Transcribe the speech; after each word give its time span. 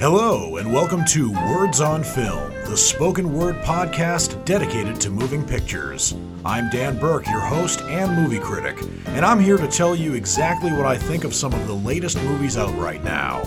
Hello, 0.00 0.56
and 0.56 0.72
welcome 0.72 1.04
to 1.04 1.30
Words 1.30 1.82
on 1.82 2.02
Film, 2.02 2.50
the 2.64 2.74
spoken 2.74 3.34
word 3.34 3.56
podcast 3.56 4.42
dedicated 4.46 4.98
to 4.98 5.10
moving 5.10 5.44
pictures. 5.44 6.14
I'm 6.42 6.70
Dan 6.70 6.98
Burke, 6.98 7.26
your 7.26 7.40
host 7.40 7.82
and 7.82 8.16
movie 8.16 8.38
critic, 8.38 8.78
and 9.08 9.26
I'm 9.26 9.38
here 9.38 9.58
to 9.58 9.68
tell 9.68 9.94
you 9.94 10.14
exactly 10.14 10.72
what 10.72 10.86
I 10.86 10.96
think 10.96 11.24
of 11.24 11.34
some 11.34 11.52
of 11.52 11.66
the 11.66 11.74
latest 11.74 12.16
movies 12.22 12.56
out 12.56 12.74
right 12.78 13.04
now. 13.04 13.42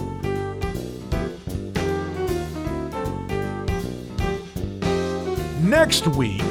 Next 5.64 6.06
week 6.06 6.44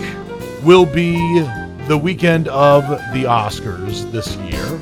will 0.65 0.85
be 0.85 1.47
the 1.87 1.97
weekend 1.97 2.49
of 2.49 2.89
the 2.89 3.23
Oscars 3.23 4.11
this 4.11 4.35
year. 4.39 4.81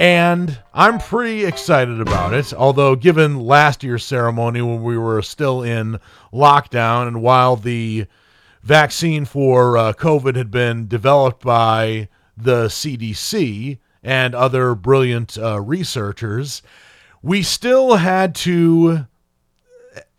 And 0.00 0.58
I'm 0.72 0.98
pretty 0.98 1.44
excited 1.44 2.00
about 2.00 2.32
it. 2.32 2.54
Although, 2.54 2.96
given 2.96 3.38
last 3.38 3.84
year's 3.84 4.02
ceremony 4.02 4.62
when 4.62 4.82
we 4.82 4.96
were 4.96 5.20
still 5.20 5.62
in 5.62 6.00
lockdown, 6.32 7.06
and 7.06 7.20
while 7.20 7.54
the 7.54 8.06
vaccine 8.62 9.26
for 9.26 9.76
uh, 9.76 9.92
COVID 9.92 10.36
had 10.36 10.50
been 10.50 10.88
developed 10.88 11.44
by 11.44 12.08
the 12.34 12.68
CDC 12.68 13.78
and 14.02 14.34
other 14.34 14.74
brilliant 14.74 15.36
uh, 15.36 15.60
researchers, 15.60 16.62
we 17.20 17.42
still 17.42 17.96
had 17.96 18.34
to 18.36 19.06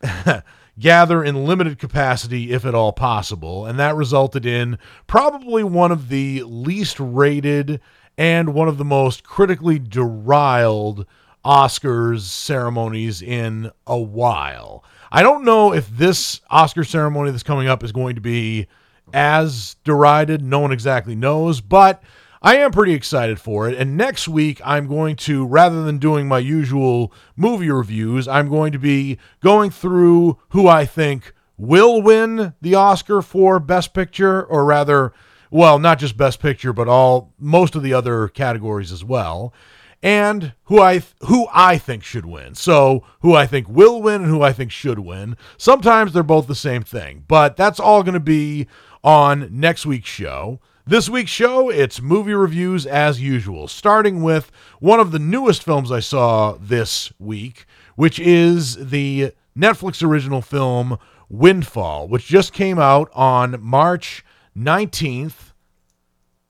gather 0.79 1.23
in 1.23 1.45
limited 1.47 1.79
capacity, 1.79 2.51
if 2.51 2.65
at 2.65 2.75
all 2.75 2.93
possible. 2.93 3.65
And 3.65 3.79
that 3.79 3.95
resulted 3.95 4.45
in 4.45 4.77
probably 5.07 5.63
one 5.63 5.91
of 5.91 6.09
the 6.09 6.43
least 6.43 6.99
rated 6.99 7.81
and 8.17 8.53
one 8.53 8.67
of 8.67 8.77
the 8.77 8.85
most 8.85 9.23
critically 9.23 9.79
deriled 9.79 11.05
Oscars 11.43 12.21
ceremonies 12.21 13.21
in 13.21 13.71
a 13.87 13.99
while. 13.99 14.83
I 15.11 15.23
don't 15.23 15.43
know 15.43 15.73
if 15.73 15.89
this 15.89 16.39
Oscar 16.49 16.83
ceremony 16.83 17.31
that's 17.31 17.43
coming 17.43 17.67
up 17.67 17.83
is 17.83 17.91
going 17.91 18.15
to 18.15 18.21
be 18.21 18.67
as 19.13 19.75
derided. 19.83 20.41
No 20.41 20.59
one 20.59 20.71
exactly 20.71 21.15
knows, 21.15 21.59
but 21.61 22.01
I 22.41 22.57
am 22.57 22.71
pretty 22.71 22.93
excited 22.93 23.39
for 23.39 23.69
it. 23.69 23.77
And 23.77 23.97
next 23.97 24.27
week, 24.27 24.61
I'm 24.63 24.87
going 24.87 25.15
to, 25.17 25.45
rather 25.45 25.83
than 25.83 25.97
doing 25.97 26.27
my 26.27 26.39
usual 26.39 27.13
movie 27.35 27.69
reviews, 27.69 28.27
I'm 28.27 28.49
going 28.49 28.71
to 28.71 28.79
be 28.79 29.17
going 29.41 29.69
through 29.69 30.39
who 30.49 30.67
I 30.67 30.85
think 30.85 31.33
will 31.57 32.01
win 32.01 32.53
the 32.61 32.73
Oscar 32.75 33.21
for 33.21 33.59
Best 33.59 33.93
Picture, 33.93 34.43
or 34.43 34.65
rather, 34.65 35.13
well, 35.51 35.77
not 35.77 35.99
just 35.99 36.17
Best 36.17 36.39
Picture, 36.39 36.73
but 36.73 36.87
all 36.87 37.33
most 37.37 37.75
of 37.75 37.83
the 37.83 37.93
other 37.93 38.29
categories 38.29 38.91
as 38.91 39.03
well, 39.03 39.53
and 40.01 40.53
who 40.63 40.79
I 40.81 41.03
who 41.25 41.47
I 41.53 41.77
think 41.77 42.03
should 42.03 42.25
win. 42.25 42.55
So 42.55 43.03
who 43.19 43.35
I 43.35 43.45
think 43.45 43.67
will 43.69 44.01
win 44.01 44.21
and 44.21 44.31
who 44.31 44.41
I 44.41 44.53
think 44.53 44.71
should 44.71 44.99
win. 44.99 45.37
Sometimes 45.57 46.13
they're 46.13 46.23
both 46.23 46.47
the 46.47 46.55
same 46.55 46.81
thing, 46.81 47.25
but 47.27 47.57
that's 47.57 47.79
all 47.79 48.01
going 48.01 48.15
to 48.15 48.19
be 48.19 48.67
on 49.03 49.47
next 49.51 49.85
week's 49.85 50.09
show. 50.09 50.59
This 50.85 51.07
week's 51.07 51.29
show, 51.29 51.69
it's 51.69 52.01
movie 52.01 52.33
reviews 52.33 52.87
as 52.87 53.21
usual, 53.21 53.67
starting 53.67 54.23
with 54.23 54.51
one 54.79 54.99
of 54.99 55.11
the 55.11 55.19
newest 55.19 55.63
films 55.63 55.91
I 55.91 55.99
saw 55.99 56.57
this 56.59 57.13
week, 57.19 57.65
which 57.95 58.19
is 58.19 58.89
the 58.89 59.33
Netflix 59.55 60.01
original 60.01 60.41
film 60.41 60.97
Windfall, 61.29 62.07
which 62.07 62.25
just 62.25 62.51
came 62.51 62.79
out 62.79 63.09
on 63.13 63.61
March 63.61 64.25
19th, 64.57 65.53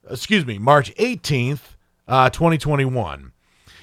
excuse 0.09 0.45
me, 0.45 0.57
March 0.57 0.93
18th, 0.95 1.75
uh, 2.07 2.29
2021. 2.29 3.31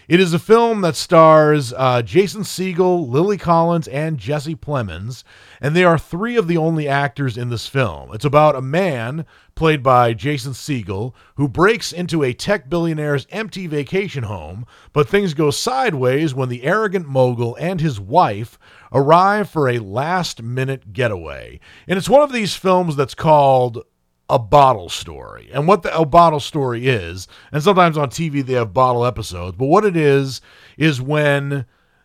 It 0.08 0.20
is 0.20 0.32
a 0.32 0.38
film 0.38 0.80
that 0.80 0.96
stars 0.96 1.74
uh, 1.76 2.00
Jason 2.00 2.40
Segel, 2.40 3.06
Lily 3.06 3.36
Collins, 3.36 3.86
and 3.86 4.16
Jesse 4.16 4.56
Plemons, 4.56 5.22
and 5.60 5.76
they 5.76 5.84
are 5.84 5.98
three 5.98 6.34
of 6.36 6.48
the 6.48 6.56
only 6.56 6.88
actors 6.88 7.36
in 7.36 7.50
this 7.50 7.66
film. 7.66 8.14
It's 8.14 8.24
about 8.24 8.56
a 8.56 8.62
man, 8.62 9.26
played 9.54 9.82
by 9.82 10.14
Jason 10.14 10.52
Segel, 10.52 11.12
who 11.34 11.46
breaks 11.46 11.92
into 11.92 12.22
a 12.22 12.32
tech 12.32 12.70
billionaire's 12.70 13.26
empty 13.28 13.66
vacation 13.66 14.24
home, 14.24 14.64
but 14.94 15.06
things 15.06 15.34
go 15.34 15.50
sideways 15.50 16.34
when 16.34 16.48
the 16.48 16.62
arrogant 16.62 17.06
mogul 17.06 17.54
and 17.60 17.78
his 17.78 18.00
wife 18.00 18.58
arrive 18.90 19.50
for 19.50 19.68
a 19.68 19.78
last 19.78 20.42
minute 20.42 20.94
getaway. 20.94 21.60
And 21.86 21.98
it's 21.98 22.08
one 22.08 22.22
of 22.22 22.32
these 22.32 22.56
films 22.56 22.96
that's 22.96 23.14
called 23.14 23.84
a 24.28 24.38
bottle 24.38 24.88
story. 24.88 25.48
And 25.52 25.66
what 25.66 25.82
the 25.82 25.96
a 25.96 26.04
bottle 26.04 26.40
story 26.40 26.86
is, 26.86 27.28
and 27.50 27.62
sometimes 27.62 27.96
on 27.96 28.10
TV 28.10 28.44
they 28.44 28.54
have 28.54 28.74
bottle 28.74 29.04
episodes, 29.04 29.56
but 29.56 29.66
what 29.66 29.84
it 29.84 29.96
is 29.96 30.40
is 30.76 31.00
when 31.00 31.64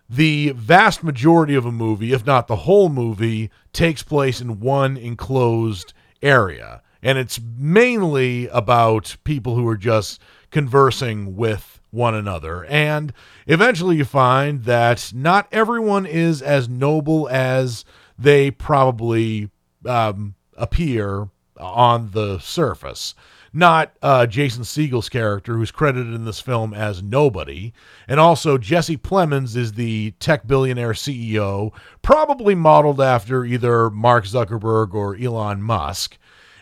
the 0.09 0.51
vast 0.51 1.03
majority 1.03 1.55
of 1.55 1.65
a 1.65 1.71
movie, 1.71 2.13
if 2.13 2.25
not 2.25 2.47
the 2.47 2.55
whole 2.57 2.89
movie, 2.89 3.49
takes 3.71 4.03
place 4.03 4.41
in 4.41 4.59
one 4.59 4.95
enclosed 4.95 5.93
area. 6.21 6.81
And 7.01 7.17
it's 7.17 7.39
mainly 7.57 8.47
about 8.47 9.17
people 9.23 9.55
who 9.55 9.67
are 9.67 9.77
just 9.77 10.21
conversing 10.51 11.35
with 11.35 11.81
one 11.91 12.15
another. 12.15 12.65
And 12.65 13.13
eventually 13.47 13.97
you 13.97 14.05
find 14.05 14.63
that 14.63 15.11
not 15.13 15.47
everyone 15.51 16.05
is 16.05 16.41
as 16.41 16.69
noble 16.69 17.27
as 17.29 17.83
they 18.17 18.51
probably 18.51 19.49
um, 19.85 20.35
appear 20.55 21.29
on 21.63 22.11
the 22.11 22.39
surface. 22.39 23.15
Not 23.55 23.93
uh, 24.01 24.25
Jason 24.25 24.63
Segel's 24.63 25.09
character, 25.09 25.55
who's 25.55 25.69
credited 25.69 26.13
in 26.13 26.25
this 26.25 26.39
film 26.39 26.73
as 26.73 27.03
nobody. 27.03 27.71
And 28.07 28.19
also, 28.19 28.57
Jesse 28.57 28.97
Plemons 28.97 29.55
is 29.55 29.73
the 29.73 30.11
tech 30.19 30.47
billionaire 30.47 30.93
CEO, 30.93 31.71
probably 32.01 32.55
modeled 32.55 32.99
after 32.99 33.45
either 33.45 33.91
Mark 33.91 34.25
Zuckerberg 34.25 34.95
or 34.95 35.15
Elon 35.15 35.61
Musk. 35.61 36.17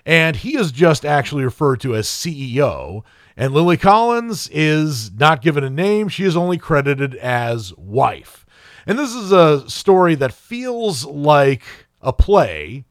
And 0.05 0.35
he 0.35 0.57
is 0.57 0.73
just 0.73 1.05
actually 1.05 1.45
referred 1.45 1.79
to 1.81 1.95
as 1.95 2.07
CEO. 2.07 3.03
And 3.37 3.53
Lily 3.53 3.77
Collins 3.77 4.49
is 4.51 5.11
not 5.13 5.41
given 5.41 5.63
a 5.63 5.69
name, 5.69 6.09
she 6.09 6.25
is 6.25 6.35
only 6.35 6.57
credited 6.57 7.15
as 7.15 7.73
wife. 7.77 8.45
And 8.85 8.99
this 8.99 9.13
is 9.13 9.31
a 9.31 9.69
story 9.69 10.15
that 10.15 10.33
feels 10.33 11.05
like 11.05 11.63
a 12.01 12.11
play 12.11 12.85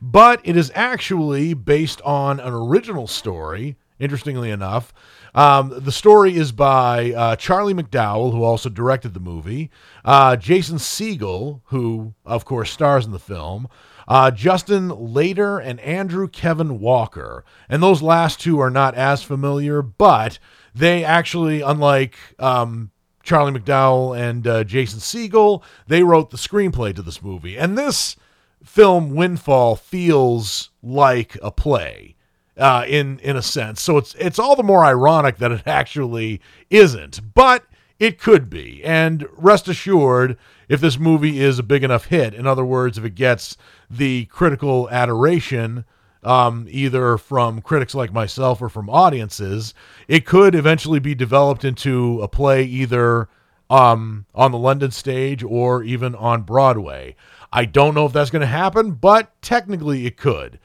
but 0.00 0.40
it 0.44 0.56
is 0.56 0.70
actually 0.74 1.54
based 1.54 2.00
on 2.02 2.40
an 2.40 2.52
original 2.52 3.06
story. 3.06 3.76
Interestingly 3.98 4.50
enough, 4.50 4.92
um, 5.34 5.72
the 5.74 5.92
story 5.92 6.36
is 6.36 6.52
by 6.52 7.12
uh, 7.12 7.36
Charlie 7.36 7.72
McDowell, 7.72 8.32
who 8.32 8.42
also 8.42 8.68
directed 8.68 9.14
the 9.14 9.20
movie, 9.20 9.70
uh, 10.04 10.36
Jason 10.36 10.76
Segel, 10.76 11.62
who 11.66 12.14
of 12.26 12.44
course 12.44 12.70
stars 12.70 13.06
in 13.06 13.12
the 13.12 13.18
film, 13.18 13.68
uh, 14.06 14.30
Justin 14.30 14.88
Lader, 14.88 15.58
and 15.58 15.80
Andrew 15.80 16.28
Kevin 16.28 16.78
Walker. 16.78 17.44
And 17.68 17.82
those 17.82 18.02
last 18.02 18.40
two 18.40 18.60
are 18.60 18.70
not 18.70 18.94
as 18.94 19.22
familiar, 19.22 19.82
but 19.82 20.38
they 20.74 21.02
actually, 21.02 21.62
unlike 21.62 22.16
um, 22.38 22.90
Charlie 23.22 23.58
McDowell 23.58 24.18
and 24.18 24.46
uh, 24.46 24.64
Jason 24.64 25.00
Segel, 25.00 25.62
they 25.86 26.02
wrote 26.02 26.30
the 26.30 26.36
screenplay 26.36 26.94
to 26.94 27.02
this 27.02 27.22
movie. 27.22 27.58
And 27.58 27.76
this 27.76 28.16
film 28.66 29.14
Windfall 29.14 29.76
feels 29.76 30.70
like 30.82 31.38
a 31.42 31.50
play 31.50 32.16
uh, 32.56 32.84
in 32.86 33.18
in 33.20 33.36
a 33.36 33.42
sense. 33.42 33.80
So 33.80 33.96
it's 33.96 34.14
it's 34.16 34.38
all 34.38 34.56
the 34.56 34.62
more 34.62 34.84
ironic 34.84 35.38
that 35.38 35.52
it 35.52 35.62
actually 35.66 36.40
isn't, 36.70 37.34
but 37.34 37.64
it 37.98 38.18
could 38.18 38.50
be. 38.50 38.82
And 38.84 39.26
rest 39.32 39.68
assured, 39.68 40.36
if 40.68 40.80
this 40.80 40.98
movie 40.98 41.40
is 41.40 41.58
a 41.58 41.62
big 41.62 41.84
enough 41.84 42.06
hit, 42.06 42.34
in 42.34 42.46
other 42.46 42.64
words, 42.64 42.98
if 42.98 43.04
it 43.04 43.14
gets 43.14 43.56
the 43.90 44.26
critical 44.26 44.88
adoration. 44.90 45.84
Um, 46.24 46.66
either 46.68 47.18
from 47.18 47.60
critics 47.60 47.94
like 47.94 48.12
myself 48.12 48.60
or 48.60 48.68
from 48.68 48.90
audiences, 48.90 49.74
it 50.08 50.26
could 50.26 50.56
eventually 50.56 50.98
be 50.98 51.14
developed 51.14 51.64
into 51.64 52.20
a 52.20 52.26
play 52.26 52.64
either 52.64 53.28
um, 53.70 54.26
on 54.34 54.50
the 54.50 54.58
London 54.58 54.90
stage 54.90 55.44
or 55.44 55.84
even 55.84 56.16
on 56.16 56.42
Broadway. 56.42 57.14
I 57.52 57.64
don't 57.64 57.94
know 57.94 58.06
if 58.06 58.12
that's 58.12 58.30
going 58.30 58.40
to 58.40 58.46
happen, 58.46 58.92
but 58.92 59.40
technically 59.42 60.06
it 60.06 60.16
could. 60.16 60.58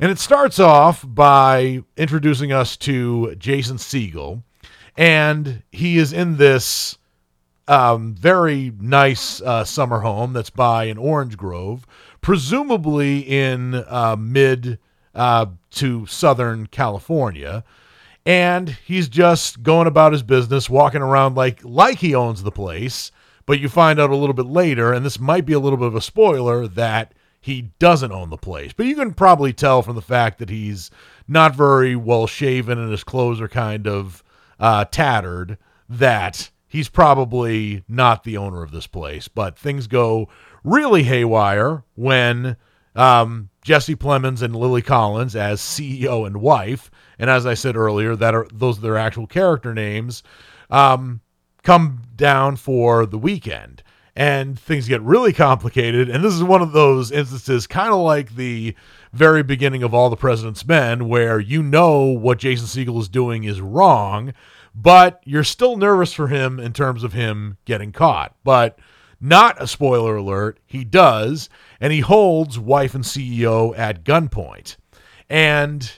And 0.00 0.10
it 0.10 0.18
starts 0.18 0.58
off 0.58 1.04
by 1.06 1.82
introducing 1.96 2.52
us 2.52 2.76
to 2.78 3.34
Jason 3.36 3.78
Segel, 3.78 4.42
and 4.96 5.62
he 5.72 5.98
is 5.98 6.12
in 6.12 6.36
this 6.36 6.98
um, 7.66 8.14
very 8.14 8.72
nice 8.80 9.40
uh, 9.42 9.64
summer 9.64 10.00
home 10.00 10.32
that's 10.32 10.50
by 10.50 10.84
an 10.84 10.98
orange 10.98 11.36
grove, 11.36 11.86
presumably 12.20 13.20
in 13.20 13.74
uh, 13.74 14.16
mid 14.18 14.78
uh, 15.14 15.46
to 15.72 16.06
southern 16.06 16.66
California. 16.66 17.64
And 18.24 18.70
he's 18.84 19.08
just 19.08 19.62
going 19.62 19.86
about 19.86 20.12
his 20.12 20.22
business, 20.22 20.70
walking 20.70 21.02
around 21.02 21.34
like 21.34 21.64
like 21.64 21.98
he 21.98 22.14
owns 22.14 22.42
the 22.42 22.50
place 22.50 23.10
but 23.48 23.60
you 23.60 23.68
find 23.70 23.98
out 23.98 24.10
a 24.10 24.16
little 24.16 24.34
bit 24.34 24.44
later, 24.44 24.92
and 24.92 25.06
this 25.06 25.18
might 25.18 25.46
be 25.46 25.54
a 25.54 25.58
little 25.58 25.78
bit 25.78 25.86
of 25.86 25.94
a 25.94 26.02
spoiler, 26.02 26.68
that 26.68 27.14
he 27.40 27.62
doesn't 27.78 28.12
own 28.12 28.28
the 28.28 28.36
place. 28.36 28.74
But 28.74 28.84
you 28.84 28.94
can 28.94 29.14
probably 29.14 29.54
tell 29.54 29.80
from 29.80 29.96
the 29.96 30.02
fact 30.02 30.38
that 30.38 30.50
he's 30.50 30.90
not 31.26 31.56
very 31.56 31.96
well 31.96 32.26
shaven 32.26 32.78
and 32.78 32.90
his 32.90 33.04
clothes 33.04 33.40
are 33.40 33.48
kind 33.48 33.88
of 33.88 34.22
uh, 34.60 34.84
tattered 34.84 35.56
that 35.88 36.50
he's 36.66 36.90
probably 36.90 37.84
not 37.88 38.22
the 38.22 38.36
owner 38.36 38.62
of 38.62 38.70
this 38.70 38.86
place. 38.86 39.28
But 39.28 39.58
things 39.58 39.86
go 39.86 40.28
really 40.62 41.04
haywire 41.04 41.84
when 41.94 42.58
um, 42.94 43.48
Jesse 43.64 43.96
Plemons 43.96 44.42
and 44.42 44.54
Lily 44.54 44.82
Collins 44.82 45.34
as 45.34 45.62
CEO 45.62 46.26
and 46.26 46.42
wife, 46.42 46.90
and 47.18 47.30
as 47.30 47.46
I 47.46 47.54
said 47.54 47.76
earlier, 47.76 48.14
that 48.14 48.34
are 48.34 48.46
those 48.52 48.76
are 48.76 48.82
their 48.82 48.98
actual 48.98 49.26
character 49.26 49.72
names, 49.72 50.22
um, 50.68 51.22
come 51.62 52.02
down 52.16 52.56
for 52.56 53.06
the 53.06 53.18
weekend. 53.18 53.82
And 54.14 54.58
things 54.58 54.88
get 54.88 55.00
really 55.02 55.32
complicated. 55.32 56.08
And 56.08 56.24
this 56.24 56.34
is 56.34 56.42
one 56.42 56.60
of 56.60 56.72
those 56.72 57.12
instances, 57.12 57.68
kind 57.68 57.92
of 57.92 58.00
like 58.00 58.34
the 58.34 58.74
very 59.12 59.44
beginning 59.44 59.84
of 59.84 59.94
All 59.94 60.10
the 60.10 60.16
President's 60.16 60.66
Men, 60.66 61.08
where 61.08 61.38
you 61.38 61.62
know 61.62 62.00
what 62.02 62.38
Jason 62.38 62.66
Segel 62.66 63.00
is 63.00 63.08
doing 63.08 63.44
is 63.44 63.60
wrong, 63.60 64.34
but 64.74 65.20
you're 65.24 65.44
still 65.44 65.76
nervous 65.76 66.12
for 66.12 66.26
him 66.26 66.58
in 66.58 66.72
terms 66.72 67.04
of 67.04 67.12
him 67.12 67.58
getting 67.64 67.92
caught. 67.92 68.34
But 68.42 68.80
not 69.20 69.60
a 69.62 69.66
spoiler 69.66 70.16
alert, 70.16 70.58
he 70.66 70.84
does, 70.84 71.48
and 71.80 71.92
he 71.92 72.00
holds 72.00 72.58
wife 72.58 72.94
and 72.94 73.04
CEO 73.04 73.76
at 73.78 74.04
gunpoint. 74.04 74.76
And 75.28 75.90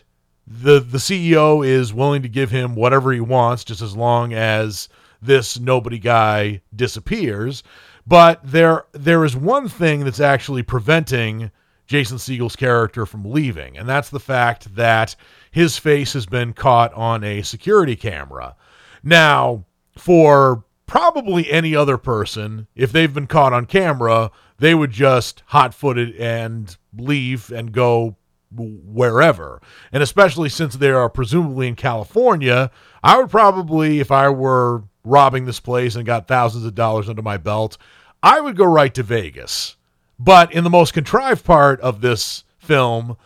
the 0.46 0.80
the 0.80 0.98
CEO 0.98 1.64
is 1.66 1.94
willing 1.94 2.22
to 2.22 2.28
give 2.28 2.50
him 2.50 2.74
whatever 2.74 3.12
he 3.12 3.20
wants 3.20 3.62
just 3.62 3.82
as 3.82 3.96
long 3.96 4.32
as 4.32 4.88
this 5.22 5.58
nobody 5.58 5.98
guy 5.98 6.62
disappears. 6.74 7.62
But 8.06 8.40
there 8.42 8.86
there 8.92 9.24
is 9.24 9.36
one 9.36 9.68
thing 9.68 10.04
that's 10.04 10.20
actually 10.20 10.62
preventing 10.62 11.50
Jason 11.86 12.18
Segel's 12.18 12.56
character 12.56 13.04
from 13.04 13.24
leaving, 13.24 13.76
and 13.76 13.88
that's 13.88 14.10
the 14.10 14.20
fact 14.20 14.74
that 14.76 15.16
his 15.50 15.76
face 15.76 16.12
has 16.12 16.26
been 16.26 16.52
caught 16.52 16.92
on 16.94 17.24
a 17.24 17.42
security 17.42 17.96
camera. 17.96 18.56
Now, 19.02 19.64
for 19.96 20.64
probably 20.86 21.50
any 21.50 21.74
other 21.74 21.96
person, 21.96 22.66
if 22.74 22.92
they've 22.92 23.12
been 23.12 23.26
caught 23.26 23.52
on 23.52 23.66
camera, 23.66 24.30
they 24.58 24.74
would 24.74 24.90
just 24.90 25.42
hot 25.46 25.74
foot 25.74 25.98
it 25.98 26.16
and 26.16 26.76
leave 26.96 27.50
and 27.50 27.72
go 27.72 28.16
wherever. 28.52 29.60
And 29.92 30.02
especially 30.02 30.48
since 30.48 30.74
they 30.74 30.90
are 30.90 31.08
presumably 31.08 31.68
in 31.68 31.76
California, 31.76 32.70
I 33.02 33.18
would 33.18 33.30
probably, 33.30 34.00
if 34.00 34.10
I 34.10 34.28
were 34.28 34.84
robbing 35.04 35.46
this 35.46 35.60
place 35.60 35.96
and 35.96 36.06
got 36.06 36.28
thousands 36.28 36.64
of 36.64 36.74
dollars 36.74 37.08
under 37.08 37.22
my 37.22 37.36
belt, 37.36 37.78
I 38.22 38.40
would 38.40 38.56
go 38.56 38.64
right 38.64 38.92
to 38.94 39.02
Vegas. 39.02 39.76
But 40.18 40.52
in 40.52 40.64
the 40.64 40.70
most 40.70 40.92
contrived 40.92 41.44
part 41.44 41.80
of 41.80 42.00
this 42.00 42.44
film, 42.58 43.16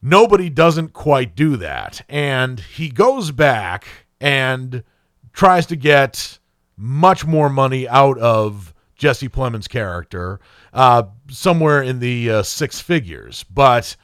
nobody 0.00 0.48
doesn't 0.48 0.92
quite 0.92 1.34
do 1.34 1.56
that. 1.56 2.02
And 2.08 2.60
he 2.60 2.88
goes 2.88 3.32
back 3.32 3.86
and 4.20 4.84
tries 5.32 5.66
to 5.66 5.76
get 5.76 6.38
much 6.76 7.26
more 7.26 7.48
money 7.48 7.88
out 7.88 8.18
of 8.18 8.72
Jesse 8.94 9.28
Plemons' 9.28 9.68
character, 9.68 10.40
uh, 10.72 11.04
somewhere 11.28 11.82
in 11.82 11.98
the 11.98 12.30
uh, 12.30 12.42
six 12.42 12.80
figures. 12.80 13.44
But 13.44 13.96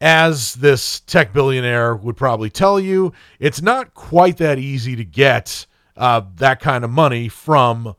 as 0.00 0.54
this 0.54 1.00
tech 1.00 1.32
billionaire 1.32 1.96
would 1.96 2.16
probably 2.16 2.50
tell 2.50 2.78
you, 2.78 3.12
it's 3.40 3.60
not 3.60 3.94
quite 3.94 4.36
that 4.38 4.58
easy 4.58 4.96
to 4.96 5.04
get 5.04 5.66
uh, 5.98 6.22
that 6.36 6.60
kind 6.60 6.84
of 6.84 6.90
money 6.90 7.28
from 7.28 7.94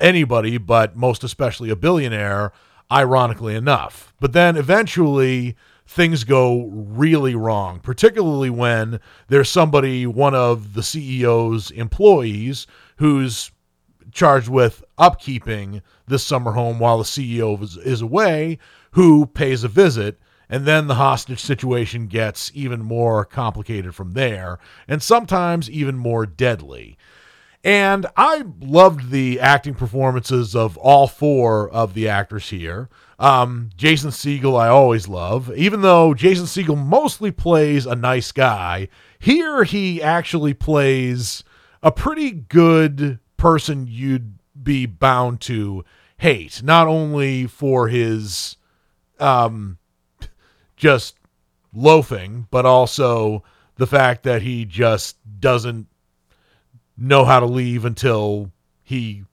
anybody, 0.00 0.58
but 0.58 0.96
most 0.96 1.22
especially 1.22 1.70
a 1.70 1.76
billionaire, 1.76 2.52
ironically 2.90 3.54
enough. 3.54 4.14
But 4.18 4.32
then 4.32 4.56
eventually 4.56 5.56
things 5.86 6.24
go 6.24 6.66
really 6.66 7.34
wrong, 7.34 7.80
particularly 7.80 8.50
when 8.50 9.00
there's 9.28 9.48
somebody, 9.48 10.06
one 10.06 10.34
of 10.34 10.74
the 10.74 10.80
CEO's 10.80 11.70
employees, 11.70 12.66
who's 12.96 13.50
charged 14.12 14.48
with 14.48 14.82
upkeeping 14.98 15.82
this 16.06 16.24
summer 16.24 16.52
home 16.52 16.78
while 16.78 16.98
the 16.98 17.04
CEO 17.04 17.62
is, 17.62 17.76
is 17.76 18.00
away, 18.00 18.58
who 18.92 19.26
pays 19.26 19.64
a 19.64 19.68
visit. 19.68 20.18
And 20.50 20.64
then 20.64 20.86
the 20.86 20.94
hostage 20.94 21.40
situation 21.40 22.06
gets 22.06 22.50
even 22.54 22.82
more 22.82 23.26
complicated 23.26 23.94
from 23.94 24.12
there, 24.12 24.58
and 24.86 25.02
sometimes 25.02 25.70
even 25.70 25.98
more 25.98 26.24
deadly. 26.24 26.96
And 27.64 28.06
I 28.16 28.44
loved 28.60 29.10
the 29.10 29.40
acting 29.40 29.74
performances 29.74 30.54
of 30.54 30.76
all 30.76 31.08
four 31.08 31.68
of 31.68 31.94
the 31.94 32.08
actors 32.08 32.50
here. 32.50 32.88
Um, 33.18 33.70
Jason 33.76 34.10
Segel, 34.10 34.58
I 34.58 34.68
always 34.68 35.08
love. 35.08 35.52
Even 35.56 35.82
though 35.82 36.14
Jason 36.14 36.44
Segel 36.44 36.78
mostly 36.78 37.32
plays 37.32 37.84
a 37.84 37.96
nice 37.96 38.30
guy, 38.30 38.88
here 39.18 39.64
he 39.64 40.00
actually 40.00 40.54
plays 40.54 41.42
a 41.82 41.90
pretty 41.90 42.30
good 42.30 43.18
person 43.36 43.86
you'd 43.88 44.38
be 44.62 44.86
bound 44.86 45.40
to 45.40 45.84
hate, 46.18 46.62
not 46.62 46.86
only 46.86 47.46
for 47.46 47.88
his 47.88 48.56
um, 49.18 49.78
just 50.76 51.16
loafing, 51.72 52.46
but 52.50 52.64
also 52.64 53.42
the 53.76 53.86
fact 53.86 54.22
that 54.24 54.42
he 54.42 54.64
just 54.64 55.16
doesn't 55.40 55.86
know 56.98 57.24
how 57.24 57.40
to 57.40 57.46
leave 57.46 57.84
until 57.84 58.50
he 58.82 59.24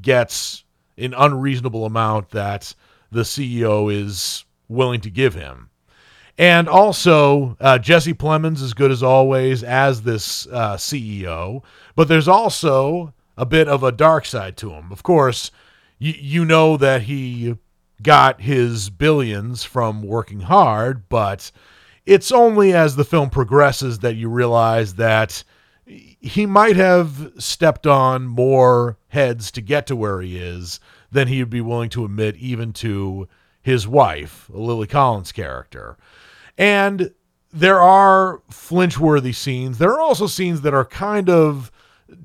gets 0.00 0.64
an 0.98 1.14
unreasonable 1.14 1.86
amount 1.86 2.30
that 2.30 2.74
the 3.10 3.22
CEO 3.22 3.92
is 3.92 4.44
willing 4.68 5.00
to 5.00 5.10
give 5.10 5.34
him. 5.34 5.70
And 6.36 6.68
also, 6.68 7.56
uh, 7.60 7.78
Jesse 7.78 8.12
Plemons 8.12 8.60
is 8.60 8.74
good 8.74 8.90
as 8.90 9.02
always 9.02 9.62
as 9.62 10.02
this 10.02 10.48
uh, 10.48 10.76
CEO, 10.76 11.62
but 11.94 12.08
there's 12.08 12.26
also 12.26 13.14
a 13.36 13.46
bit 13.46 13.68
of 13.68 13.84
a 13.84 13.92
dark 13.92 14.26
side 14.26 14.56
to 14.58 14.70
him. 14.70 14.90
Of 14.90 15.04
course, 15.04 15.52
you 15.98 16.12
you 16.16 16.44
know 16.44 16.76
that 16.76 17.02
he 17.02 17.56
got 18.02 18.40
his 18.40 18.90
billions 18.90 19.62
from 19.62 20.02
working 20.02 20.40
hard, 20.40 21.08
but 21.08 21.52
it's 22.04 22.32
only 22.32 22.72
as 22.72 22.96
the 22.96 23.04
film 23.04 23.30
progresses 23.30 24.00
that 24.00 24.16
you 24.16 24.28
realize 24.28 24.94
that 24.94 25.44
he 26.24 26.46
might 26.46 26.76
have 26.76 27.32
stepped 27.36 27.86
on 27.86 28.26
more 28.26 28.96
heads 29.08 29.50
to 29.50 29.60
get 29.60 29.86
to 29.86 29.94
where 29.94 30.22
he 30.22 30.38
is 30.38 30.80
than 31.12 31.28
he 31.28 31.40
would 31.40 31.50
be 31.50 31.60
willing 31.60 31.90
to 31.90 32.04
admit 32.06 32.34
even 32.36 32.72
to 32.72 33.28
his 33.60 33.86
wife, 33.86 34.48
Lily 34.48 34.86
Collins' 34.86 35.32
character. 35.32 35.98
And 36.56 37.12
there 37.52 37.78
are 37.78 38.40
flinch-worthy 38.48 39.32
scenes. 39.32 39.76
There 39.76 39.92
are 39.92 40.00
also 40.00 40.26
scenes 40.26 40.62
that 40.62 40.72
are 40.72 40.86
kind 40.86 41.28
of 41.28 41.70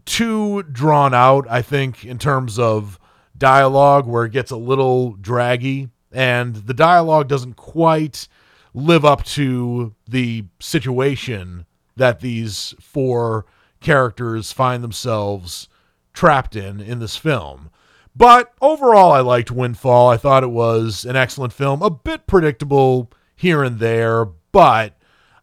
too 0.05 0.63
drawn 0.63 1.13
out, 1.13 1.45
I 1.49 1.61
think, 1.61 2.05
in 2.05 2.17
terms 2.17 2.57
of 2.57 2.97
dialogue, 3.37 4.07
where 4.07 4.23
it 4.23 4.31
gets 4.31 4.51
a 4.51 4.57
little 4.57 5.11
draggy, 5.11 5.89
and 6.09 6.55
the 6.55 6.73
dialogue 6.73 7.27
doesn't 7.27 7.57
quite 7.57 8.29
live 8.73 9.03
up 9.03 9.25
to 9.25 9.93
the 10.07 10.45
situation 10.61 11.65
that 11.97 12.21
these 12.21 12.73
four 12.79 13.45
characters 13.81 14.51
find 14.51 14.83
themselves 14.83 15.67
trapped 16.13 16.55
in 16.55 16.79
in 16.79 16.99
this 16.99 17.15
film. 17.15 17.69
But 18.15 18.53
overall, 18.61 19.11
I 19.11 19.21
liked 19.21 19.51
Windfall. 19.51 20.09
I 20.09 20.17
thought 20.17 20.43
it 20.43 20.51
was 20.51 21.05
an 21.05 21.15
excellent 21.15 21.53
film, 21.53 21.81
a 21.81 21.89
bit 21.89 22.27
predictable 22.27 23.11
here 23.35 23.63
and 23.63 23.79
there, 23.79 24.25
but 24.51 24.97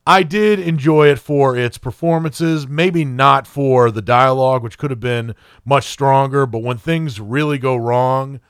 I 0.07 0.23
did 0.23 0.61
enjoy 0.61 1.09
it 1.09 1.19
for 1.19 1.57
its 1.57 1.78
performances, 1.78 2.69
maybe 2.69 3.05
not 3.05 3.47
for 3.47 3.90
the 3.90 4.02
dialogue, 4.02 4.62
which 4.62 4.78
could 4.78 4.90
have 4.90 5.00
been 5.00 5.35
much 5.64 5.87
stronger. 5.87 6.47
But 6.47 6.62
when 6.62 6.76
things 6.76 7.19
really 7.19 7.59
go 7.59 7.75
wrong, 7.75 8.40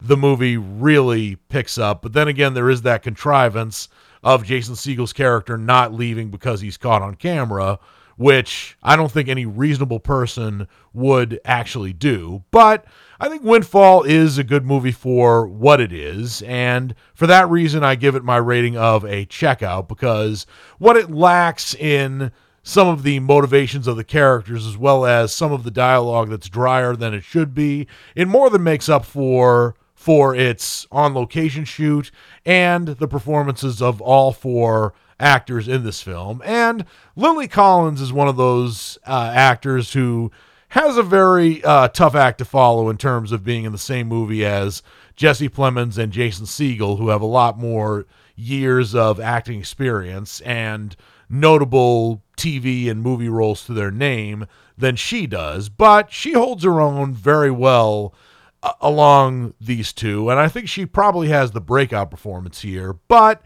the 0.00 0.16
movie 0.16 0.56
really 0.56 1.36
picks 1.48 1.78
up. 1.78 2.02
But 2.02 2.12
then 2.12 2.28
again, 2.28 2.54
there 2.54 2.70
is 2.70 2.82
that 2.82 3.02
contrivance 3.02 3.88
of 4.22 4.44
Jason 4.44 4.76
Segel's 4.76 5.12
character 5.12 5.56
not 5.56 5.92
leaving 5.92 6.30
because 6.30 6.60
he's 6.60 6.76
caught 6.76 7.02
on 7.02 7.14
camera, 7.14 7.78
which 8.20 8.76
I 8.82 8.96
don't 8.96 9.10
think 9.10 9.30
any 9.30 9.46
reasonable 9.46 9.98
person 9.98 10.68
would 10.92 11.40
actually 11.42 11.94
do. 11.94 12.44
But 12.50 12.84
I 13.18 13.30
think 13.30 13.42
Windfall 13.42 14.02
is 14.02 14.36
a 14.36 14.44
good 14.44 14.66
movie 14.66 14.92
for 14.92 15.46
what 15.46 15.80
it 15.80 15.90
is. 15.90 16.42
And 16.42 16.94
for 17.14 17.26
that 17.26 17.48
reason, 17.48 17.82
I 17.82 17.94
give 17.94 18.14
it 18.14 18.22
my 18.22 18.36
rating 18.36 18.76
of 18.76 19.04
a 19.04 19.24
checkout 19.24 19.88
because 19.88 20.44
what 20.76 20.98
it 20.98 21.10
lacks 21.10 21.74
in 21.74 22.30
some 22.62 22.88
of 22.88 23.04
the 23.04 23.20
motivations 23.20 23.86
of 23.86 23.96
the 23.96 24.04
characters 24.04 24.66
as 24.66 24.76
well 24.76 25.06
as 25.06 25.32
some 25.32 25.50
of 25.50 25.64
the 25.64 25.70
dialogue 25.70 26.28
that's 26.28 26.50
drier 26.50 26.94
than 26.94 27.14
it 27.14 27.24
should 27.24 27.54
be, 27.54 27.86
it 28.14 28.28
more 28.28 28.50
than 28.50 28.62
makes 28.62 28.90
up 28.90 29.06
for 29.06 29.74
for 29.94 30.34
its 30.34 30.86
on 30.92 31.14
location 31.14 31.64
shoot 31.64 32.10
and 32.44 32.88
the 32.88 33.08
performances 33.08 33.80
of 33.80 34.00
all 34.02 34.30
four 34.30 34.92
actors 35.20 35.68
in 35.68 35.84
this 35.84 36.02
film. 36.02 36.42
And 36.44 36.84
Lily 37.14 37.46
Collins 37.46 38.00
is 38.00 38.12
one 38.12 38.28
of 38.28 38.36
those 38.36 38.98
uh, 39.06 39.30
actors 39.34 39.92
who 39.92 40.32
has 40.70 40.96
a 40.96 41.02
very 41.02 41.62
uh, 41.64 41.88
tough 41.88 42.14
act 42.14 42.38
to 42.38 42.44
follow 42.44 42.88
in 42.88 42.96
terms 42.96 43.32
of 43.32 43.44
being 43.44 43.64
in 43.64 43.72
the 43.72 43.78
same 43.78 44.08
movie 44.08 44.44
as 44.44 44.82
Jesse 45.16 45.48
Plemons 45.48 45.98
and 45.98 46.12
Jason 46.12 46.46
Segel, 46.46 46.98
who 46.98 47.08
have 47.08 47.20
a 47.20 47.26
lot 47.26 47.58
more 47.58 48.06
years 48.36 48.94
of 48.94 49.20
acting 49.20 49.58
experience 49.58 50.40
and 50.40 50.96
notable 51.28 52.22
TV 52.36 52.90
and 52.90 53.02
movie 53.02 53.28
roles 53.28 53.64
to 53.66 53.72
their 53.72 53.90
name 53.90 54.46
than 54.76 54.96
she 54.96 55.26
does, 55.26 55.68
but 55.68 56.12
she 56.12 56.32
holds 56.32 56.64
her 56.64 56.80
own 56.80 57.12
very 57.12 57.50
well 57.50 58.14
uh, 58.62 58.72
along 58.80 59.54
these 59.60 59.92
two, 59.92 60.30
and 60.30 60.40
I 60.40 60.48
think 60.48 60.68
she 60.68 60.86
probably 60.86 61.28
has 61.28 61.52
the 61.52 61.60
breakout 61.60 62.10
performance 62.10 62.62
here. 62.62 62.94
But 63.08 63.42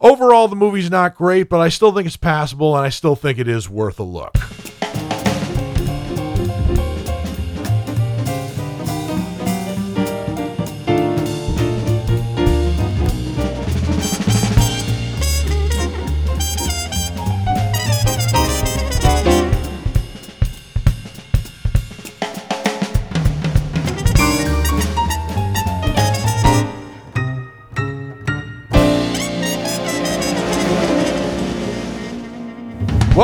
overall, 0.00 0.48
the 0.48 0.56
movie's 0.56 0.90
not 0.90 1.14
great, 1.14 1.48
but 1.48 1.60
I 1.60 1.68
still 1.68 1.92
think 1.92 2.06
it's 2.06 2.16
passable, 2.16 2.76
and 2.76 2.84
I 2.84 2.88
still 2.88 3.16
think 3.16 3.38
it 3.38 3.48
is 3.48 3.68
worth 3.68 3.98
a 3.98 4.04
look. 4.04 4.34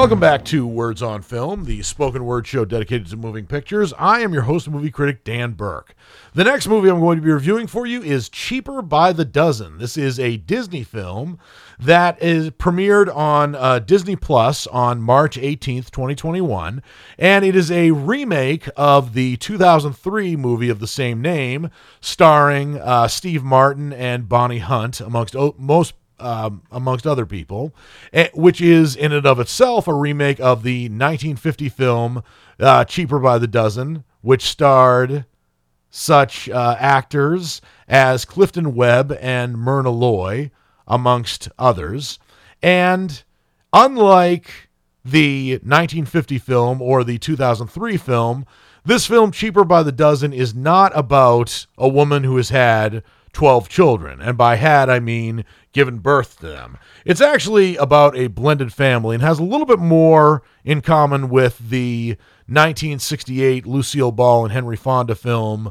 Welcome 0.07 0.21
back 0.21 0.45
to 0.45 0.69
Words 0.69 1.03
on 1.03 1.23
Film, 1.23 1.65
the 1.65 1.83
spoken 1.83 2.25
word 2.25 2.47
show 2.47 2.65
dedicated 2.65 3.09
to 3.09 3.17
moving 3.17 3.45
pictures. 3.45 3.93
I 3.99 4.21
am 4.21 4.33
your 4.33 4.43
host 4.43 4.71
movie 4.71 4.93
critic, 4.93 5.25
Dan 5.25 5.55
Burke. 5.55 5.97
The 6.33 6.45
next 6.45 6.69
movie 6.69 6.89
I'm 6.89 7.01
going 7.01 7.19
to 7.19 7.25
be 7.25 7.33
reviewing 7.33 7.67
for 7.67 7.87
you 7.87 8.05
is 8.05 8.29
Cheaper 8.29 8.83
by 8.83 9.13
the 9.13 9.25
Dozen. 9.25 9.79
This 9.79 9.97
is 9.97 10.21
a 10.21 10.37
Disney 10.37 10.85
film 10.85 11.41
that 11.81 12.23
is 12.23 12.51
premiered 12.51 13.13
on 13.13 13.57
uh, 13.57 13.81
Disney 13.81 14.15
Plus 14.15 14.69
on 14.69 15.03
March 15.03 15.37
18th, 15.39 15.91
2021, 15.91 16.85
and 17.19 17.45
it 17.45 17.57
is 17.57 17.73
a 17.73 17.91
remake 17.91 18.69
of 18.77 19.13
the 19.13 19.37
2003 19.39 20.37
movie 20.37 20.69
of 20.69 20.79
the 20.79 20.87
same 20.87 21.21
name, 21.21 21.69
starring 22.01 22.79
uh, 22.79 23.09
Steve 23.09 23.43
Martin 23.43 23.93
and 23.93 24.29
Bonnie 24.29 24.61
Hunt, 24.61 25.01
amongst 25.01 25.35
o- 25.35 25.57
most 25.59 25.95
um, 26.19 26.63
amongst 26.71 27.07
other 27.07 27.27
people, 27.27 27.75
eh, 28.13 28.29
which 28.35 28.61
is 28.61 28.97
in 28.97 29.13
and 29.13 29.27
of 29.27 29.41
itself 29.41 29.87
a 29.87 29.95
remake 29.95 30.41
of 30.41 30.63
the 30.63 30.85
1950 30.85 31.69
film 31.69 32.23
uh, 32.59 32.85
Cheaper 32.85 33.19
by 33.19 33.39
the 33.39 33.47
Dozen, 33.47 34.05
which 34.23 34.43
starred 34.43 35.27
such 35.91 36.49
uh, 36.49 36.77
actors 36.79 37.61
as 37.89 38.25
Clifton 38.25 38.75
Webb 38.75 39.17
and 39.21 39.57
Myrna 39.57 39.91
Loy, 39.91 40.51
amongst 40.87 41.49
others. 41.59 42.19
And 42.63 43.23
unlike 43.73 44.69
the 45.05 45.53
1950 45.53 46.39
film 46.39 46.83
or 46.83 47.05
the 47.05 47.19
2003 47.19 47.97
film, 47.97 48.47
this 48.85 49.07
film, 49.07 49.33
Cheaper 49.33 49.65
by 49.65 49.83
the 49.83 49.91
Dozen, 49.91 50.33
is 50.33 50.55
not 50.55 50.93
about 50.95 51.67
a 51.77 51.89
woman 51.89 52.23
who 52.23 52.37
has 52.37 52.51
had 52.51 53.03
12 53.37 53.69
children. 53.69 54.23
And 54.23 54.39
by 54.39 54.57
had, 54.57 54.89
I 54.89 54.99
mean 54.99 55.45
given 55.73 55.99
birth 55.99 56.41
to 56.41 56.47
them. 56.47 56.79
It's 57.05 57.21
actually 57.21 57.77
about 57.77 58.17
a 58.17 58.29
blended 58.29 58.73
family 58.73 59.15
and 59.15 59.23
has 59.23 59.39
a 59.39 59.45
little 59.45 59.67
bit 59.67 59.79
more 59.79 60.43
in 60.65 60.81
common 60.81 61.29
with 61.29 61.59
the 61.59 62.17
1968 62.47 63.67
Lucille 63.67 64.11
Ball 64.11 64.45
and 64.45 64.53
Henry 64.53 64.75
Fonda 64.77 65.15
film 65.15 65.71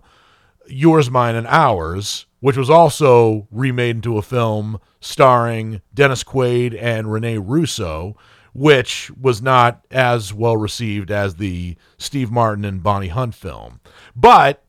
Yours, 0.68 1.10
Mine, 1.10 1.34
and 1.34 1.48
Ours, 1.48 2.28
which 2.40 2.56
was 2.56 2.70
also 2.70 3.48
remade 3.50 3.96
into 3.96 4.20
a 4.20 4.22
film 4.22 4.80
starring 5.00 5.82
Dennis 5.92 6.24
Quaid 6.24 6.78
and 6.80 7.12
Rene 7.12 7.40
Russo, 7.40 8.16
which 8.54 9.10
was 9.20 9.42
not 9.42 9.84
as 9.90 10.32
well 10.32 10.56
received 10.56 11.10
as 11.10 11.38
the 11.38 11.78
Steve 11.98 12.30
Martin 12.30 12.64
and 12.64 12.84
Bonnie 12.84 13.08
Hunt 13.08 13.34
film. 13.34 13.80
But 14.16 14.65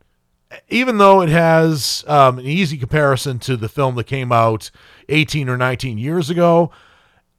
even 0.69 0.97
though 0.97 1.21
it 1.21 1.29
has 1.29 2.03
um, 2.07 2.39
an 2.39 2.45
easy 2.45 2.77
comparison 2.77 3.39
to 3.39 3.57
the 3.57 3.69
film 3.69 3.95
that 3.95 4.05
came 4.05 4.31
out 4.31 4.71
18 5.09 5.49
or 5.49 5.57
19 5.57 5.97
years 5.97 6.29
ago, 6.29 6.71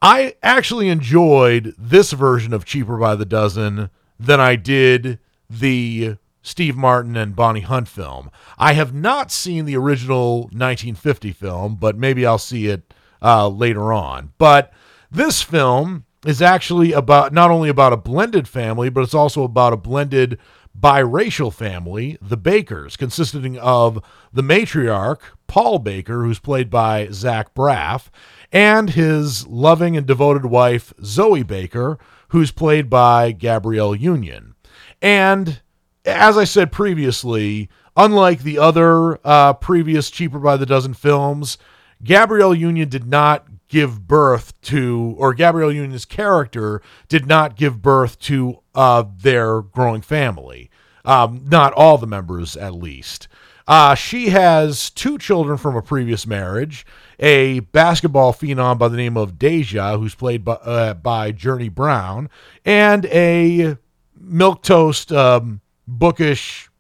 I 0.00 0.35
actually 0.43 0.88
enjoyed 0.88 1.75
this 1.77 2.12
version 2.12 2.53
of 2.53 2.65
Cheaper 2.65 2.99
by 2.99 3.15
the 3.15 3.25
Dozen 3.25 3.91
than 4.19 4.41
I 4.41 4.57
did 4.57 5.19
the 5.50 6.17
Steve 6.43 6.77
Martin 6.77 7.17
and 7.17 7.35
Bonnie 7.35 7.61
Hunt 7.61 7.88
film. 7.88 8.31
I 8.59 8.75
have 8.75 8.95
not 8.95 9.33
seen 9.33 9.65
the 9.65 9.77
original 9.77 10.43
1950 10.43 11.33
film, 11.33 11.77
but 11.77 11.97
maybe 11.97 12.25
I'll 12.25 12.38
see 12.38 12.69
it 12.69 12.95
uh, 13.21 13.49
later 13.49 13.93
on. 13.93 14.33
But 14.38 14.73
this 15.11 15.43
film 15.43 16.05
is 16.25 16.43
actually 16.43 16.93
about 16.93 17.33
not 17.33 17.50
only 17.50 17.69
about 17.69 17.93
a 17.93 17.97
blended 17.97 18.49
family, 18.49 18.88
but 18.88 19.03
it's 19.03 19.15
also 19.15 19.43
about 19.43 19.73
a 19.73 19.77
blended 19.77 20.38
biracial 20.78 21.52
family, 21.52 22.18
the 22.20 22.37
Bakers, 22.37 22.97
consisting 22.97 23.58
of 23.58 24.02
the 24.32 24.42
matriarch, 24.42 25.20
Paul 25.47 25.78
Baker, 25.78 26.23
who's 26.25 26.38
played 26.38 26.70
by 26.70 27.08
Zach 27.11 27.54
Braff, 27.54 28.08
and 28.52 28.90
his 28.90 29.47
loving 29.47 29.97
and 29.97 30.06
devoted 30.06 30.47
wife, 30.47 30.92
Zoe 31.02 31.42
Baker, 31.42 31.99
who's 32.28 32.50
played 32.50 32.88
by 32.90 33.32
Gabrielle 33.32 33.94
Union. 33.94 34.54
And 35.00 35.61
as 36.04 36.37
I 36.38 36.44
said 36.44 36.73
previously, 36.73 37.68
unlike 37.97 38.42
the 38.42 38.58
other 38.58 39.18
uh, 39.26 39.54
previous 39.54 40.11
Cheaper 40.11 40.38
by 40.38 40.56
the 40.56 40.66
Dozen 40.66 40.94
films, 40.94 41.58
Gabrielle 42.02 42.54
Union 42.54 42.88
did 42.88 43.06
not 43.06 43.47
give 43.68 44.06
birth 44.06 44.58
to, 44.62 45.14
or 45.18 45.35
Gabrielle 45.35 45.73
Union's 45.73 46.04
character 46.04 46.80
did 47.08 47.26
not 47.26 47.56
give 47.56 47.82
birth 47.82 48.18
to 48.20 48.61
uh, 48.75 49.04
their 49.20 49.61
growing 49.61 50.00
family. 50.00 50.68
Um, 51.09 51.47
not 51.49 51.73
all 51.73 51.97
the 51.97 52.07
members, 52.07 52.55
at 52.55 52.75
least. 52.75 53.29
Uh, 53.67 53.95
she 53.95 54.29
has 54.29 54.91
two 54.91 55.17
children 55.17 55.57
from 55.57 55.75
a 55.75 55.83
previous 55.83 56.27
marriage 56.27 56.87
a 57.19 57.61
basketball 57.61 58.33
phenom 58.33 58.79
by 58.79 58.88
the 58.88 58.97
name 58.97 59.17
of 59.17 59.38
Deja, 59.38 59.99
who's 59.99 60.15
played 60.15 60.45
by, 60.45 60.53
uh, 60.53 60.95
by 60.95 61.33
Journee 61.33 61.75
Brown, 61.75 62.29
and 62.65 63.07
a 63.07 63.77
milquetoast, 64.23 65.17
um, 65.17 65.61
bookish 65.88 66.71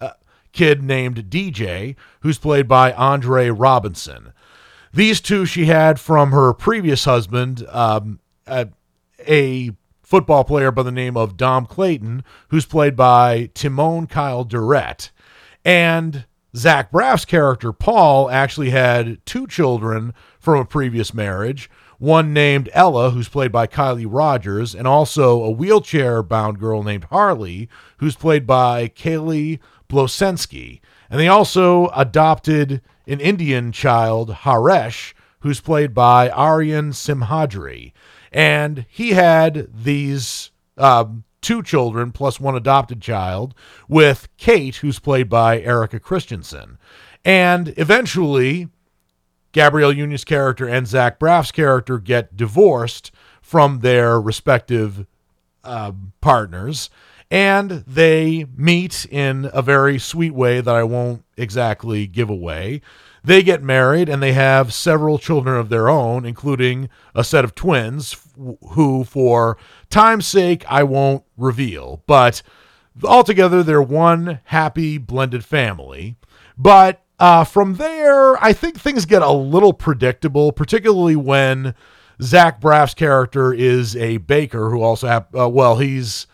uh, 0.00 0.10
kid 0.52 0.82
named 0.82 1.24
DJ, 1.30 1.96
who's 2.20 2.38
played 2.38 2.68
by 2.68 2.92
Andre 2.92 3.48
Robinson. 3.48 4.32
These 4.92 5.20
two 5.20 5.46
she 5.46 5.64
had 5.64 5.98
from 5.98 6.30
her 6.30 6.52
previous 6.52 7.04
husband, 7.04 7.66
um, 7.70 8.20
a, 8.46 8.68
a 9.26 9.72
football 10.08 10.42
player 10.42 10.70
by 10.70 10.82
the 10.82 10.90
name 10.90 11.18
of 11.18 11.36
Dom 11.36 11.66
Clayton, 11.66 12.24
who's 12.48 12.64
played 12.64 12.96
by 12.96 13.50
Timon 13.52 14.06
Kyle 14.06 14.42
Durrett. 14.42 15.10
And 15.66 16.24
Zach 16.56 16.90
Braff's 16.90 17.26
character, 17.26 17.74
Paul, 17.74 18.30
actually 18.30 18.70
had 18.70 19.18
two 19.26 19.46
children 19.46 20.14
from 20.40 20.60
a 20.60 20.64
previous 20.64 21.12
marriage 21.12 21.68
one 21.98 22.32
named 22.32 22.70
Ella, 22.72 23.10
who's 23.10 23.28
played 23.28 23.52
by 23.52 23.66
Kylie 23.66 24.06
Rogers, 24.08 24.74
and 24.74 24.86
also 24.86 25.42
a 25.42 25.50
wheelchair 25.50 26.22
bound 26.22 26.58
girl 26.58 26.82
named 26.82 27.04
Harley, 27.04 27.68
who's 27.98 28.16
played 28.16 28.46
by 28.46 28.88
Caylee 28.88 29.58
Blosenski. 29.90 30.80
And 31.10 31.20
they 31.20 31.28
also 31.28 31.88
adopted 31.88 32.80
an 33.06 33.20
Indian 33.20 33.72
child, 33.72 34.30
Haresh, 34.30 35.12
who's 35.40 35.60
played 35.60 35.92
by 35.92 36.30
Aryan 36.30 36.92
Simhadri. 36.92 37.92
And 38.32 38.84
he 38.88 39.10
had 39.10 39.68
these 39.72 40.50
um, 40.76 41.24
two 41.40 41.62
children 41.62 42.12
plus 42.12 42.40
one 42.40 42.54
adopted 42.54 43.00
child 43.00 43.54
with 43.88 44.28
Kate, 44.36 44.76
who's 44.76 44.98
played 44.98 45.28
by 45.28 45.60
Erika 45.60 45.98
Christensen. 46.00 46.78
And 47.24 47.74
eventually, 47.76 48.68
Gabrielle 49.52 49.92
Union's 49.92 50.24
character 50.24 50.68
and 50.68 50.86
Zach 50.86 51.18
Braff's 51.18 51.52
character 51.52 51.98
get 51.98 52.36
divorced 52.36 53.10
from 53.40 53.80
their 53.80 54.20
respective 54.20 55.06
uh, 55.64 55.92
partners, 56.20 56.90
and 57.30 57.70
they 57.86 58.46
meet 58.56 59.06
in 59.06 59.50
a 59.52 59.62
very 59.62 59.98
sweet 59.98 60.34
way 60.34 60.60
that 60.60 60.74
I 60.74 60.82
won't 60.82 61.24
exactly 61.36 62.06
give 62.06 62.30
away. 62.30 62.80
They 63.28 63.42
get 63.42 63.62
married 63.62 64.08
and 64.08 64.22
they 64.22 64.32
have 64.32 64.72
several 64.72 65.18
children 65.18 65.58
of 65.58 65.68
their 65.68 65.90
own, 65.90 66.24
including 66.24 66.88
a 67.14 67.22
set 67.22 67.44
of 67.44 67.54
twins 67.54 68.16
who, 68.70 69.04
for 69.04 69.58
time's 69.90 70.26
sake, 70.26 70.64
I 70.66 70.82
won't 70.84 71.24
reveal. 71.36 72.02
But 72.06 72.40
altogether, 73.04 73.62
they're 73.62 73.82
one 73.82 74.40
happy 74.44 74.96
blended 74.96 75.44
family. 75.44 76.16
But 76.56 77.04
uh, 77.18 77.44
from 77.44 77.74
there, 77.74 78.42
I 78.42 78.54
think 78.54 78.80
things 78.80 79.04
get 79.04 79.20
a 79.20 79.30
little 79.30 79.74
predictable, 79.74 80.50
particularly 80.50 81.16
when 81.16 81.74
Zach 82.22 82.62
Braff's 82.62 82.94
character 82.94 83.52
is 83.52 83.94
a 83.94 84.16
baker 84.16 84.70
who 84.70 84.80
also, 84.80 85.06
have, 85.06 85.26
uh, 85.38 85.50
well, 85.50 85.76
he's 85.76 86.26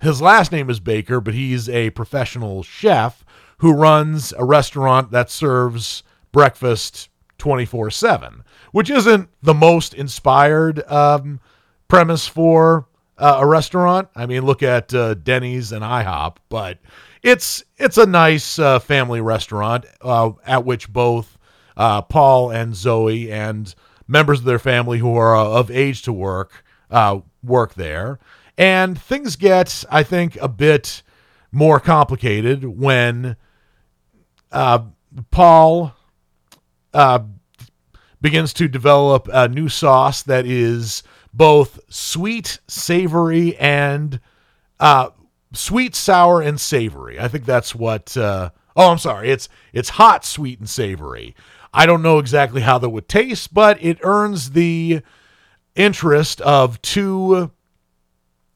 his 0.00 0.20
last 0.20 0.50
name 0.50 0.68
is 0.68 0.80
Baker, 0.80 1.20
but 1.20 1.34
he's 1.34 1.68
a 1.68 1.90
professional 1.90 2.64
chef 2.64 3.24
who 3.58 3.72
runs 3.72 4.32
a 4.32 4.44
restaurant 4.44 5.12
that 5.12 5.30
serves 5.30 6.02
breakfast 6.32 7.08
24 7.38 7.90
7, 7.90 8.44
which 8.72 8.90
isn't 8.90 9.28
the 9.42 9.54
most 9.54 9.94
inspired 9.94 10.88
um, 10.90 11.40
premise 11.88 12.28
for 12.28 12.86
uh, 13.18 13.38
a 13.40 13.46
restaurant. 13.46 14.08
I 14.16 14.26
mean, 14.26 14.44
look 14.44 14.62
at 14.62 14.94
uh, 14.94 15.14
Denny's 15.14 15.72
and 15.72 15.82
IHOP, 15.82 16.36
but 16.48 16.78
it's 17.22 17.62
it's 17.76 17.98
a 17.98 18.06
nice 18.06 18.58
uh, 18.58 18.78
family 18.78 19.20
restaurant 19.20 19.84
uh, 20.00 20.30
at 20.46 20.64
which 20.64 20.92
both 20.92 21.38
uh, 21.76 22.02
Paul 22.02 22.50
and 22.50 22.74
Zoe 22.74 23.30
and 23.30 23.74
members 24.08 24.40
of 24.40 24.44
their 24.46 24.58
family 24.58 24.98
who 24.98 25.16
are 25.16 25.36
uh, 25.36 25.44
of 25.44 25.70
age 25.70 26.02
to 26.02 26.12
work 26.12 26.64
work 27.42 27.74
there. 27.74 28.18
And 28.58 29.00
things 29.00 29.36
get, 29.36 29.84
I 29.90 30.02
think, 30.02 30.36
a 30.36 30.48
bit 30.48 31.02
more 31.50 31.80
complicated 31.80 32.64
when 32.64 33.36
Paul 35.30 35.94
begins 38.20 38.52
to 38.54 38.68
develop 38.68 39.28
a 39.32 39.48
new 39.48 39.68
sauce 39.68 40.22
that 40.22 40.46
is 40.46 41.02
both 41.32 41.78
sweet, 41.88 42.60
savory, 42.66 43.56
and 43.56 44.20
uh, 44.78 45.10
sweet, 45.52 45.94
sour, 45.94 46.40
and 46.40 46.60
savory. 46.60 47.20
I 47.20 47.28
think 47.28 47.44
that's 47.44 47.74
what. 47.74 48.16
Uh, 48.16 48.50
oh, 48.76 48.90
I'm 48.90 48.98
sorry. 48.98 49.30
It's 49.30 49.48
it's 49.72 49.90
hot, 49.90 50.24
sweet, 50.24 50.58
and 50.58 50.68
savory. 50.68 51.34
I 51.72 51.86
don't 51.86 52.02
know 52.02 52.18
exactly 52.18 52.62
how 52.62 52.78
that 52.78 52.90
would 52.90 53.08
taste, 53.08 53.54
but 53.54 53.82
it 53.82 53.98
earns 54.02 54.50
the 54.50 55.02
interest 55.76 56.40
of 56.40 56.82
two 56.82 57.50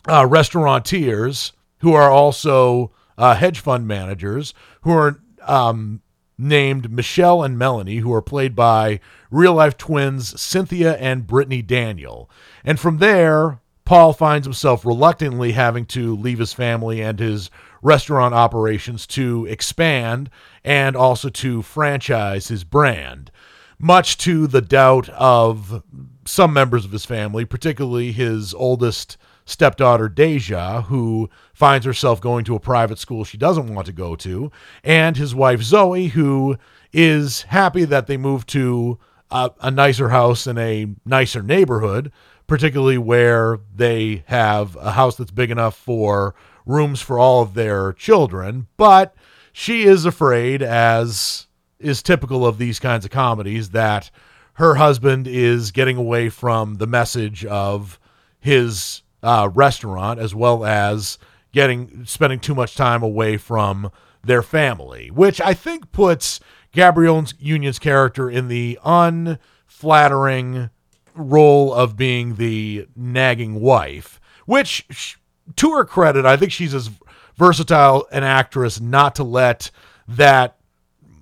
uh, 0.09 0.27
restaurateurs 0.27 1.53
who 1.79 1.93
are 1.95 2.11
also 2.11 2.91
uh, 3.17 3.35
hedge 3.35 3.61
fund 3.61 3.87
managers 3.87 4.53
who 4.81 4.91
are 4.91 5.21
um, 5.43 6.01
named 6.37 6.91
Michelle 6.91 7.43
and 7.43 7.59
Melanie, 7.59 7.99
who 7.99 8.13
are 8.13 8.23
played 8.23 8.55
by 8.57 9.01
real 9.31 9.55
life 9.55 9.77
twins 9.77 10.41
Cynthia 10.41 10.97
and 10.97 11.27
Brittany 11.27 11.63
Daniel. 11.63 12.31
And 12.65 12.79
from 12.81 12.99
there, 12.99 13.61
Paul 13.85 14.13
finds 14.13 14.47
himself 14.47 14.85
reluctantly 14.85 15.53
having 15.53 15.85
to 15.87 16.17
leave 16.17 16.39
his 16.39 16.53
family 16.53 17.03
and 17.03 17.19
his 17.19 17.51
restaurant 17.83 18.35
operations 18.35 19.07
to 19.07 19.47
expand 19.47 20.31
and 20.65 20.97
also 20.97 21.29
to 21.29 21.63
franchise 21.63 22.49
his 22.49 22.65
brand, 22.65 23.31
much 23.79 24.17
to 24.19 24.47
the 24.47 24.63
doubt 24.63 25.11
of 25.11 25.83
some 26.25 26.53
members 26.55 26.87
of 26.87 26.93
his 26.93 27.05
family, 27.05 27.45
particularly 27.45 28.11
his 28.13 28.55
oldest 28.55 29.19
stepdaughter 29.45 30.09
Deja, 30.09 30.83
who 30.83 31.29
finds 31.53 31.85
herself 31.85 32.21
going 32.21 32.45
to 32.45 32.55
a 32.55 32.61
private 32.61 32.99
school 32.99 33.25
she 33.25 33.37
doesn't 33.37 33.73
want 33.75 33.87
to 33.87 33.93
go 33.93 34.17
to, 34.17 34.51
and 34.83 35.17
his 35.17 35.35
wife 35.35 35.63
Zoe, 35.63 36.09
who 36.09 36.57
is 36.93 37.43
happy 37.43 37.85
that 37.85 38.07
they 38.07 38.17
moved 38.17 38.49
to 38.51 38.99
a, 39.31 39.51
a 39.61 39.71
nicer 39.71 40.11
house 40.11 40.47
in 40.47 40.59
a 40.59 40.87
nicer 41.05 41.43
neighborhood, 41.43 42.13
particularly 42.47 42.99
where 42.99 43.59
they 43.75 44.23
have 44.27 44.77
a 44.77 44.93
house 44.93 45.17
that's 45.17 45.31
big 45.31 45.51
enough 45.51 45.77
for 45.77 46.35
rooms 46.67 47.01
for 47.01 47.19
all 47.19 47.43
of 47.43 47.55
their 47.55 47.93
children. 47.93 48.67
But 48.77 49.15
she 49.53 49.85
is 49.85 50.05
afraid, 50.05 50.63
as 50.63 51.47
is 51.79 52.03
typical 52.03 52.47
of 52.47 52.59
these 52.59 52.79
kinds 52.79 53.05
of 53.05 53.11
comedies, 53.11 53.71
that 53.71 54.11
her 54.55 54.77
husband 54.77 55.27
is 55.27 55.73
getting 55.73 55.97
away 55.97 56.29
from 56.29 56.77
the 56.77 56.87
message 56.87 57.45
of 57.45 57.99
his 58.41 59.03
uh, 59.25 59.49
restaurant 59.55 60.21
as 60.21 60.35
well 60.35 60.65
as 60.65 61.19
getting 61.53 62.05
spending 62.05 62.39
too 62.39 62.55
much 62.55 62.77
time 62.77 63.03
away 63.03 63.37
from 63.37 63.91
their 64.23 64.43
family, 64.43 65.11
which 65.11 65.41
I 65.41 65.55
think 65.55 65.91
puts 65.93 66.41
Gabrielle 66.73 67.25
Union's 67.39 67.79
character 67.79 68.29
in 68.29 68.49
the 68.49 68.79
unflattering 68.85 70.71
role 71.15 71.73
of 71.73 71.97
being 71.97 72.35
the 72.35 72.87
nagging 72.97 73.61
wife, 73.61 74.21
which 74.47 75.17
to 75.57 75.71
her 75.73 75.85
credit, 75.85 76.25
I 76.25 76.37
think 76.37 76.53
she's 76.53 76.75
as 76.75 76.91
versatile 77.37 78.07
an 78.13 78.25
actress 78.25 78.81
not 78.81 79.15
to 79.17 79.25
let 79.25 79.71
that 80.09 80.57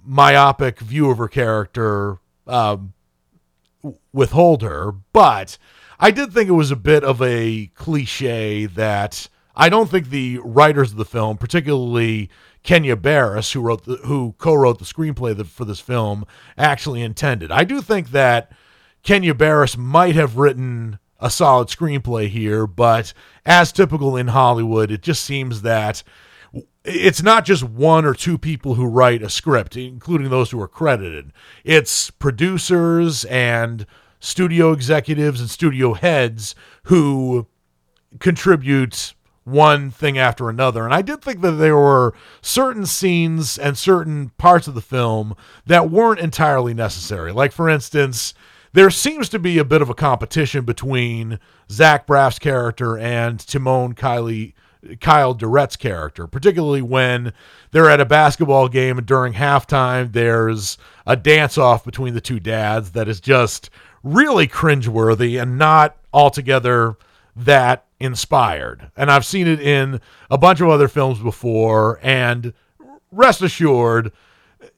myopic 0.05 0.81
view 0.81 1.11
of 1.11 1.19
her 1.19 1.29
character 1.29 2.19
um, 2.47 2.93
withhold 4.13 4.63
her. 4.63 4.93
But 5.13 5.59
I 6.03 6.11
did 6.11 6.33
think 6.33 6.49
it 6.49 6.55
was 6.55 6.73
a 6.73 6.77
bit 6.77 7.05
of 7.05 7.23
a 7.23 7.71
cliche 7.77 8.67
that 8.67 9.29
I 9.55 9.69
don't 9.69 9.89
think 9.89 10.09
the 10.09 10.41
writers 10.45 10.91
of 10.91 10.97
the 10.97 11.05
film, 11.05 11.39
particularly 11.39 12.29
Kenya 12.65 12.97
Barris, 12.97 13.53
who 13.53 13.61
wrote 13.61 13.85
the, 13.85 13.99
who 13.99 14.35
co-wrote 14.37 14.81
the 14.81 14.85
screenplay 14.85 15.47
for 15.47 15.65
this 15.65 15.79
film, 15.79 16.25
actually 16.59 17.03
intended. 17.03 17.53
I 17.53 17.63
do 17.63 17.81
think 17.81 18.11
that 18.11 18.51
Kenya 19.05 19.33
Barris 19.33 19.77
might 19.77 20.17
have 20.17 20.39
written 20.39 20.99
a 21.21 21.31
solid 21.31 21.69
screenplay 21.69 22.29
here, 22.29 22.67
but 22.67 23.13
as 23.47 23.71
typical 23.71 24.17
in 24.17 24.27
Hollywood, 24.27 24.91
it 24.91 25.03
just 25.03 25.25
seems 25.25 25.63
that 25.63 26.03
it's 26.85 27.23
not 27.23 27.45
just 27.45 27.63
one 27.63 28.05
or 28.05 28.13
two 28.13 28.39
people 28.39 28.75
who 28.75 28.87
write 28.87 29.23
a 29.23 29.31
script, 29.31 29.77
including 29.77 30.31
those 30.31 30.51
who 30.51 30.61
are 30.61 30.67
credited. 30.67 31.33
It's 31.63 32.11
producers 32.11 33.25
and 33.27 33.87
studio 34.23 34.71
executives 34.71 35.41
and 35.41 35.51
studio 35.51 35.95
heads 35.95 36.55
who 36.85 37.49
contribute 38.21 39.15
one 39.43 39.91
thing 39.91 40.17
after 40.17 40.49
another. 40.49 40.85
And 40.85 40.95
I 40.95 41.03
did 41.03 41.21
think 41.21 41.41
that 41.41 41.53
there 41.53 41.77
were 41.77 42.15
certain 42.41 42.87
scenes 42.87 43.59
and 43.59 43.77
certain 43.77 44.31
parts 44.39 44.69
of 44.69 44.75
the 44.75 44.81
film 44.81 45.35
that 45.67 45.91
weren't 45.91 46.21
entirely 46.21 46.73
necessary. 46.73 47.33
Like, 47.33 47.51
for 47.51 47.69
instance, 47.69 48.33
there 48.73 48.91
seems 48.91 49.29
to 49.31 49.41
be 49.41 49.59
a 49.59 49.65
bit 49.65 49.83
of 49.83 49.91
a 49.91 49.95
competition 49.95 50.65
between 50.65 51.41
Zach 51.69 52.07
Braff's 52.07 52.39
character 52.39 52.97
and 52.97 53.41
Timon 53.41 53.95
Kylie. 53.95 54.55
Kyle 55.01 55.33
Durrett's 55.33 55.77
character, 55.77 56.27
particularly 56.27 56.83
when 56.83 57.33
they're 57.71 57.89
at 57.89 58.01
a 58.01 58.05
basketball 58.05 58.67
game 58.67 58.99
and 58.99 59.07
during 59.07 59.35
halftime 59.35 60.13
there's 60.13 60.77
a 61.07 61.15
dance 61.15 61.57
off 61.57 61.85
between 61.85 62.15
the 62.15 62.21
two 62.21 62.41
dads 62.41 62.91
that 62.91 63.07
is 63.07 63.21
just 63.21 63.71
really 64.03 64.49
cringeworthy 64.49 65.41
and 65.41 65.59
not 65.59 65.97
altogether 66.13 66.97
that 67.35 67.87
inspired. 68.01 68.91
And 68.97 69.11
I've 69.11 69.25
seen 69.25 69.47
it 69.47 69.61
in 69.61 70.01
a 70.31 70.39
bunch 70.39 70.61
of 70.61 70.69
other 70.69 70.89
films 70.89 71.19
before, 71.19 71.99
and 72.03 72.53
rest 73.11 73.43
assured, 73.43 74.13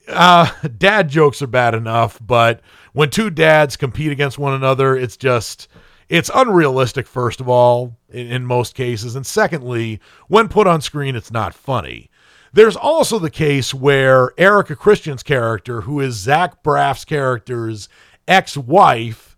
uh, 0.08 0.50
dad 0.78 1.08
jokes 1.08 1.42
are 1.42 1.46
bad 1.46 1.74
enough, 1.74 2.18
but 2.24 2.60
when 2.92 3.10
two 3.10 3.30
dads 3.30 3.76
compete 3.76 4.12
against 4.12 4.38
one 4.38 4.54
another, 4.54 4.96
it's 4.96 5.16
just 5.16 5.68
it's 6.08 6.30
unrealistic 6.34 7.06
first 7.06 7.40
of 7.40 7.48
all 7.48 7.96
in, 8.10 8.26
in, 8.30 8.46
most 8.46 8.74
cases 8.74 9.16
and 9.16 9.26
secondly 9.26 10.00
when 10.28 10.48
put 10.48 10.66
on 10.66 10.80
screen 10.80 11.16
it's 11.16 11.30
not 11.30 11.54
funny 11.54 12.10
there's 12.52 12.76
also 12.76 13.18
the 13.18 13.30
case 13.30 13.72
where 13.72 14.30
Erica 14.38 14.76
christian's 14.76 15.22
character 15.22 15.82
who 15.82 16.00
is 16.00 16.14
zach 16.14 16.62
braff's 16.62 17.04
character's 17.04 17.88
ex-wife 18.26 19.36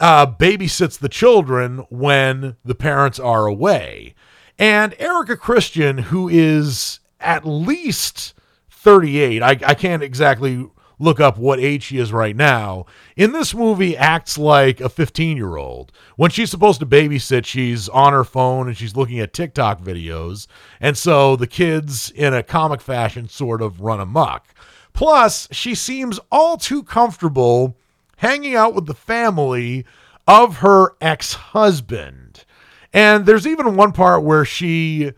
uh, 0.00 0.26
babysits 0.26 0.98
the 0.98 1.08
children 1.08 1.78
when 1.88 2.56
the 2.64 2.74
parents 2.74 3.18
are 3.18 3.46
away. 3.46 4.14
And 4.58 4.94
Erica 4.98 5.36
Christian, 5.36 5.98
who 5.98 6.28
is 6.28 7.00
at 7.20 7.46
least 7.46 8.34
38, 8.70 9.42
I, 9.42 9.50
I 9.50 9.74
can't 9.74 10.02
exactly 10.02 10.66
look 10.98 11.20
up 11.20 11.36
what 11.36 11.58
age 11.58 11.82
she 11.84 11.98
is 11.98 12.12
right 12.12 12.36
now, 12.36 12.86
in 13.16 13.32
this 13.32 13.54
movie 13.54 13.96
acts 13.96 14.38
like 14.38 14.80
a 14.80 14.88
15 14.88 15.36
year 15.36 15.56
old. 15.56 15.92
When 16.16 16.30
she's 16.30 16.50
supposed 16.50 16.80
to 16.80 16.86
babysit, 16.86 17.44
she's 17.44 17.88
on 17.88 18.12
her 18.12 18.24
phone 18.24 18.68
and 18.68 18.76
she's 18.76 18.96
looking 18.96 19.18
at 19.18 19.32
TikTok 19.32 19.80
videos. 19.80 20.46
And 20.80 20.96
so 20.96 21.36
the 21.36 21.46
kids, 21.46 22.10
in 22.10 22.32
a 22.34 22.42
comic 22.42 22.80
fashion, 22.80 23.28
sort 23.28 23.62
of 23.62 23.80
run 23.80 24.00
amok. 24.00 24.54
Plus, 24.92 25.48
she 25.50 25.74
seems 25.74 26.20
all 26.30 26.56
too 26.56 26.82
comfortable 26.82 27.76
hanging 28.22 28.54
out 28.54 28.72
with 28.72 28.86
the 28.86 28.94
family 28.94 29.84
of 30.28 30.58
her 30.58 30.94
ex 31.00 31.34
husband. 31.34 32.44
And 32.92 33.26
there's 33.26 33.48
even 33.48 33.74
one 33.74 33.90
part 33.90 34.22
where 34.22 34.44
she 34.44 35.10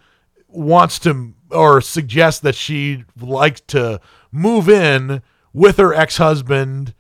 wants 0.48 0.98
to 1.00 1.34
or 1.50 1.82
suggests 1.82 2.40
that 2.40 2.54
she'd 2.54 3.04
like 3.20 3.64
to 3.66 4.00
move 4.32 4.70
in 4.70 5.20
with 5.52 5.76
her 5.76 5.92
ex 5.92 6.16
husband 6.16 6.94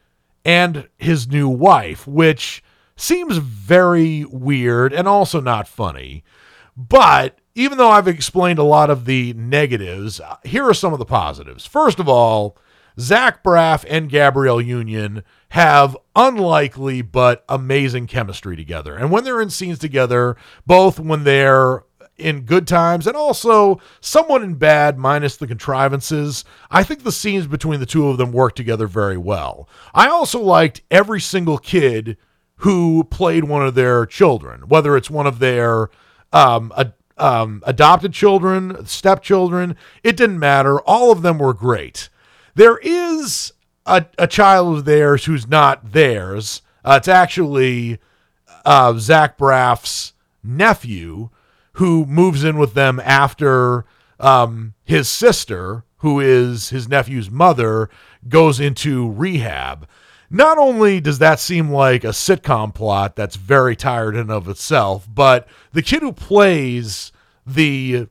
and 0.44 0.88
his 0.98 1.26
new 1.26 1.48
wife, 1.48 2.06
which 2.06 2.62
seems 2.96 3.38
very 3.38 4.26
weird 4.26 4.92
and 4.92 5.08
also 5.08 5.40
not 5.40 5.66
funny. 5.66 6.22
But 6.76 7.38
even 7.54 7.78
though 7.78 7.90
I've 7.90 8.08
explained 8.08 8.58
a 8.58 8.64
lot 8.64 8.90
of 8.90 9.06
the 9.06 9.32
negatives, 9.32 10.20
here 10.44 10.64
are 10.64 10.74
some 10.74 10.92
of 10.92 10.98
the 10.98 11.06
positives. 11.06 11.64
First 11.64 11.98
of 11.98 12.10
all, 12.10 12.58
Zach 12.98 13.42
Braff 13.42 13.84
and 13.88 14.08
Gabrielle 14.08 14.60
Union 14.60 15.24
have 15.50 15.96
unlikely 16.14 17.02
but 17.02 17.44
amazing 17.48 18.06
chemistry 18.06 18.56
together. 18.56 18.96
And 18.96 19.10
when 19.10 19.24
they're 19.24 19.40
in 19.40 19.50
scenes 19.50 19.78
together, 19.78 20.36
both 20.66 21.00
when 21.00 21.24
they're 21.24 21.84
in 22.16 22.42
good 22.42 22.66
times 22.66 23.06
and 23.06 23.16
also 23.16 23.80
somewhat 24.00 24.42
in 24.42 24.54
bad, 24.54 24.98
minus 24.98 25.36
the 25.36 25.46
contrivances, 25.46 26.44
I 26.70 26.84
think 26.84 27.02
the 27.02 27.12
scenes 27.12 27.46
between 27.46 27.80
the 27.80 27.86
two 27.86 28.08
of 28.08 28.18
them 28.18 28.32
work 28.32 28.54
together 28.54 28.86
very 28.86 29.16
well. 29.16 29.68
I 29.92 30.08
also 30.08 30.40
liked 30.40 30.82
every 30.90 31.20
single 31.20 31.58
kid 31.58 32.16
who 32.58 33.04
played 33.04 33.44
one 33.44 33.66
of 33.66 33.74
their 33.74 34.06
children, 34.06 34.68
whether 34.68 34.96
it's 34.96 35.10
one 35.10 35.26
of 35.26 35.40
their 35.40 35.90
um, 36.32 36.72
um, 37.18 37.62
adopted 37.66 38.12
children, 38.12 38.86
stepchildren. 38.86 39.76
It 40.02 40.16
didn't 40.16 40.38
matter. 40.38 40.80
All 40.80 41.10
of 41.10 41.22
them 41.22 41.38
were 41.38 41.54
great. 41.54 42.08
There 42.54 42.78
is 42.78 43.52
a, 43.86 44.06
a 44.18 44.26
child 44.26 44.76
of 44.76 44.84
theirs 44.84 45.24
who's 45.24 45.46
not 45.46 45.92
theirs. 45.92 46.62
Uh, 46.84 46.96
it's 46.98 47.08
actually 47.08 47.98
uh, 48.64 48.94
Zach 48.98 49.36
Braff's 49.36 50.12
nephew 50.42 51.30
who 51.74 52.06
moves 52.06 52.44
in 52.44 52.56
with 52.56 52.74
them 52.74 53.00
after 53.00 53.84
um, 54.20 54.74
his 54.84 55.08
sister, 55.08 55.84
who 55.98 56.20
is 56.20 56.70
his 56.70 56.88
nephew's 56.88 57.30
mother, 57.30 57.90
goes 58.28 58.60
into 58.60 59.10
rehab. 59.10 59.88
Not 60.30 60.56
only 60.58 61.00
does 61.00 61.18
that 61.18 61.40
seem 61.40 61.70
like 61.70 62.04
a 62.04 62.08
sitcom 62.08 62.74
plot 62.74 63.16
that's 63.16 63.36
very 63.36 63.76
tired 63.76 64.16
in 64.16 64.30
of 64.30 64.48
itself, 64.48 65.06
but 65.12 65.46
the 65.72 65.82
kid 65.82 66.02
who 66.02 66.12
plays 66.12 67.12
the 67.46 68.08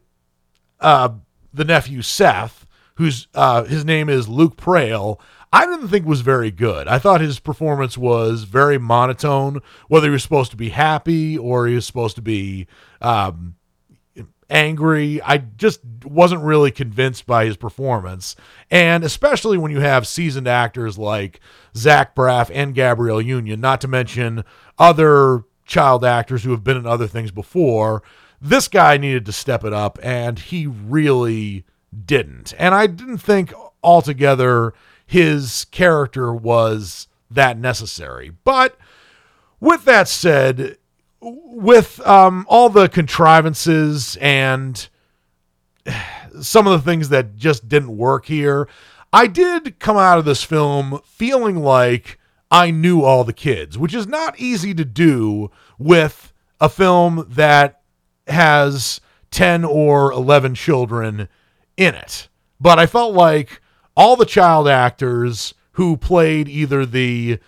uh, 0.80 1.10
the 1.54 1.64
nephew 1.64 2.02
Seth, 2.02 2.63
whose 2.96 3.28
uh, 3.34 3.64
his 3.64 3.84
name 3.86 4.10
is 4.10 4.28
Luke 4.28 4.56
Prael, 4.58 5.20
I 5.52 5.66
didn't 5.66 5.90
think 5.90 6.06
was 6.06 6.22
very 6.22 6.52
good. 6.52 6.88
I 6.88 7.00
thought 7.00 7.22
his 7.22 7.40
performance 7.40 7.98
was 7.98 8.44
very 8.44 8.78
monotone, 8.78 9.62
whether 9.88 10.08
he 10.08 10.12
was 10.12 10.24
supposed 10.24 10.52
to 10.52 10.58
be 10.58 10.70
happy 10.70 11.38
or 11.38 11.68
he 11.68 11.76
was 11.76 11.86
supposed 11.86 12.16
to 12.16 12.22
be 12.22 12.68
um, 13.02 13.56
angry. 14.50 15.22
I 15.22 15.38
just 15.38 15.82
wasn't 16.04 16.44
really 16.44 16.72
convinced 16.72 17.26
by 17.26 17.46
his 17.46 17.58
performance. 17.58 18.36
And 18.72 19.04
especially 19.04 19.58
when 19.58 19.72
you 19.72 19.82
have 19.82 20.08
seasoned 20.08 20.48
actors 20.48 20.98
like 20.98 21.40
Zach 21.76 22.16
Braff 22.16 22.50
and 22.54 22.76
Gabrielle 22.76 23.22
Union, 23.22 23.62
not 23.62 23.82
to 23.82 23.88
mention 23.88 24.44
other 24.80 25.44
child 25.66 26.04
actors 26.04 26.44
who 26.44 26.52
have 26.52 26.64
been 26.64 26.78
in 26.78 26.86
other 26.86 27.08
things 27.08 27.32
before, 27.32 28.04
this 28.42 28.68
guy 28.68 28.98
needed 28.98 29.26
to 29.26 29.32
step 29.32 29.64
it 29.64 29.72
up, 29.72 29.98
and 30.04 30.38
he 30.38 30.68
really 30.68 31.64
didn't. 32.06 32.54
And 32.58 32.74
I 32.76 32.88
didn't 32.88 33.20
think 33.20 33.54
altogether 33.84 34.74
his 35.06 35.66
character 35.66 36.34
was 36.34 37.08
that 37.30 37.58
necessary. 37.58 38.32
But 38.44 38.78
with 39.60 39.86
that 39.86 40.08
said, 40.08 40.78
with 41.22 42.06
um, 42.06 42.46
all 42.50 42.70
the 42.70 42.90
contrivances 42.90 44.18
and 44.18 44.88
some 46.42 46.68
of 46.68 46.74
the 46.74 46.92
things 46.92 47.10
that 47.10 47.36
just 47.36 47.70
didn't 47.70 47.96
work 47.98 48.26
here, 48.26 48.68
I 49.12 49.28
did 49.28 49.80
come 49.80 49.98
out 49.98 50.18
of 50.18 50.26
this 50.26 50.44
film 50.44 51.00
feeling 51.06 51.58
like 51.58 52.20
I 52.50 52.72
knew 52.72 53.04
all 53.04 53.24
the 53.24 53.34
kids, 53.34 53.78
which 53.78 53.94
is 53.94 54.08
not 54.08 54.40
easy 54.40 54.74
to 54.74 54.86
do 54.86 55.52
with 55.78 56.34
a 56.60 56.70
film 56.70 57.26
that 57.30 57.82
has 58.28 59.02
10 59.32 59.66
or 59.66 60.12
11 60.12 60.56
children 60.56 61.28
in 61.78 61.96
it. 61.96 62.28
But 62.60 62.80
I 62.80 62.86
felt 62.86 63.14
like 63.14 63.62
all 63.96 64.16
the 64.16 64.26
child 64.26 64.68
actors 64.68 65.54
who 65.74 65.98
played 65.98 66.48
either 66.48 66.86
the 66.86 67.40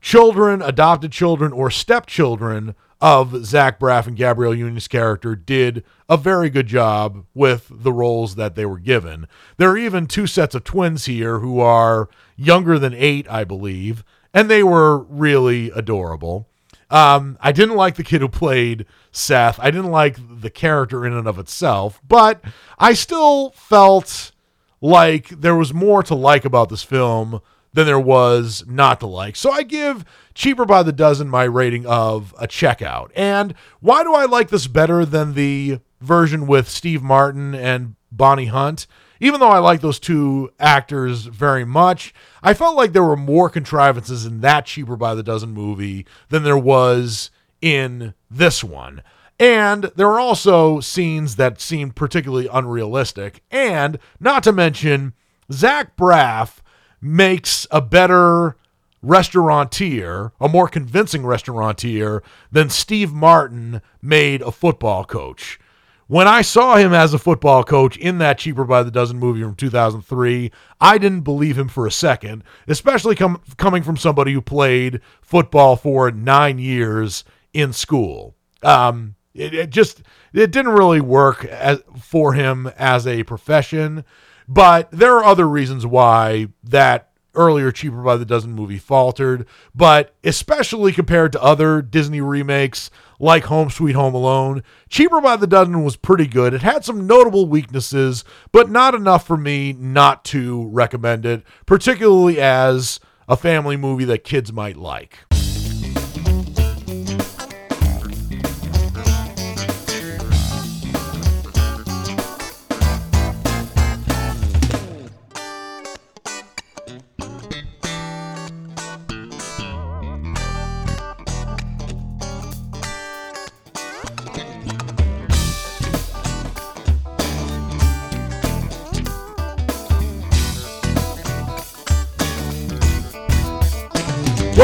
children, 0.00 0.62
adopted 0.62 1.12
children, 1.12 1.52
or 1.52 1.70
stepchildren 1.70 2.74
of 3.00 3.44
Zach 3.44 3.78
Braff 3.78 4.06
and 4.06 4.16
Gabrielle 4.16 4.54
Union's 4.54 4.88
character 4.88 5.36
did 5.36 5.84
a 6.08 6.16
very 6.16 6.50
good 6.50 6.66
job 6.66 7.24
with 7.34 7.68
the 7.70 7.92
roles 7.92 8.34
that 8.34 8.56
they 8.56 8.66
were 8.66 8.78
given. 8.78 9.28
There 9.56 9.70
are 9.70 9.78
even 9.78 10.06
two 10.06 10.26
sets 10.26 10.54
of 10.54 10.64
twins 10.64 11.04
here 11.04 11.38
who 11.38 11.60
are 11.60 12.08
younger 12.36 12.78
than 12.78 12.94
eight, 12.94 13.30
I 13.30 13.44
believe, 13.44 14.02
and 14.34 14.50
they 14.50 14.62
were 14.62 14.98
really 14.98 15.70
adorable. 15.70 16.47
Um, 16.90 17.36
I 17.40 17.52
didn't 17.52 17.76
like 17.76 17.96
the 17.96 18.04
kid 18.04 18.20
who 18.20 18.28
played 18.28 18.86
Seth. 19.12 19.58
I 19.60 19.70
didn't 19.70 19.90
like 19.90 20.16
the 20.40 20.50
character 20.50 21.04
in 21.06 21.12
and 21.12 21.28
of 21.28 21.38
itself, 21.38 22.00
but 22.06 22.42
I 22.78 22.94
still 22.94 23.50
felt 23.50 24.32
like 24.80 25.28
there 25.28 25.56
was 25.56 25.74
more 25.74 26.02
to 26.04 26.14
like 26.14 26.44
about 26.44 26.68
this 26.68 26.82
film 26.82 27.40
than 27.72 27.86
there 27.86 28.00
was 28.00 28.64
not 28.66 29.00
to 29.00 29.06
like. 29.06 29.36
So 29.36 29.50
I 29.50 29.62
give 29.62 30.04
Cheaper 30.34 30.64
by 30.64 30.82
the 30.82 30.92
Dozen 30.92 31.28
my 31.28 31.44
rating 31.44 31.84
of 31.84 32.34
a 32.38 32.46
checkout. 32.46 33.10
And 33.14 33.54
why 33.80 34.02
do 34.02 34.14
I 34.14 34.24
like 34.24 34.48
this 34.48 34.66
better 34.66 35.04
than 35.04 35.34
the 35.34 35.80
version 36.00 36.46
with 36.46 36.68
Steve 36.68 37.02
Martin 37.02 37.54
and 37.54 37.96
Bonnie 38.10 38.46
Hunt? 38.46 38.86
Even 39.20 39.40
though 39.40 39.48
I 39.48 39.58
like 39.58 39.80
those 39.80 39.98
two 39.98 40.50
actors 40.58 41.24
very 41.24 41.64
much, 41.64 42.14
I 42.42 42.54
felt 42.54 42.76
like 42.76 42.92
there 42.92 43.04
were 43.04 43.16
more 43.16 43.50
contrivances 43.50 44.24
in 44.24 44.40
that 44.40 44.66
Cheaper 44.66 44.96
by 44.96 45.14
the 45.14 45.22
Dozen 45.22 45.50
movie 45.50 46.06
than 46.28 46.44
there 46.44 46.58
was 46.58 47.30
in 47.60 48.14
this 48.30 48.62
one. 48.62 49.02
And 49.40 49.84
there 49.96 50.08
were 50.08 50.20
also 50.20 50.80
scenes 50.80 51.36
that 51.36 51.60
seemed 51.60 51.94
particularly 51.94 52.48
unrealistic. 52.52 53.42
And 53.50 53.98
not 54.18 54.42
to 54.44 54.52
mention, 54.52 55.14
Zach 55.52 55.96
Braff 55.96 56.58
makes 57.00 57.66
a 57.70 57.80
better 57.80 58.56
restaurateur, 59.00 60.32
a 60.40 60.48
more 60.48 60.68
convincing 60.68 61.24
restaurateur 61.24 62.20
than 62.50 62.68
Steve 62.68 63.12
Martin 63.12 63.80
made 64.02 64.42
a 64.42 64.50
football 64.50 65.04
coach. 65.04 65.60
When 66.08 66.26
I 66.26 66.40
saw 66.40 66.76
him 66.76 66.94
as 66.94 67.12
a 67.12 67.18
football 67.18 67.62
coach 67.62 67.98
in 67.98 68.16
that 68.16 68.38
Cheaper 68.38 68.64
by 68.64 68.82
the 68.82 68.90
Dozen 68.90 69.18
movie 69.18 69.42
from 69.42 69.54
2003, 69.54 70.50
I 70.80 70.96
didn't 70.96 71.20
believe 71.20 71.58
him 71.58 71.68
for 71.68 71.86
a 71.86 71.92
second, 71.92 72.42
especially 72.66 73.14
com- 73.14 73.42
coming 73.58 73.82
from 73.82 73.98
somebody 73.98 74.32
who 74.32 74.40
played 74.40 75.02
football 75.20 75.76
for 75.76 76.10
nine 76.10 76.58
years 76.58 77.24
in 77.52 77.74
school. 77.74 78.34
Um, 78.62 79.16
it, 79.34 79.52
it 79.52 79.70
just 79.70 80.02
it 80.32 80.50
didn't 80.50 80.72
really 80.72 81.02
work 81.02 81.44
as, 81.44 81.82
for 82.00 82.32
him 82.32 82.72
as 82.78 83.06
a 83.06 83.24
profession. 83.24 84.02
But 84.48 84.90
there 84.90 85.14
are 85.16 85.24
other 85.24 85.46
reasons 85.46 85.84
why 85.84 86.48
that 86.64 87.10
earlier 87.34 87.70
Cheaper 87.70 88.02
by 88.02 88.16
the 88.16 88.24
Dozen 88.24 88.52
movie 88.52 88.78
faltered. 88.78 89.46
But 89.74 90.14
especially 90.24 90.92
compared 90.92 91.32
to 91.32 91.42
other 91.42 91.82
Disney 91.82 92.22
remakes 92.22 92.90
like 93.18 93.44
Home 93.44 93.70
Sweet 93.70 93.94
Home 93.94 94.14
Alone, 94.14 94.62
Cheaper 94.88 95.20
by 95.20 95.36
the 95.36 95.46
Dozen 95.46 95.82
was 95.84 95.96
pretty 95.96 96.26
good. 96.26 96.54
It 96.54 96.62
had 96.62 96.84
some 96.84 97.06
notable 97.06 97.46
weaknesses, 97.46 98.24
but 98.52 98.70
not 98.70 98.94
enough 98.94 99.26
for 99.26 99.36
me 99.36 99.72
not 99.72 100.24
to 100.26 100.68
recommend 100.68 101.26
it, 101.26 101.42
particularly 101.66 102.40
as 102.40 103.00
a 103.28 103.36
family 103.36 103.76
movie 103.76 104.04
that 104.06 104.24
kids 104.24 104.52
might 104.52 104.76
like. 104.76 105.18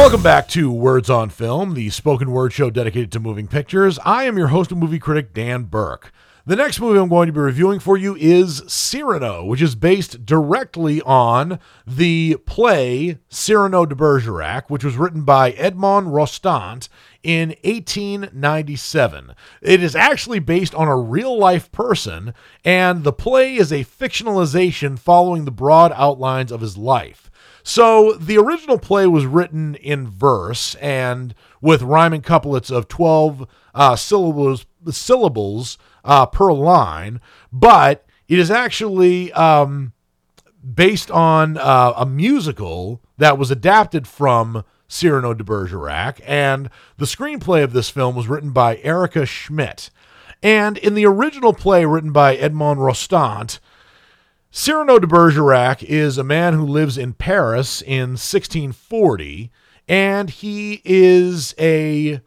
Welcome 0.04 0.22
back 0.22 0.48
to 0.48 0.70
Words 0.70 1.08
on 1.08 1.30
Film, 1.30 1.72
the 1.72 1.88
spoken 1.88 2.30
word 2.30 2.52
show 2.52 2.68
dedicated 2.68 3.10
to 3.12 3.20
moving 3.20 3.48
pictures. 3.48 3.98
I 4.04 4.24
am 4.24 4.36
your 4.36 4.48
host 4.48 4.70
and 4.70 4.78
movie 4.78 4.98
critic, 4.98 5.32
Dan 5.32 5.62
Burke. 5.62 6.12
The 6.44 6.56
next 6.56 6.78
movie 6.78 7.00
I'm 7.00 7.08
going 7.08 7.26
to 7.28 7.32
be 7.32 7.40
reviewing 7.40 7.80
for 7.80 7.96
you 7.96 8.14
is 8.14 8.62
Cyrano, 8.66 9.46
which 9.46 9.62
is 9.62 9.74
based 9.74 10.26
directly 10.26 11.00
on 11.00 11.58
the 11.86 12.36
play 12.44 13.16
Cyrano 13.30 13.86
de 13.86 13.94
Bergerac, 13.94 14.68
which 14.68 14.84
was 14.84 14.98
written 14.98 15.22
by 15.22 15.52
Edmond 15.52 16.08
Rostand 16.08 16.90
in 17.22 17.54
1897. 17.64 19.34
It 19.62 19.82
is 19.82 19.96
actually 19.96 20.38
based 20.38 20.74
on 20.74 20.86
a 20.86 20.98
real 20.98 21.38
life 21.38 21.72
person, 21.72 22.34
and 22.62 23.04
the 23.04 23.12
play 23.14 23.56
is 23.56 23.72
a 23.72 23.86
fictionalization 23.86 24.98
following 24.98 25.46
the 25.46 25.50
broad 25.50 25.92
outlines 25.96 26.52
of 26.52 26.60
his 26.60 26.76
life. 26.76 27.30
So 27.66 28.12
the 28.12 28.36
original 28.36 28.78
play 28.78 29.06
was 29.06 29.24
written 29.24 29.74
in 29.76 30.06
verse 30.06 30.74
and 30.76 31.34
with 31.62 31.80
rhyming 31.82 32.20
couplets 32.20 32.70
of 32.70 32.88
12 32.88 33.48
uh, 33.74 33.96
syllables 33.96 34.66
syllables 34.90 35.78
uh, 36.04 36.26
per 36.26 36.52
line, 36.52 37.22
but 37.50 38.06
it 38.28 38.38
is 38.38 38.50
actually 38.50 39.32
um, 39.32 39.94
based 40.74 41.10
on 41.10 41.56
uh, 41.56 41.94
a 41.96 42.04
musical 42.04 43.00
that 43.16 43.38
was 43.38 43.50
adapted 43.50 44.06
from 44.06 44.62
Cyrano 44.86 45.32
de 45.32 45.42
Bergerac, 45.42 46.20
and 46.26 46.68
the 46.98 47.06
screenplay 47.06 47.64
of 47.64 47.72
this 47.72 47.88
film 47.88 48.14
was 48.14 48.28
written 48.28 48.50
by 48.50 48.76
Erica 48.82 49.24
Schmidt. 49.24 49.88
And 50.42 50.76
in 50.76 50.94
the 50.94 51.06
original 51.06 51.54
play 51.54 51.86
written 51.86 52.12
by 52.12 52.36
Edmond 52.36 52.80
Rostand, 52.80 53.58
Cyrano 54.56 55.00
de 55.00 55.06
Bergerac 55.08 55.82
is 55.82 56.16
a 56.16 56.22
man 56.22 56.54
who 56.54 56.64
lives 56.64 56.96
in 56.96 57.12
Paris 57.12 57.82
in 57.82 58.10
1640, 58.10 59.50
and 59.88 60.30
he 60.30 60.80
is 60.84 61.56
a 61.58 62.20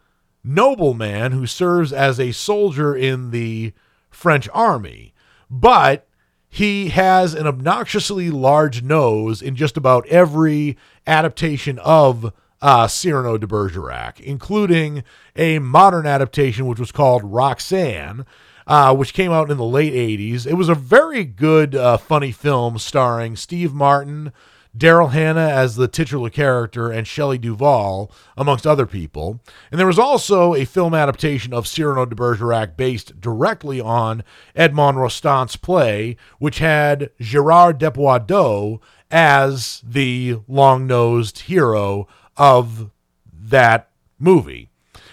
nobleman 0.44 1.32
who 1.32 1.46
serves 1.46 1.94
as 1.94 2.20
a 2.20 2.34
soldier 2.34 2.94
in 2.94 3.32
the 3.32 3.72
French 4.10 4.50
army. 4.54 5.13
But 5.50 6.06
he 6.50 6.90
has 6.90 7.34
an 7.34 7.48
obnoxiously 7.48 8.30
large 8.30 8.84
nose 8.84 9.42
in 9.42 9.56
just 9.56 9.78
about 9.78 10.06
every 10.08 10.78
adaptation 11.08 11.80
of 11.80 12.34
uh, 12.62 12.90
Cyrano 12.90 13.38
de 13.38 13.48
Bergerac, 13.48 14.20
including 14.20 15.06
a 15.38 15.60
modern 15.60 16.06
adaptation 16.06 16.66
which 16.66 16.80
was 16.80 16.92
called 16.92 17.24
Roxanne, 17.24 18.26
uh, 18.67 18.93
which 18.93 19.13
came 19.13 19.32
out 19.32 19.49
in 19.49 19.58
the 19.58 19.63
late 19.63 19.93
80s. 19.93 20.45
It 20.45 20.56
was 20.56 20.69
a 20.69 20.75
very 20.75 21.23
good, 21.23 21.73
uh, 21.73 21.97
funny 21.97 22.32
film 22.32 22.77
starring 22.77 23.36
Steve 23.36 23.73
Martin, 23.73 24.34
Daryl 24.77 25.12
Hannah 25.12 25.47
as 25.47 25.75
the 25.75 25.88
titular 25.88 26.30
character, 26.30 26.91
and 26.91 27.08
Shelley 27.08 27.38
Duvall, 27.38 28.12
amongst 28.36 28.67
other 28.67 28.86
people. 28.86 29.39
And 29.71 29.80
there 29.80 29.88
was 29.88 29.97
also 29.97 30.53
a 30.53 30.65
film 30.65 30.93
adaptation 30.93 31.53
of 31.53 31.65
Cyrano 31.65 32.06
de 32.06 32.15
Bergerac 32.15 32.77
based 32.77 33.19
directly 33.19 33.80
on 33.80 34.23
Edmond 34.56 34.97
Rostand's 34.97 35.56
play, 35.56 36.17
which 36.38 36.60
had 36.60 37.10
Gerard 37.19 37.80
Depardieu 37.80 38.80
as 39.10 39.82
the 39.88 40.39
long 40.47 40.86
nosed 40.86 41.39
hero 41.39 42.08
of 42.36 42.91
that 43.34 43.89
movie. 44.19 44.69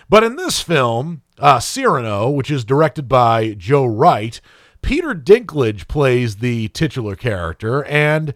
But 0.09 0.25
in 0.25 0.37
this 0.37 0.61
film, 0.61 1.23
uh, 1.45 1.61
Cyrano, 1.61 2.31
which 2.31 2.51
is 2.51 2.65
directed 2.65 3.09
by 3.09 3.55
Joe 3.55 3.85
Wright, 3.85 4.41
Peter 4.83 5.15
Dinklage 5.15 5.87
plays 5.87 6.37
the 6.37 6.69
titular 6.69 7.15
character, 7.15 7.85
and 7.85 8.35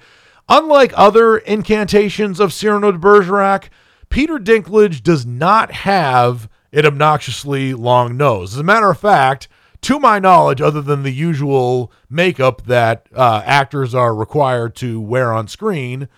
Unlike 0.48 0.94
other 0.96 1.36
incantations 1.36 2.40
of 2.40 2.54
Cyrano 2.54 2.90
de 2.90 2.98
Bergerac, 2.98 3.68
Peter 4.08 4.38
Dinklage 4.38 5.02
does 5.02 5.26
not 5.26 5.70
have 5.72 6.48
an 6.72 6.86
obnoxiously 6.86 7.74
long 7.74 8.16
nose. 8.16 8.54
As 8.54 8.60
a 8.60 8.64
matter 8.64 8.90
of 8.90 8.98
fact, 8.98 9.48
to 9.82 10.00
my 10.00 10.18
knowledge, 10.18 10.62
other 10.62 10.80
than 10.80 11.02
the 11.02 11.12
usual 11.12 11.92
makeup 12.08 12.62
that 12.64 13.06
uh, 13.14 13.42
actors 13.44 13.94
are 13.94 14.14
required 14.14 14.74
to 14.76 15.00
wear 15.00 15.32
on 15.32 15.48
screen, 15.48 16.08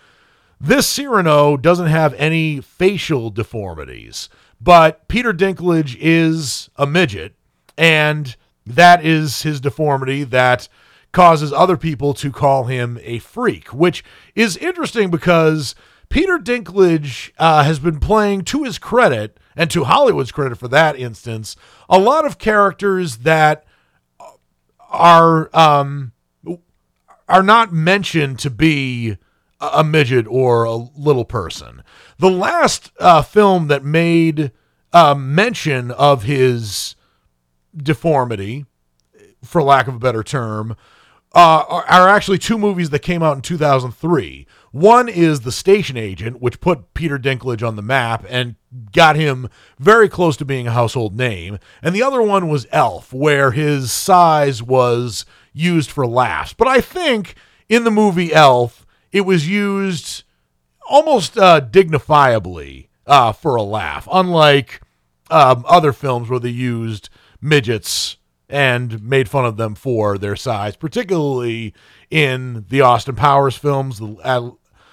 this 0.61 0.87
Cyrano 0.87 1.57
doesn't 1.57 1.87
have 1.87 2.13
any 2.13 2.61
facial 2.61 3.31
deformities. 3.31 4.29
But 4.63 5.07
Peter 5.07 5.33
Dinklage 5.33 5.97
is 5.99 6.69
a 6.75 6.85
midget, 6.85 7.33
and 7.77 8.35
that 8.65 9.03
is 9.03 9.41
his 9.41 9.59
deformity 9.59 10.23
that 10.25 10.67
causes 11.11 11.51
other 11.51 11.77
people 11.77 12.13
to 12.13 12.31
call 12.31 12.65
him 12.65 12.99
a 13.01 13.19
freak, 13.19 13.73
which 13.73 14.03
is 14.35 14.55
interesting 14.57 15.09
because 15.09 15.75
Peter 16.09 16.37
Dinklage 16.37 17.31
uh, 17.39 17.63
has 17.63 17.79
been 17.79 17.99
playing, 17.99 18.43
to 18.43 18.63
his 18.63 18.77
credit, 18.77 19.39
and 19.55 19.69
to 19.71 19.83
Hollywood's 19.83 20.31
credit 20.31 20.57
for 20.57 20.67
that 20.67 20.95
instance, 20.95 21.55
a 21.89 21.97
lot 21.99 22.25
of 22.25 22.37
characters 22.37 23.17
that 23.17 23.65
are 24.89 25.49
um, 25.55 26.11
are 27.27 27.43
not 27.43 27.73
mentioned 27.73 28.39
to 28.39 28.49
be 28.49 29.17
a 29.59 29.83
midget 29.83 30.25
or 30.27 30.63
a 30.63 30.75
little 30.75 31.25
person. 31.25 31.83
The 32.21 32.29
last 32.29 32.91
uh, 32.99 33.23
film 33.23 33.67
that 33.69 33.83
made 33.83 34.51
uh, 34.93 35.15
mention 35.15 35.89
of 35.89 36.21
his 36.21 36.95
deformity, 37.75 38.67
for 39.43 39.63
lack 39.63 39.87
of 39.87 39.95
a 39.95 39.99
better 39.99 40.21
term, 40.21 40.75
uh, 41.33 41.63
are 41.67 42.07
actually 42.07 42.37
two 42.37 42.59
movies 42.59 42.91
that 42.91 42.99
came 42.99 43.23
out 43.23 43.37
in 43.37 43.41
2003. 43.41 44.45
One 44.69 45.09
is 45.09 45.39
The 45.39 45.51
Station 45.51 45.97
Agent, 45.97 46.39
which 46.39 46.61
put 46.61 46.93
Peter 46.93 47.17
Dinklage 47.17 47.67
on 47.67 47.75
the 47.75 47.81
map 47.81 48.23
and 48.29 48.53
got 48.91 49.15
him 49.15 49.49
very 49.79 50.07
close 50.07 50.37
to 50.37 50.45
being 50.45 50.67
a 50.67 50.73
household 50.73 51.17
name. 51.17 51.57
And 51.81 51.95
the 51.95 52.03
other 52.03 52.21
one 52.21 52.49
was 52.49 52.67
Elf, 52.71 53.11
where 53.11 53.49
his 53.49 53.91
size 53.91 54.61
was 54.61 55.25
used 55.53 55.89
for 55.89 56.05
laughs. 56.05 56.53
But 56.53 56.67
I 56.67 56.81
think 56.81 57.33
in 57.67 57.83
the 57.83 57.89
movie 57.89 58.31
Elf, 58.31 58.85
it 59.11 59.21
was 59.21 59.49
used 59.49 60.23
almost 60.91 61.37
uh, 61.37 61.61
dignifiably 61.61 62.87
uh, 63.07 63.31
for 63.31 63.55
a 63.55 63.63
laugh, 63.63 64.07
unlike 64.11 64.81
um, 65.29 65.63
other 65.67 65.93
films 65.93 66.29
where 66.29 66.39
they 66.39 66.49
used 66.49 67.09
midgets 67.41 68.17
and 68.49 69.01
made 69.01 69.29
fun 69.29 69.45
of 69.45 69.55
them 69.55 69.73
for 69.73 70.17
their 70.17 70.35
size, 70.35 70.75
particularly 70.75 71.73
in 72.09 72.65
the 72.69 72.81
Austin 72.81 73.15
Powers 73.15 73.55
films, 73.55 74.01
at, 74.23 74.43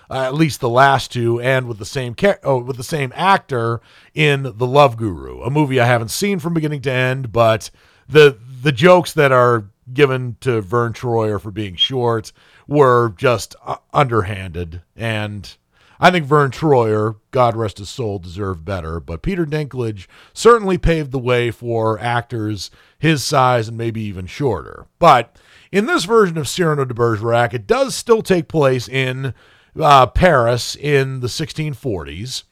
at 0.09 0.35
least 0.35 0.61
the 0.61 0.69
last 0.69 1.13
two, 1.13 1.41
and 1.41 1.67
with 1.67 1.79
the 1.79 1.85
same 1.85 2.15
oh, 2.45 2.59
with 2.59 2.77
the 2.77 2.85
same 2.85 3.13
actor 3.17 3.81
in 4.15 4.45
The 4.45 4.67
Love 4.67 4.97
Guru, 4.97 5.43
a 5.43 5.51
movie 5.51 5.81
I 5.81 5.87
haven't 5.87 6.11
seen 6.11 6.39
from 6.39 6.55
beginning 6.55 6.83
to 6.83 6.93
end, 6.93 7.33
but 7.33 7.71
the 8.09 8.39
the 8.63 8.73
jokes 8.73 9.13
that 9.15 9.33
are 9.33 9.65
given 9.93 10.37
to 10.41 10.61
Verne 10.61 10.93
Troyer 10.93 11.41
for 11.41 11.51
being 11.51 11.75
short 11.75 12.33
were 12.69 13.11
just 13.17 13.57
uh, 13.65 13.77
underhanded 13.93 14.83
and 14.95 15.57
I 16.01 16.11
think 16.11 16.27
Verne 16.27 16.51
Troyer, 16.51 17.17
God 17.31 17.57
rest 17.57 17.79
his 17.79 17.89
soul, 17.89 18.19
deserved 18.19 18.65
better, 18.65 19.01
but 19.01 19.23
Peter 19.23 19.45
Dinklage 19.45 20.07
certainly 20.33 20.79
paved 20.79 21.11
the 21.11 21.19
way 21.19 21.51
for 21.51 21.99
actors 21.99 22.71
his 22.99 23.25
size 23.25 23.69
and 23.69 23.77
maybe 23.77 24.01
even 24.03 24.27
shorter. 24.27 24.87
But 24.99 25.37
in 25.73 25.87
this 25.87 26.05
version 26.05 26.39
of 26.39 26.49
Cyrano 26.49 26.85
de 26.85 26.95
Bergerac, 26.95 27.53
it 27.53 27.67
does 27.67 27.95
still 27.95 28.23
take 28.23 28.49
place 28.49 28.89
in 28.89 29.35
uh, 29.79 30.07
Paris 30.07 30.77
in 30.77 31.21
the 31.21 31.27
1640s, 31.27 32.45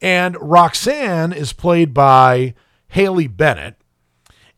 and 0.00 0.36
Roxanne 0.40 1.32
is 1.32 1.52
played 1.52 1.94
by 1.94 2.54
Haley 2.88 3.26
Bennett, 3.26 3.76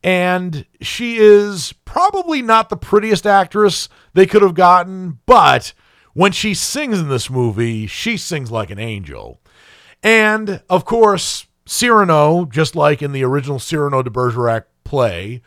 and 0.02 0.66
she 0.80 1.16
is 1.16 1.72
probably 1.84 2.42
not 2.42 2.68
the 2.68 2.76
prettiest 2.76 3.26
actress 3.26 3.88
they 4.12 4.26
could 4.26 4.42
have 4.42 4.54
gotten, 4.54 5.20
but 5.26 5.72
when 6.14 6.32
she 6.32 6.54
sings 6.54 6.98
in 6.98 7.08
this 7.08 7.28
movie, 7.28 7.86
she 7.86 8.16
sings 8.16 8.50
like 8.50 8.70
an 8.70 8.78
angel. 8.78 9.40
And 10.02 10.62
of 10.70 10.84
course, 10.84 11.46
Cyrano, 11.66 12.44
just 12.46 12.74
like 12.76 13.02
in 13.02 13.12
the 13.12 13.24
original 13.24 13.58
Cyrano 13.58 14.02
de 14.02 14.10
Bergerac 14.10 14.64
play, 14.84 15.42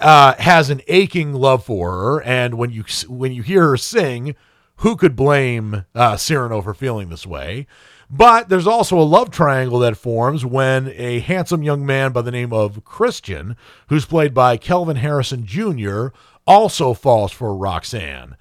uh, 0.00 0.34
has 0.38 0.70
an 0.70 0.82
aching 0.88 1.32
love 1.34 1.64
for 1.64 1.90
her. 1.92 2.22
And 2.22 2.54
when 2.54 2.70
you 2.70 2.84
when 3.08 3.32
you 3.32 3.42
hear 3.42 3.68
her 3.68 3.76
sing, 3.76 4.36
who 4.76 4.96
could 4.96 5.16
blame 5.16 5.84
uh, 5.94 6.16
Cyrano 6.16 6.62
for 6.62 6.74
feeling 6.74 7.08
this 7.08 7.26
way? 7.26 7.66
But 8.10 8.50
there's 8.50 8.66
also 8.66 8.98
a 8.98 9.02
love 9.02 9.30
triangle 9.30 9.78
that 9.78 9.96
forms 9.96 10.44
when 10.44 10.92
a 10.96 11.20
handsome 11.20 11.62
young 11.62 11.86
man 11.86 12.12
by 12.12 12.20
the 12.20 12.30
name 12.30 12.52
of 12.52 12.84
Christian, 12.84 13.56
who's 13.88 14.04
played 14.04 14.34
by 14.34 14.58
Kelvin 14.58 14.96
Harrison 14.96 15.46
Jr., 15.46 16.08
also 16.46 16.92
falls 16.92 17.32
for 17.32 17.56
Roxanne 17.56 18.36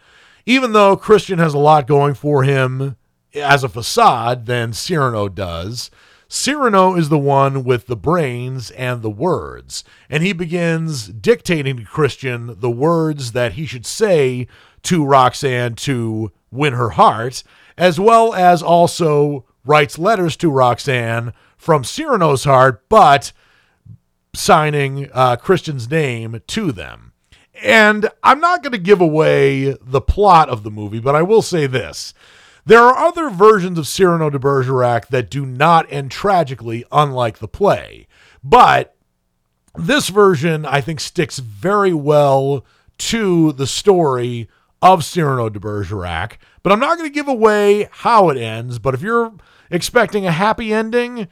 even 0.45 0.73
though 0.73 0.95
Christian 0.95 1.39
has 1.39 1.53
a 1.53 1.59
lot 1.59 1.87
going 1.87 2.13
for 2.13 2.43
him 2.43 2.95
as 3.33 3.63
a 3.63 3.69
facade 3.69 4.45
than 4.45 4.73
Cyrano 4.73 5.29
does, 5.29 5.91
Cyrano 6.27 6.95
is 6.95 7.09
the 7.09 7.17
one 7.17 7.65
with 7.65 7.87
the 7.87 7.95
brains 7.97 8.71
and 8.71 9.01
the 9.01 9.09
words, 9.09 9.83
and 10.09 10.23
he 10.23 10.31
begins 10.31 11.07
dictating 11.07 11.77
to 11.77 11.83
Christian 11.83 12.59
the 12.59 12.71
words 12.71 13.33
that 13.33 13.53
he 13.53 13.65
should 13.65 13.85
say 13.85 14.47
to 14.83 15.05
Roxanne 15.05 15.75
to 15.75 16.31
win 16.49 16.73
her 16.73 16.91
heart, 16.91 17.43
as 17.77 17.99
well 17.99 18.33
as 18.33 18.63
also 18.63 19.45
writes 19.65 19.99
letters 19.99 20.37
to 20.37 20.49
Roxanne 20.49 21.33
from 21.57 21.83
Cyrano's 21.83 22.45
heart, 22.45 22.83
but 22.87 23.33
signing 24.33 25.09
uh, 25.13 25.35
Christian's 25.35 25.89
name 25.89 26.41
to 26.47 26.71
them. 26.71 27.10
And 27.61 28.09
I'm 28.23 28.39
not 28.39 28.63
going 28.63 28.71
to 28.71 28.79
give 28.79 29.01
away 29.01 29.77
the 29.81 30.01
plot 30.01 30.49
of 30.49 30.63
the 30.63 30.71
movie, 30.71 30.99
but 30.99 31.15
I 31.15 31.21
will 31.21 31.41
say 31.41 31.67
this. 31.67 32.13
There 32.65 32.81
are 32.81 32.97
other 32.97 33.29
versions 33.29 33.77
of 33.77 33.87
Cyrano 33.87 34.29
de 34.29 34.39
Bergerac 34.39 35.07
that 35.07 35.29
do 35.29 35.45
not 35.45 35.91
end 35.91 36.11
tragically, 36.11 36.85
unlike 36.91 37.39
the 37.39 37.47
play. 37.47 38.07
But 38.43 38.95
this 39.75 40.09
version, 40.09 40.65
I 40.65 40.81
think, 40.81 40.99
sticks 40.99 41.39
very 41.39 41.93
well 41.93 42.65
to 42.99 43.51
the 43.53 43.67
story 43.67 44.49
of 44.81 45.03
Cyrano 45.03 45.49
de 45.49 45.59
Bergerac. 45.59 46.39
But 46.63 46.71
I'm 46.71 46.79
not 46.79 46.97
going 46.97 47.09
to 47.09 47.13
give 47.13 47.27
away 47.27 47.89
how 47.91 48.29
it 48.29 48.37
ends. 48.37 48.79
But 48.79 48.93
if 48.93 49.01
you're 49.01 49.33
expecting 49.69 50.25
a 50.25 50.31
happy 50.31 50.73
ending, 50.73 51.27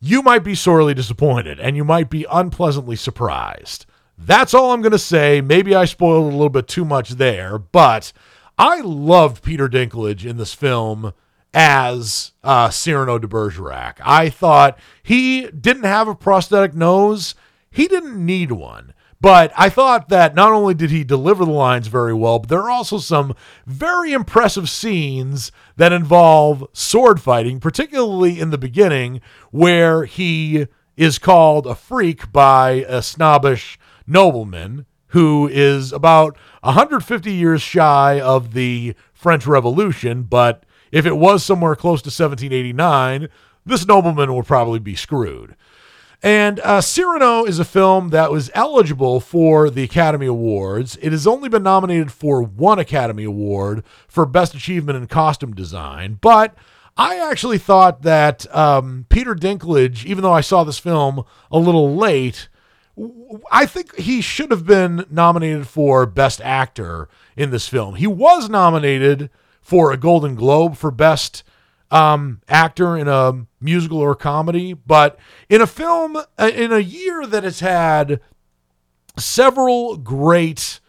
you 0.00 0.22
might 0.22 0.44
be 0.44 0.54
sorely 0.54 0.94
disappointed 0.94 1.58
and 1.58 1.76
you 1.76 1.84
might 1.84 2.10
be 2.10 2.26
unpleasantly 2.30 2.96
surprised. 2.96 3.86
That's 4.16 4.54
all 4.54 4.72
I'm 4.72 4.82
going 4.82 4.92
to 4.92 4.98
say. 4.98 5.40
Maybe 5.40 5.74
I 5.74 5.84
spoiled 5.84 6.32
a 6.32 6.36
little 6.36 6.48
bit 6.48 6.68
too 6.68 6.84
much 6.84 7.10
there, 7.10 7.58
but 7.58 8.12
I 8.58 8.80
loved 8.80 9.42
Peter 9.42 9.68
Dinklage 9.68 10.24
in 10.24 10.36
this 10.36 10.54
film 10.54 11.12
as 11.52 12.32
uh, 12.42 12.70
Cyrano 12.70 13.18
de 13.18 13.28
Bergerac. 13.28 14.00
I 14.04 14.28
thought 14.28 14.78
he 15.02 15.48
didn't 15.48 15.84
have 15.84 16.08
a 16.08 16.14
prosthetic 16.14 16.74
nose, 16.74 17.34
he 17.70 17.88
didn't 17.88 18.24
need 18.24 18.52
one. 18.52 18.94
But 19.20 19.52
I 19.56 19.70
thought 19.70 20.10
that 20.10 20.34
not 20.34 20.52
only 20.52 20.74
did 20.74 20.90
he 20.90 21.02
deliver 21.02 21.46
the 21.46 21.50
lines 21.50 21.86
very 21.86 22.12
well, 22.12 22.40
but 22.40 22.50
there 22.50 22.60
are 22.60 22.70
also 22.70 22.98
some 22.98 23.34
very 23.64 24.12
impressive 24.12 24.68
scenes 24.68 25.50
that 25.76 25.94
involve 25.94 26.68
sword 26.74 27.22
fighting, 27.22 27.58
particularly 27.58 28.38
in 28.38 28.50
the 28.50 28.58
beginning, 28.58 29.22
where 29.50 30.04
he 30.04 30.66
is 30.96 31.18
called 31.18 31.66
a 31.66 31.74
freak 31.74 32.32
by 32.32 32.84
a 32.86 33.00
snobbish 33.00 33.78
nobleman 34.06 34.86
who 35.08 35.48
is 35.48 35.92
about 35.92 36.36
150 36.62 37.32
years 37.32 37.62
shy 37.62 38.20
of 38.20 38.52
the 38.52 38.94
French 39.12 39.46
Revolution, 39.46 40.24
but 40.24 40.64
if 40.90 41.06
it 41.06 41.16
was 41.16 41.44
somewhere 41.44 41.76
close 41.76 42.02
to 42.02 42.08
1789, 42.08 43.28
this 43.64 43.86
nobleman 43.86 44.34
would 44.34 44.46
probably 44.46 44.80
be 44.80 44.96
screwed. 44.96 45.54
And 46.22 46.58
uh, 46.60 46.80
Cyrano 46.80 47.44
is 47.44 47.58
a 47.58 47.64
film 47.64 48.08
that 48.08 48.30
was 48.30 48.50
eligible 48.54 49.20
for 49.20 49.68
the 49.68 49.82
Academy 49.82 50.26
Awards. 50.26 50.96
It 51.02 51.12
has 51.12 51.26
only 51.26 51.48
been 51.48 51.62
nominated 51.62 52.10
for 52.10 52.42
one 52.42 52.78
Academy 52.78 53.24
Award 53.24 53.84
for 54.08 54.24
Best 54.24 54.54
Achievement 54.54 54.96
in 54.96 55.06
Costume 55.06 55.52
Design, 55.52 56.18
but 56.20 56.54
I 56.96 57.18
actually 57.18 57.58
thought 57.58 58.02
that 58.02 58.52
um, 58.54 59.06
Peter 59.10 59.34
Dinklage, 59.34 60.06
even 60.06 60.22
though 60.22 60.32
I 60.32 60.40
saw 60.40 60.64
this 60.64 60.78
film 60.78 61.24
a 61.50 61.58
little 61.58 61.94
late, 61.94 62.48
I 63.50 63.66
think 63.66 63.96
he 63.96 64.20
should 64.20 64.50
have 64.50 64.66
been 64.66 65.04
nominated 65.10 65.66
for 65.66 66.06
Best 66.06 66.40
Actor 66.42 67.08
in 67.36 67.50
this 67.50 67.68
film. 67.68 67.96
He 67.96 68.06
was 68.06 68.48
nominated 68.48 69.30
for 69.60 69.90
a 69.90 69.96
Golden 69.96 70.34
Globe 70.34 70.76
for 70.76 70.90
Best 70.90 71.42
um, 71.90 72.40
Actor 72.48 72.96
in 72.96 73.08
a 73.08 73.46
musical 73.60 73.98
or 73.98 74.14
comedy, 74.14 74.74
but 74.74 75.18
in 75.48 75.60
a 75.60 75.66
film, 75.66 76.16
uh, 76.16 76.50
in 76.54 76.72
a 76.72 76.78
year 76.78 77.26
that 77.26 77.44
has 77.44 77.60
had 77.60 78.20
several 79.18 79.96
great 79.96 80.80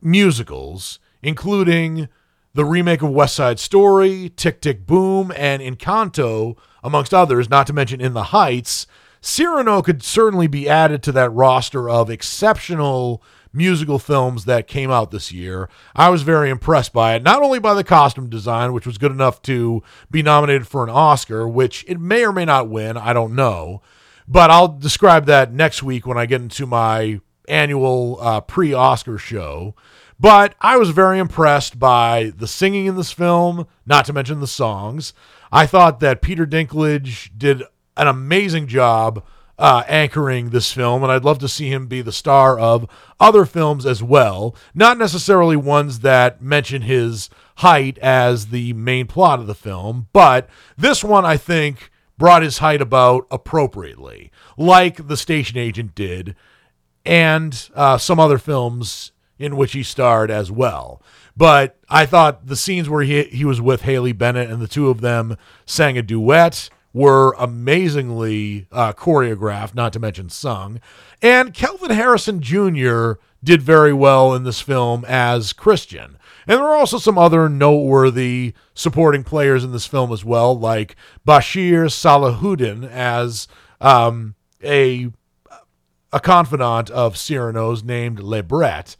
musicals, 0.00 0.98
including 1.22 2.08
the 2.54 2.64
remake 2.64 3.02
of 3.02 3.10
West 3.10 3.36
Side 3.36 3.60
Story, 3.60 4.32
Tick 4.34 4.60
Tick 4.60 4.86
Boom, 4.86 5.32
and 5.36 5.62
Encanto, 5.62 6.56
amongst 6.82 7.14
others, 7.14 7.48
not 7.48 7.66
to 7.66 7.72
mention 7.72 8.00
In 8.00 8.14
the 8.14 8.24
Heights, 8.24 8.86
Cyrano 9.20 9.82
could 9.82 10.02
certainly 10.02 10.46
be 10.46 10.68
added 10.68 11.02
to 11.02 11.12
that 11.12 11.30
roster 11.30 11.88
of 11.90 12.08
exceptional 12.08 13.22
musical 13.52 13.98
films 13.98 14.44
that 14.44 14.66
came 14.66 14.90
out 14.90 15.10
this 15.10 15.32
year. 15.32 15.68
I 15.94 16.08
was 16.08 16.22
very 16.22 16.50
impressed 16.50 16.92
by 16.92 17.14
it, 17.14 17.22
not 17.22 17.42
only 17.42 17.58
by 17.58 17.74
the 17.74 17.84
costume 17.84 18.30
design, 18.30 18.72
which 18.72 18.86
was 18.86 18.98
good 18.98 19.12
enough 19.12 19.42
to 19.42 19.82
be 20.10 20.22
nominated 20.22 20.66
for 20.66 20.84
an 20.84 20.90
Oscar, 20.90 21.48
which 21.48 21.84
it 21.88 22.00
may 22.00 22.24
or 22.24 22.32
may 22.32 22.44
not 22.44 22.68
win, 22.68 22.96
I 22.96 23.12
don't 23.12 23.34
know. 23.34 23.82
But 24.28 24.50
I'll 24.50 24.68
describe 24.68 25.26
that 25.26 25.52
next 25.52 25.82
week 25.82 26.06
when 26.06 26.16
I 26.16 26.26
get 26.26 26.40
into 26.40 26.66
my 26.66 27.20
annual 27.48 28.18
uh, 28.20 28.40
pre 28.40 28.72
Oscar 28.72 29.18
show. 29.18 29.74
But 30.20 30.54
I 30.60 30.76
was 30.76 30.90
very 30.90 31.18
impressed 31.18 31.78
by 31.78 32.32
the 32.36 32.46
singing 32.46 32.86
in 32.86 32.96
this 32.96 33.10
film, 33.10 33.66
not 33.86 34.04
to 34.04 34.12
mention 34.12 34.40
the 34.40 34.46
songs. 34.46 35.14
I 35.50 35.66
thought 35.66 35.98
that 36.00 36.22
Peter 36.22 36.46
Dinklage 36.46 37.30
did 37.36 37.64
an 37.96 38.06
amazing 38.06 38.66
job 38.66 39.24
uh, 39.58 39.84
anchoring 39.88 40.50
this 40.50 40.72
film, 40.72 41.02
and 41.02 41.12
I'd 41.12 41.24
love 41.24 41.38
to 41.40 41.48
see 41.48 41.70
him 41.70 41.86
be 41.86 42.00
the 42.00 42.12
star 42.12 42.58
of 42.58 42.88
other 43.20 43.44
films 43.44 43.84
as 43.84 44.02
well. 44.02 44.56
Not 44.74 44.96
necessarily 44.96 45.54
ones 45.54 46.00
that 46.00 46.40
mention 46.40 46.82
his 46.82 47.28
height 47.56 47.98
as 47.98 48.46
the 48.46 48.72
main 48.72 49.06
plot 49.06 49.38
of 49.38 49.46
the 49.46 49.54
film, 49.54 50.08
but 50.14 50.48
this 50.78 51.04
one 51.04 51.26
I 51.26 51.36
think 51.36 51.90
brought 52.16 52.42
his 52.42 52.58
height 52.58 52.80
about 52.80 53.26
appropriately, 53.30 54.30
like 54.56 55.08
The 55.08 55.16
Station 55.16 55.58
Agent 55.58 55.94
did, 55.94 56.34
and 57.04 57.68
uh, 57.74 57.98
some 57.98 58.18
other 58.18 58.38
films 58.38 59.12
in 59.38 59.56
which 59.56 59.72
he 59.72 59.82
starred 59.82 60.30
as 60.30 60.50
well. 60.50 61.02
But 61.36 61.78
I 61.88 62.06
thought 62.06 62.46
the 62.46 62.56
scenes 62.56 62.88
where 62.88 63.02
he, 63.02 63.24
he 63.24 63.44
was 63.44 63.60
with 63.60 63.82
Haley 63.82 64.12
Bennett 64.12 64.50
and 64.50 64.60
the 64.60 64.68
two 64.68 64.88
of 64.88 65.00
them 65.00 65.36
sang 65.64 65.96
a 65.96 66.02
duet 66.02 66.70
were 66.92 67.34
amazingly 67.38 68.66
uh, 68.72 68.92
choreographed, 68.92 69.74
not 69.74 69.92
to 69.92 70.00
mention 70.00 70.28
sung. 70.28 70.80
And 71.22 71.54
Kelvin 71.54 71.90
Harrison 71.90 72.40
Jr. 72.40 73.12
did 73.42 73.62
very 73.62 73.92
well 73.92 74.34
in 74.34 74.44
this 74.44 74.60
film 74.60 75.04
as 75.06 75.52
Christian. 75.52 76.18
And 76.46 76.58
there 76.58 76.66
are 76.66 76.76
also 76.76 76.98
some 76.98 77.18
other 77.18 77.48
noteworthy 77.48 78.54
supporting 78.74 79.22
players 79.22 79.62
in 79.62 79.72
this 79.72 79.86
film 79.86 80.12
as 80.12 80.24
well, 80.24 80.58
like 80.58 80.96
Bashir 81.26 81.84
Salahuddin 81.86 82.90
as 82.90 83.46
um, 83.80 84.34
a 84.62 85.10
a 86.12 86.18
confidant 86.18 86.90
of 86.90 87.16
Cyrano's 87.16 87.84
named 87.84 88.18
Lebret. 88.18 88.96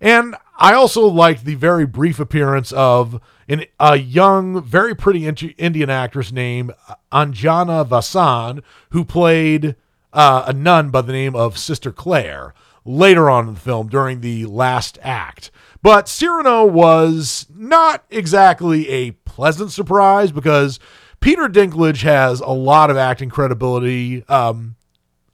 And 0.00 0.34
I 0.58 0.72
also 0.72 1.06
liked 1.06 1.44
the 1.44 1.56
very 1.56 1.86
brief 1.86 2.18
appearance 2.18 2.72
of 2.72 3.20
an, 3.48 3.64
a 3.78 3.96
young, 3.96 4.62
very 4.62 4.94
pretty 4.94 5.26
Indian 5.26 5.90
actress 5.90 6.32
named 6.32 6.72
Anjana 7.12 7.86
Vasan, 7.86 8.62
who 8.90 9.04
played 9.04 9.76
uh, 10.12 10.44
a 10.46 10.52
nun 10.52 10.90
by 10.90 11.02
the 11.02 11.12
name 11.12 11.34
of 11.34 11.58
Sister 11.58 11.92
Claire 11.92 12.54
later 12.84 13.30
on 13.30 13.48
in 13.48 13.54
the 13.54 13.60
film 13.60 13.88
during 13.88 14.20
the 14.20 14.46
last 14.46 14.98
act. 15.02 15.50
But 15.82 16.08
Cyrano 16.08 16.64
was 16.64 17.46
not 17.54 18.04
exactly 18.10 18.88
a 18.88 19.10
pleasant 19.10 19.70
surprise 19.70 20.32
because 20.32 20.78
Peter 21.20 21.48
Dinklage 21.48 22.02
has 22.02 22.40
a 22.40 22.50
lot 22.50 22.90
of 22.90 22.96
acting 22.96 23.30
credibility 23.30 24.24
um, 24.28 24.76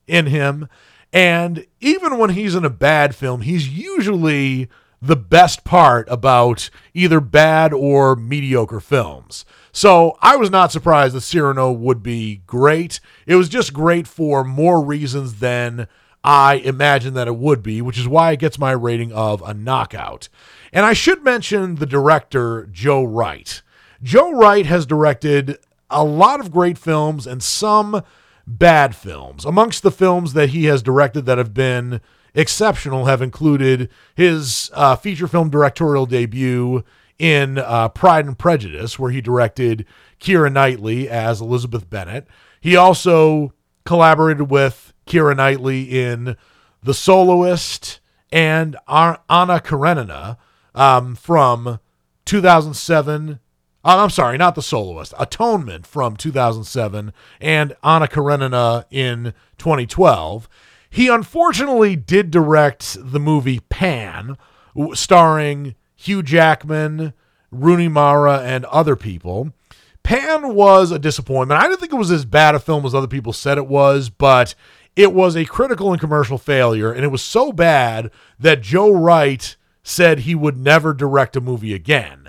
in 0.07 0.25
him. 0.27 0.67
And 1.13 1.65
even 1.79 2.17
when 2.17 2.31
he's 2.31 2.55
in 2.55 2.65
a 2.65 2.69
bad 2.69 3.15
film, 3.15 3.41
he's 3.41 3.67
usually 3.69 4.69
the 5.01 5.15
best 5.15 5.63
part 5.63 6.07
about 6.09 6.69
either 6.93 7.19
bad 7.19 7.73
or 7.73 8.15
mediocre 8.15 8.79
films. 8.79 9.45
So 9.71 10.17
I 10.21 10.35
was 10.35 10.51
not 10.51 10.71
surprised 10.71 11.15
that 11.15 11.21
Cyrano 11.21 11.71
would 11.71 12.03
be 12.03 12.41
great. 12.45 12.99
It 13.25 13.35
was 13.35 13.49
just 13.49 13.73
great 13.73 14.07
for 14.07 14.43
more 14.43 14.83
reasons 14.83 15.39
than 15.39 15.87
I 16.23 16.55
imagined 16.55 17.15
that 17.15 17.27
it 17.27 17.35
would 17.35 17.63
be, 17.63 17.81
which 17.81 17.97
is 17.97 18.07
why 18.07 18.31
it 18.31 18.39
gets 18.39 18.59
my 18.59 18.71
rating 18.71 19.11
of 19.11 19.41
a 19.41 19.53
knockout. 19.53 20.29
And 20.71 20.85
I 20.85 20.93
should 20.93 21.23
mention 21.23 21.75
the 21.75 21.85
director, 21.85 22.67
Joe 22.71 23.03
Wright. 23.03 23.61
Joe 24.03 24.31
Wright 24.31 24.65
has 24.65 24.85
directed 24.85 25.57
a 25.89 26.03
lot 26.03 26.39
of 26.39 26.51
great 26.51 26.77
films 26.77 27.25
and 27.25 27.41
some 27.41 28.03
bad 28.45 28.95
films. 28.95 29.45
Amongst 29.45 29.83
the 29.83 29.91
films 29.91 30.33
that 30.33 30.49
he 30.49 30.65
has 30.65 30.83
directed 30.83 31.25
that 31.25 31.37
have 31.37 31.53
been 31.53 32.01
exceptional 32.33 33.05
have 33.05 33.21
included 33.21 33.89
his 34.15 34.71
uh, 34.73 34.95
feature 34.95 35.27
film 35.27 35.49
directorial 35.49 36.05
debut 36.05 36.83
in 37.19 37.57
uh, 37.59 37.89
Pride 37.89 38.25
and 38.25 38.37
Prejudice, 38.37 38.97
where 38.97 39.11
he 39.11 39.21
directed 39.21 39.85
Keira 40.19 40.51
Knightley 40.51 41.07
as 41.07 41.39
Elizabeth 41.41 41.89
Bennet. 41.89 42.27
He 42.59 42.75
also 42.75 43.53
collaborated 43.85 44.49
with 44.49 44.93
Keira 45.05 45.35
Knightley 45.35 45.83
in 45.83 46.35
The 46.83 46.93
Soloist 46.93 47.99
and 48.31 48.75
Anna 48.87 49.59
Karenina 49.59 50.37
um, 50.73 51.15
from 51.15 51.79
2007. 52.25 53.39
Uh, 53.83 54.03
I'm 54.03 54.09
sorry, 54.09 54.37
not 54.37 54.55
The 54.55 54.61
Soloist, 54.61 55.13
Atonement 55.19 55.85
from 55.85 56.15
2007 56.15 57.13
and 57.39 57.75
Anna 57.83 58.07
Karenina 58.07 58.85
in 58.89 59.33
2012. 59.57 60.47
He 60.93 61.07
unfortunately 61.07 61.95
did 61.95 62.31
direct 62.31 62.97
the 62.99 63.19
movie 63.19 63.61
Pan, 63.69 64.37
starring 64.93 65.75
Hugh 65.95 66.21
Jackman, 66.21 67.13
Rooney 67.49 67.87
Mara, 67.87 68.41
and 68.41 68.65
other 68.65 68.97
people. 68.97 69.53
Pan 70.03 70.53
was 70.53 70.91
a 70.91 70.99
disappointment. 70.99 71.61
I 71.61 71.67
didn't 71.67 71.79
think 71.79 71.93
it 71.93 71.97
was 71.97 72.11
as 72.11 72.25
bad 72.25 72.55
a 72.55 72.59
film 72.59 72.85
as 72.85 72.93
other 72.93 73.07
people 73.07 73.31
said 73.31 73.57
it 73.57 73.67
was, 73.67 74.09
but 74.09 74.53
it 74.97 75.13
was 75.13 75.37
a 75.37 75.45
critical 75.45 75.93
and 75.93 76.01
commercial 76.01 76.37
failure, 76.37 76.91
and 76.91 77.05
it 77.05 77.11
was 77.11 77.21
so 77.21 77.53
bad 77.53 78.11
that 78.37 78.61
Joe 78.61 78.91
Wright 78.91 79.55
said 79.83 80.19
he 80.19 80.35
would 80.35 80.57
never 80.57 80.93
direct 80.93 81.37
a 81.37 81.41
movie 81.41 81.73
again. 81.73 82.20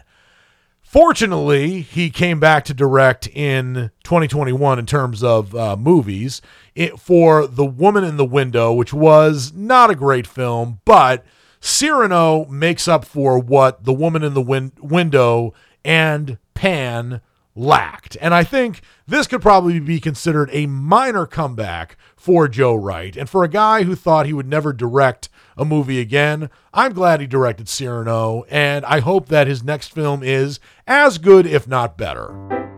Fortunately, 0.92 1.80
he 1.80 2.10
came 2.10 2.38
back 2.38 2.66
to 2.66 2.74
direct 2.74 3.26
in 3.28 3.90
2021 4.04 4.78
in 4.78 4.84
terms 4.84 5.24
of 5.24 5.54
uh, 5.54 5.74
movies. 5.74 6.42
It, 6.74 7.00
for 7.00 7.46
The 7.46 7.64
Woman 7.64 8.04
in 8.04 8.18
the 8.18 8.26
Window, 8.26 8.74
which 8.74 8.92
was 8.92 9.54
not 9.54 9.88
a 9.88 9.94
great 9.94 10.26
film, 10.26 10.80
but 10.84 11.24
Cyrano 11.60 12.44
makes 12.44 12.88
up 12.88 13.06
for 13.06 13.38
what 13.38 13.84
The 13.84 13.92
Woman 13.94 14.22
in 14.22 14.34
the 14.34 14.42
win- 14.42 14.72
Window 14.82 15.54
and 15.82 16.36
Pan 16.52 17.22
lacked. 17.54 18.16
And 18.20 18.32
I 18.34 18.44
think 18.44 18.80
this 19.06 19.26
could 19.26 19.42
probably 19.42 19.78
be 19.80 20.00
considered 20.00 20.48
a 20.52 20.66
minor 20.66 21.26
comeback 21.26 21.96
for 22.16 22.48
Joe 22.48 22.74
Wright. 22.74 23.16
And 23.16 23.28
for 23.28 23.44
a 23.44 23.48
guy 23.48 23.82
who 23.82 23.94
thought 23.94 24.26
he 24.26 24.32
would 24.32 24.48
never 24.48 24.72
direct 24.72 25.28
a 25.56 25.64
movie 25.64 26.00
again, 26.00 26.48
I'm 26.72 26.92
glad 26.92 27.20
he 27.20 27.26
directed 27.26 27.68
Cyrano, 27.68 28.44
and 28.48 28.84
I 28.86 29.00
hope 29.00 29.28
that 29.28 29.46
his 29.46 29.62
next 29.62 29.88
film 29.88 30.22
is 30.22 30.60
as 30.86 31.18
good, 31.18 31.46
if 31.46 31.68
not 31.68 31.98
better. 31.98 32.71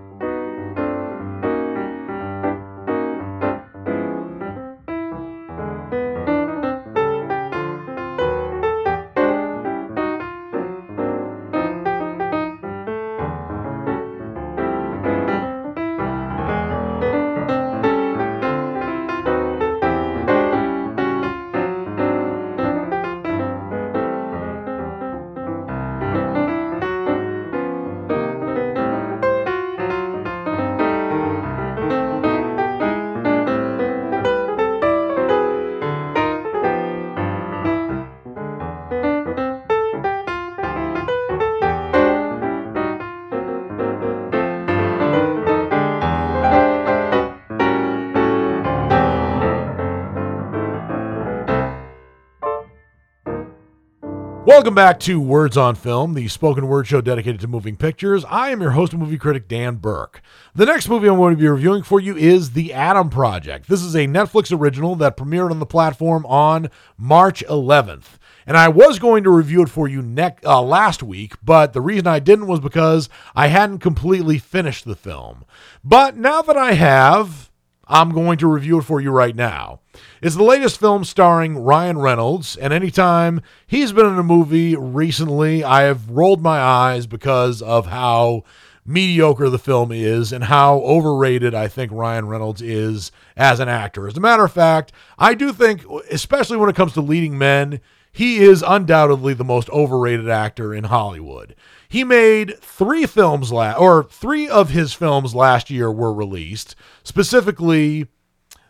Welcome 54.65 54.77
back 54.77 54.99
to 55.01 55.21
Words 55.21 55.59
on 55.59 55.75
Film, 55.75 56.15
the 56.15 56.27
spoken 56.29 56.69
word 56.69 56.87
show 56.87 57.03
dedicated 57.03 57.39
to 57.43 57.47
moving 57.47 57.77
pictures. 57.77 58.25
I 58.25 58.49
am 58.49 58.63
your 58.63 58.71
host 58.71 58.95
and 58.95 59.03
movie 59.03 59.19
critic, 59.19 59.47
Dan 59.47 59.75
Burke. 59.75 60.23
The 60.55 60.65
next 60.65 60.89
movie 60.89 61.07
I'm 61.07 61.19
going 61.19 61.35
to 61.35 61.39
be 61.39 61.47
reviewing 61.47 61.83
for 61.83 62.01
you 62.01 62.17
is 62.17 62.53
The 62.53 62.73
Adam 62.73 63.11
Project. 63.11 63.69
This 63.69 63.83
is 63.83 63.95
a 63.95 64.07
Netflix 64.07 64.59
original 64.59 64.97
that 64.97 65.19
premiered 65.19 65.51
on 65.51 65.59
the 65.59 65.67
platform 65.67 66.25
on 66.25 66.71
March 66.97 67.45
11th. 67.47 68.17
And 68.47 68.57
I 68.57 68.69
was 68.69 68.99
going 68.99 69.23
to 69.25 69.31
review 69.31 69.61
it 69.61 69.69
for 69.69 69.87
you 69.87 70.01
ne- 70.01 70.37
uh, 70.47 70.63
last 70.63 71.03
week, 71.03 71.35
but 71.43 71.75
the 71.75 71.83
reason 71.83 72.07
I 72.07 72.19
didn't 72.19 72.47
was 72.47 72.61
because 72.61 73.11
I 73.37 73.49
hadn't 73.49 73.81
completely 73.81 74.39
finished 74.39 74.87
the 74.87 74.97
film. 74.97 75.45
But 75.85 76.17
now 76.17 76.41
that 76.41 76.57
I 76.57 76.73
have, 76.73 77.51
I'm 77.87 78.13
going 78.13 78.39
to 78.39 78.47
review 78.47 78.79
it 78.79 78.83
for 78.83 79.01
you 79.01 79.11
right 79.11 79.35
now. 79.35 79.81
It's 80.23 80.37
the 80.37 80.43
latest 80.43 80.81
film 80.81 81.05
starring 81.05 81.59
Ryan 81.59 81.99
Reynolds, 81.99 82.57
and 82.57 82.73
anytime 82.73 83.43
he's 83.67 83.93
been 83.93 84.07
in 84.07 84.19
a 84.19 84.23
movie 84.23 84.75
recently, 84.77 85.63
I 85.63 85.83
have 85.83 86.11
rolled 86.11 86.43
my 86.43 86.59
eyes 86.59 87.07
because 87.07 87.61
of 87.63 87.87
how 87.87 88.45
mediocre 88.87 89.49
the 89.49 89.59
film 89.59 89.93
is 89.93 90.33
and 90.33 90.45
how 90.45 90.79
overrated 90.81 91.55
I 91.55 91.69
think 91.69 91.91
Ryan 91.93 92.27
Reynolds 92.27 92.61
is 92.61 93.13
as 93.37 93.61
an 93.61 93.69
actor. 93.69 94.07
As 94.07 94.17
a 94.17 94.21
matter 94.21 94.45
of 94.45 94.53
fact, 94.53 94.93
I 95.19 95.35
do 95.35 95.53
think, 95.53 95.85
especially 96.11 96.57
when 96.57 96.69
it 96.69 96.77
comes 96.77 96.93
to 96.95 97.01
leading 97.01 97.39
men, 97.39 97.81
he 98.13 98.39
is 98.39 98.63
undoubtedly 98.67 99.35
the 99.35 99.45
most 99.45 99.69
overrated 99.71 100.29
actor 100.29 100.73
in 100.75 100.85
Hollywood. 100.85 101.57
He 101.95 102.03
made 102.03 102.59
three 102.61 103.07
films 103.07 103.53
last, 103.53 103.79
or 103.79 104.03
three 104.03 104.49
of 104.49 104.71
his 104.71 104.93
films 104.93 105.33
last 105.33 105.71
year 105.71 105.93
were 105.93 106.13
released, 106.13 106.75
specifically 107.05 108.09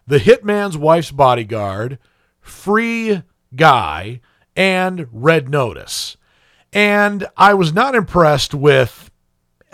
the 0.06 0.18
Hitman's 0.18 0.76
Wife's 0.76 1.10
Bodyguard, 1.10 1.98
Free 2.42 3.22
Guy, 3.56 4.20
and 4.54 5.06
Red 5.10 5.48
Notice. 5.48 6.18
And 6.70 7.26
I 7.34 7.54
was 7.54 7.72
not 7.72 7.94
impressed 7.94 8.52
with 8.52 9.10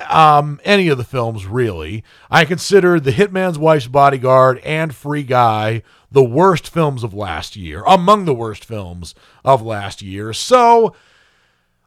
um, 0.08 0.60
any 0.64 0.86
of 0.86 0.96
the 0.96 1.02
films, 1.02 1.44
really. 1.44 2.04
I 2.30 2.44
consider 2.44 3.00
The 3.00 3.10
Hitman's 3.10 3.58
Wife's 3.58 3.88
Bodyguard 3.88 4.58
and 4.58 4.94
Free 4.94 5.24
Guy 5.24 5.82
the 6.08 6.22
worst 6.22 6.68
films 6.68 7.02
of 7.02 7.14
last 7.14 7.56
year, 7.56 7.82
among 7.84 8.26
the 8.26 8.34
worst 8.34 8.64
films 8.64 9.12
of 9.44 9.60
last 9.60 10.02
year. 10.02 10.32
So 10.32 10.94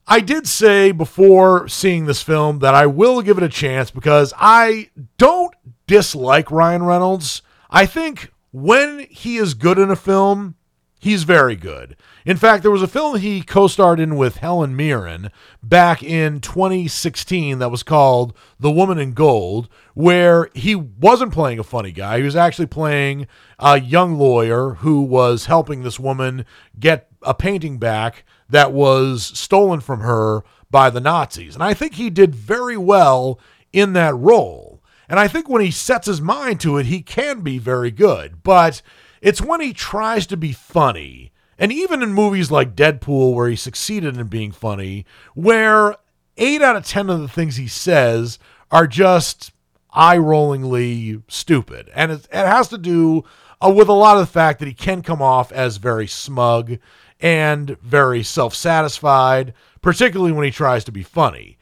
I 0.07 0.19
did 0.19 0.47
say 0.47 0.91
before 0.91 1.67
seeing 1.67 2.05
this 2.05 2.21
film 2.21 2.59
that 2.59 2.75
I 2.75 2.85
will 2.87 3.21
give 3.21 3.37
it 3.37 3.43
a 3.43 3.49
chance 3.49 3.89
because 3.89 4.33
I 4.37 4.89
don't 5.17 5.55
dislike 5.87 6.51
Ryan 6.51 6.83
Reynolds. 6.83 7.41
I 7.69 7.85
think 7.85 8.31
when 8.51 9.07
he 9.09 9.37
is 9.37 9.53
good 9.53 9.79
in 9.79 9.89
a 9.89 9.95
film, 9.95 10.55
he's 10.99 11.23
very 11.23 11.55
good. 11.55 11.95
In 12.25 12.37
fact, 12.37 12.63
there 12.63 12.71
was 12.71 12.81
a 12.81 12.87
film 12.87 13.17
he 13.17 13.41
co 13.41 13.67
starred 13.67 13.99
in 13.99 14.15
with 14.17 14.37
Helen 14.37 14.75
Mirren 14.75 15.29
back 15.61 16.03
in 16.03 16.41
2016 16.41 17.59
that 17.59 17.71
was 17.71 17.83
called 17.83 18.35
The 18.59 18.71
Woman 18.71 18.99
in 18.99 19.13
Gold, 19.13 19.69
where 19.93 20.49
he 20.53 20.75
wasn't 20.75 21.33
playing 21.33 21.59
a 21.59 21.63
funny 21.63 21.91
guy. 21.91 22.17
He 22.17 22.23
was 22.23 22.35
actually 22.35 22.67
playing 22.67 23.27
a 23.57 23.79
young 23.79 24.15
lawyer 24.15 24.75
who 24.75 25.01
was 25.01 25.45
helping 25.45 25.83
this 25.83 25.99
woman 25.99 26.45
get 26.79 27.07
a 27.21 27.33
painting 27.33 27.77
back 27.77 28.25
that 28.49 28.71
was 28.71 29.23
stolen 29.23 29.79
from 29.79 30.01
her 30.01 30.43
by 30.69 30.89
the 30.89 31.01
Nazis. 31.01 31.53
And 31.55 31.63
I 31.63 31.73
think 31.73 31.95
he 31.95 32.09
did 32.09 32.35
very 32.35 32.77
well 32.77 33.39
in 33.71 33.93
that 33.93 34.15
role. 34.15 34.81
And 35.07 35.19
I 35.19 35.27
think 35.27 35.49
when 35.49 35.61
he 35.61 35.71
sets 35.71 36.07
his 36.07 36.21
mind 36.21 36.59
to 36.61 36.77
it, 36.77 36.87
he 36.87 37.01
can 37.01 37.41
be 37.41 37.57
very 37.57 37.91
good. 37.91 38.41
But 38.43 38.81
it's 39.21 39.41
when 39.41 39.61
he 39.61 39.73
tries 39.73 40.25
to 40.27 40.37
be 40.37 40.51
funny, 40.51 41.31
and 41.57 41.71
even 41.71 42.01
in 42.01 42.13
movies 42.13 42.51
like 42.51 42.75
Deadpool, 42.75 43.33
where 43.33 43.49
he 43.49 43.55
succeeded 43.55 44.17
in 44.17 44.27
being 44.27 44.51
funny, 44.51 45.05
where 45.33 45.95
eight 46.37 46.61
out 46.61 46.75
of 46.75 46.85
10 46.85 47.09
of 47.09 47.21
the 47.21 47.27
things 47.27 47.55
he 47.55 47.67
says 47.67 48.39
are 48.71 48.87
just 48.87 49.51
eye 49.91 50.17
rollingly 50.17 51.21
stupid. 51.27 51.89
And 51.93 52.11
it, 52.11 52.27
it, 52.31 52.47
has 52.47 52.67
to 52.69 52.77
do 52.77 53.23
uh, 53.63 53.69
with 53.69 53.87
a 53.87 53.93
lot 53.93 54.17
of 54.17 54.21
the 54.21 54.31
fact 54.31 54.59
that 54.59 54.67
he 54.67 54.73
can 54.73 55.03
come 55.03 55.21
off 55.21 55.51
as 55.51 55.77
very 55.77 56.07
smug 56.07 56.77
and 57.23 57.79
very 57.79 58.21
self 58.21 58.53
satisfied, 58.53 59.53
particularly 59.81 60.33
when 60.33 60.45
he 60.45 60.51
tries 60.51 60.83
to 60.83 60.91
be 60.91 61.01
funny. 61.01 61.57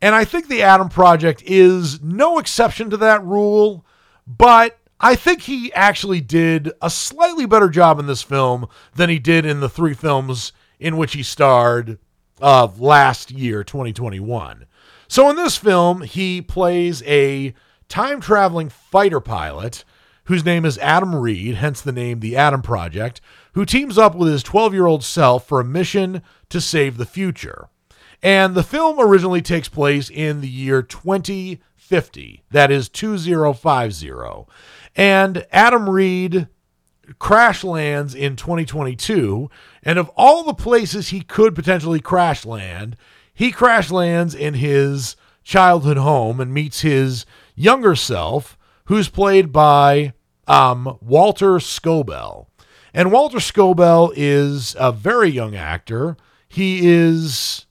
And 0.00 0.14
I 0.14 0.26
think 0.26 0.46
the 0.46 0.62
Adam 0.62 0.90
Project 0.90 1.42
is 1.46 2.02
no 2.02 2.38
exception 2.38 2.90
to 2.90 2.98
that 2.98 3.24
rule, 3.24 3.86
but 4.26 4.78
I 5.00 5.16
think 5.16 5.42
he 5.42 5.72
actually 5.72 6.20
did 6.20 6.70
a 6.82 6.90
slightly 6.90 7.46
better 7.46 7.70
job 7.70 7.98
in 7.98 8.06
this 8.06 8.22
film 8.22 8.68
than 8.94 9.08
he 9.08 9.18
did 9.18 9.46
in 9.46 9.60
the 9.60 9.70
three 9.70 9.94
films 9.94 10.52
in 10.78 10.98
which 10.98 11.14
he 11.14 11.22
starred 11.22 11.98
uh, 12.42 12.68
last 12.76 13.30
year, 13.30 13.64
2021. 13.64 14.66
So 15.08 15.30
in 15.30 15.36
this 15.36 15.56
film, 15.56 16.02
he 16.02 16.42
plays 16.42 17.02
a 17.04 17.54
time 17.88 18.20
traveling 18.20 18.68
fighter 18.68 19.20
pilot 19.20 19.84
whose 20.24 20.44
name 20.44 20.64
is 20.64 20.76
Adam 20.78 21.14
Reed, 21.14 21.54
hence 21.54 21.80
the 21.80 21.92
name 21.92 22.20
The 22.20 22.36
Adam 22.36 22.60
Project, 22.60 23.20
who 23.56 23.64
teams 23.64 23.96
up 23.96 24.14
with 24.14 24.30
his 24.30 24.42
12 24.42 24.74
year 24.74 24.84
old 24.84 25.02
self 25.02 25.48
for 25.48 25.60
a 25.60 25.64
mission 25.64 26.20
to 26.50 26.60
save 26.60 26.98
the 26.98 27.06
future. 27.06 27.68
And 28.22 28.54
the 28.54 28.62
film 28.62 29.00
originally 29.00 29.40
takes 29.40 29.68
place 29.68 30.10
in 30.10 30.42
the 30.42 30.48
year 30.48 30.82
2050. 30.82 32.42
That 32.50 32.70
is 32.70 32.90
2050. 32.90 34.46
And 34.94 35.46
Adam 35.50 35.88
Reed 35.88 36.48
crash 37.18 37.64
lands 37.64 38.14
in 38.14 38.36
2022. 38.36 39.48
And 39.82 39.98
of 39.98 40.10
all 40.16 40.44
the 40.44 40.52
places 40.52 41.08
he 41.08 41.22
could 41.22 41.54
potentially 41.54 42.00
crash 42.00 42.44
land, 42.44 42.94
he 43.32 43.50
crash 43.50 43.90
lands 43.90 44.34
in 44.34 44.52
his 44.52 45.16
childhood 45.44 45.96
home 45.96 46.40
and 46.40 46.52
meets 46.52 46.82
his 46.82 47.24
younger 47.54 47.96
self, 47.96 48.58
who's 48.84 49.08
played 49.08 49.50
by 49.50 50.12
um, 50.46 50.98
Walter 51.00 51.54
Scobell. 51.54 52.48
And 52.96 53.12
Walter 53.12 53.36
Scobell 53.36 54.10
is 54.16 54.74
a 54.78 54.90
very 54.90 55.28
young 55.28 55.54
actor. 55.54 56.16
He 56.48 56.80
is 56.82 57.66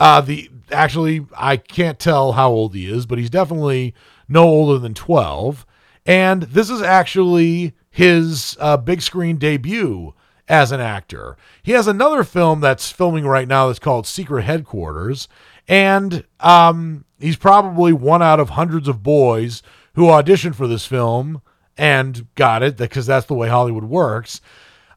uh, 0.00 0.22
the 0.22 0.50
actually, 0.72 1.24
I 1.36 1.56
can't 1.56 2.00
tell 2.00 2.32
how 2.32 2.50
old 2.50 2.74
he 2.74 2.90
is, 2.90 3.06
but 3.06 3.18
he's 3.18 3.30
definitely 3.30 3.94
no 4.28 4.42
older 4.42 4.80
than 4.80 4.92
12. 4.92 5.64
And 6.04 6.42
this 6.42 6.68
is 6.68 6.82
actually 6.82 7.74
his 7.90 8.56
uh, 8.58 8.76
big 8.76 9.02
screen 9.02 9.36
debut 9.36 10.14
as 10.48 10.72
an 10.72 10.80
actor. 10.80 11.36
He 11.62 11.70
has 11.70 11.86
another 11.86 12.24
film 12.24 12.60
that's 12.60 12.90
filming 12.90 13.28
right 13.28 13.46
now 13.46 13.68
that's 13.68 13.78
called 13.78 14.04
Secret 14.04 14.42
Headquarters. 14.42 15.28
And 15.68 16.24
um, 16.40 17.04
he's 17.20 17.36
probably 17.36 17.92
one 17.92 18.20
out 18.20 18.40
of 18.40 18.50
hundreds 18.50 18.88
of 18.88 19.04
boys 19.04 19.62
who 19.94 20.06
auditioned 20.06 20.56
for 20.56 20.66
this 20.66 20.86
film 20.86 21.40
and 21.80 22.26
got 22.34 22.62
it 22.62 22.76
because 22.76 23.06
that's 23.06 23.24
the 23.24 23.34
way 23.34 23.48
Hollywood 23.48 23.84
works. 23.84 24.42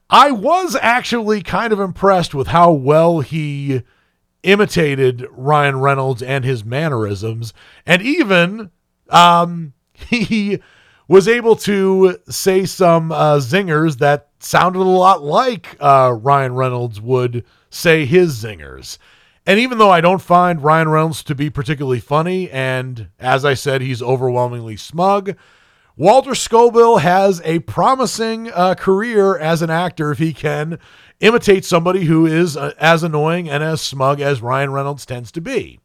I 0.09 0.31
was 0.31 0.75
actually 0.75 1.41
kind 1.41 1.71
of 1.71 1.79
impressed 1.79 2.35
with 2.35 2.47
how 2.47 2.73
well 2.73 3.21
he 3.21 3.83
imitated 4.43 5.25
Ryan 5.31 5.79
Reynolds 5.79 6.21
and 6.21 6.43
his 6.43 6.65
mannerisms, 6.65 7.53
and 7.85 8.01
even 8.01 8.69
um, 9.09 9.71
he 9.93 10.59
was 11.07 11.29
able 11.29 11.55
to 11.55 12.17
say 12.27 12.65
some 12.65 13.13
uh, 13.13 13.37
zingers 13.37 13.99
that 13.99 14.27
sounded 14.39 14.79
a 14.79 14.83
lot 14.83 15.23
like 15.23 15.77
uh, 15.79 16.11
Ryan 16.11 16.53
Reynolds 16.53 16.99
would 16.99 17.45
say 17.69 18.05
his 18.05 18.43
zingers. 18.43 18.97
And 19.45 19.57
even 19.57 19.77
though 19.77 19.89
I 19.89 20.01
don't 20.01 20.21
find 20.21 20.61
Ryan 20.61 20.89
Reynolds 20.89 21.23
to 21.23 21.35
be 21.35 21.49
particularly 21.49 22.01
funny, 22.01 22.51
and 22.51 23.07
as 23.19 23.45
I 23.45 23.53
said, 23.53 23.79
he's 23.79 24.01
overwhelmingly 24.01 24.75
smug, 24.75 25.37
Walter 25.95 26.31
Scobell 26.31 27.01
has 27.01 27.39
a 27.45 27.59
promising 27.59 28.51
uh, 28.51 28.73
career 28.73 29.37
as 29.37 29.61
an 29.61 29.69
actor 29.69 30.11
if 30.11 30.17
he 30.17 30.33
can 30.33 30.79
imitate 31.19 31.65
somebody 31.65 32.05
who 32.05 32.25
is 32.25 32.57
uh, 32.57 32.73
as 32.79 33.03
annoying 33.03 33.47
and 33.47 33.63
as 33.63 33.79
smug 33.79 34.19
as 34.19 34.41
Ryan 34.41 34.71
Reynolds 34.71 35.05
tends 35.05 35.31
to 35.33 35.41
be. 35.41 35.79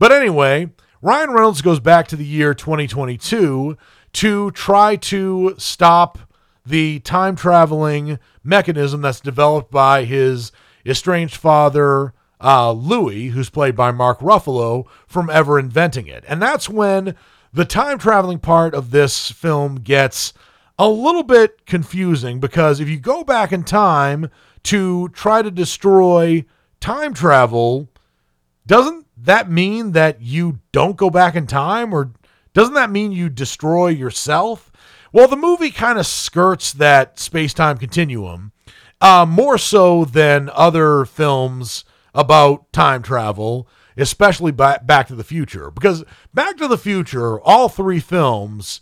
But 0.00 0.10
anyway, 0.10 0.70
Ryan 1.00 1.30
Reynolds 1.30 1.62
goes 1.62 1.78
back 1.78 2.08
to 2.08 2.16
the 2.16 2.24
year 2.24 2.52
2022 2.52 3.76
to 4.14 4.50
try 4.50 4.96
to 4.96 5.54
stop 5.56 6.18
the 6.66 6.98
time 7.00 7.36
traveling 7.36 8.18
mechanism 8.42 9.02
that's 9.02 9.20
developed 9.20 9.70
by 9.70 10.04
his 10.04 10.50
estranged 10.84 11.36
father, 11.36 12.12
uh, 12.40 12.72
Louis, 12.72 13.28
who's 13.28 13.50
played 13.50 13.76
by 13.76 13.92
Mark 13.92 14.18
Ruffalo, 14.18 14.86
from 15.06 15.30
ever 15.30 15.60
inventing 15.60 16.08
it. 16.08 16.24
And 16.26 16.42
that's 16.42 16.68
when 16.68 17.14
the 17.54 17.64
time 17.64 17.98
traveling 17.98 18.40
part 18.40 18.74
of 18.74 18.90
this 18.90 19.30
film 19.30 19.76
gets 19.76 20.32
a 20.76 20.88
little 20.88 21.22
bit 21.22 21.64
confusing 21.66 22.40
because 22.40 22.80
if 22.80 22.88
you 22.88 22.98
go 22.98 23.22
back 23.22 23.52
in 23.52 23.62
time 23.62 24.28
to 24.64 25.08
try 25.10 25.40
to 25.40 25.52
destroy 25.52 26.44
time 26.80 27.14
travel, 27.14 27.88
doesn't 28.66 29.06
that 29.16 29.48
mean 29.48 29.92
that 29.92 30.20
you 30.20 30.58
don't 30.72 30.96
go 30.96 31.08
back 31.08 31.36
in 31.36 31.46
time 31.46 31.94
or 31.94 32.12
doesn't 32.54 32.74
that 32.74 32.90
mean 32.90 33.12
you 33.12 33.28
destroy 33.28 33.86
yourself? 33.88 34.72
Well, 35.12 35.28
the 35.28 35.36
movie 35.36 35.70
kind 35.70 35.96
of 35.96 36.06
skirts 36.06 36.72
that 36.72 37.20
space 37.20 37.54
time 37.54 37.78
continuum 37.78 38.50
uh, 39.00 39.26
more 39.28 39.58
so 39.58 40.04
than 40.04 40.50
other 40.54 41.04
films 41.04 41.84
about 42.14 42.72
time 42.72 43.02
travel, 43.02 43.68
especially 43.96 44.52
Back 44.52 45.06
to 45.08 45.14
the 45.14 45.24
Future. 45.24 45.70
Because 45.70 46.04
Back 46.32 46.56
to 46.58 46.68
the 46.68 46.78
Future, 46.78 47.40
all 47.40 47.68
three 47.68 48.00
films 48.00 48.80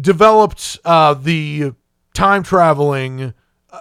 developed 0.00 0.78
uh, 0.84 1.14
the 1.14 1.72
time 2.14 2.42
traveling 2.42 3.34
uh, 3.70 3.80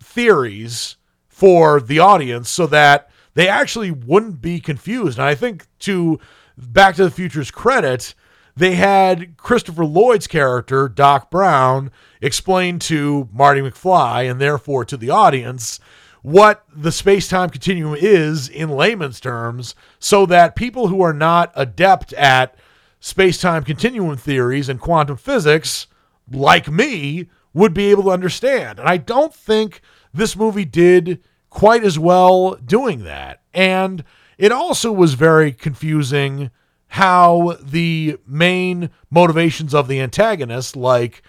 theories 0.00 0.96
for 1.28 1.80
the 1.80 1.98
audience 1.98 2.48
so 2.48 2.66
that 2.66 3.10
they 3.34 3.48
actually 3.48 3.90
wouldn't 3.90 4.40
be 4.40 4.60
confused. 4.60 5.18
And 5.18 5.26
I 5.26 5.34
think 5.34 5.66
to 5.80 6.18
Back 6.56 6.96
to 6.96 7.04
the 7.04 7.10
Future's 7.10 7.52
credit, 7.52 8.14
they 8.56 8.74
had 8.74 9.36
Christopher 9.36 9.84
Lloyd's 9.84 10.26
character, 10.26 10.88
Doc 10.88 11.30
Brown, 11.30 11.92
explain 12.20 12.80
to 12.80 13.28
Marty 13.32 13.60
McFly 13.60 14.28
and 14.28 14.40
therefore 14.40 14.84
to 14.86 14.96
the 14.96 15.10
audience 15.10 15.78
what 16.22 16.64
the 16.74 16.92
space 16.92 17.28
time 17.28 17.50
continuum 17.50 17.96
is 17.98 18.48
in 18.48 18.70
layman's 18.70 19.20
terms 19.20 19.74
so 19.98 20.26
that 20.26 20.56
people 20.56 20.88
who 20.88 21.00
are 21.02 21.12
not 21.12 21.52
adept 21.54 22.12
at 22.14 22.56
space 23.00 23.40
time 23.40 23.64
continuum 23.64 24.16
theories 24.16 24.68
and 24.68 24.80
quantum 24.80 25.16
physics, 25.16 25.86
like 26.30 26.68
me, 26.68 27.28
would 27.54 27.74
be 27.74 27.90
able 27.90 28.04
to 28.04 28.10
understand. 28.10 28.78
And 28.78 28.88
I 28.88 28.96
don't 28.96 29.34
think 29.34 29.80
this 30.12 30.36
movie 30.36 30.64
did 30.64 31.22
quite 31.50 31.84
as 31.84 31.98
well 31.98 32.54
doing 32.54 33.04
that. 33.04 33.42
And 33.54 34.04
it 34.36 34.52
also 34.52 34.92
was 34.92 35.14
very 35.14 35.52
confusing 35.52 36.50
how 36.88 37.56
the 37.62 38.16
main 38.26 38.90
motivations 39.10 39.74
of 39.74 39.88
the 39.88 40.00
antagonist, 40.00 40.76
like 40.76 41.22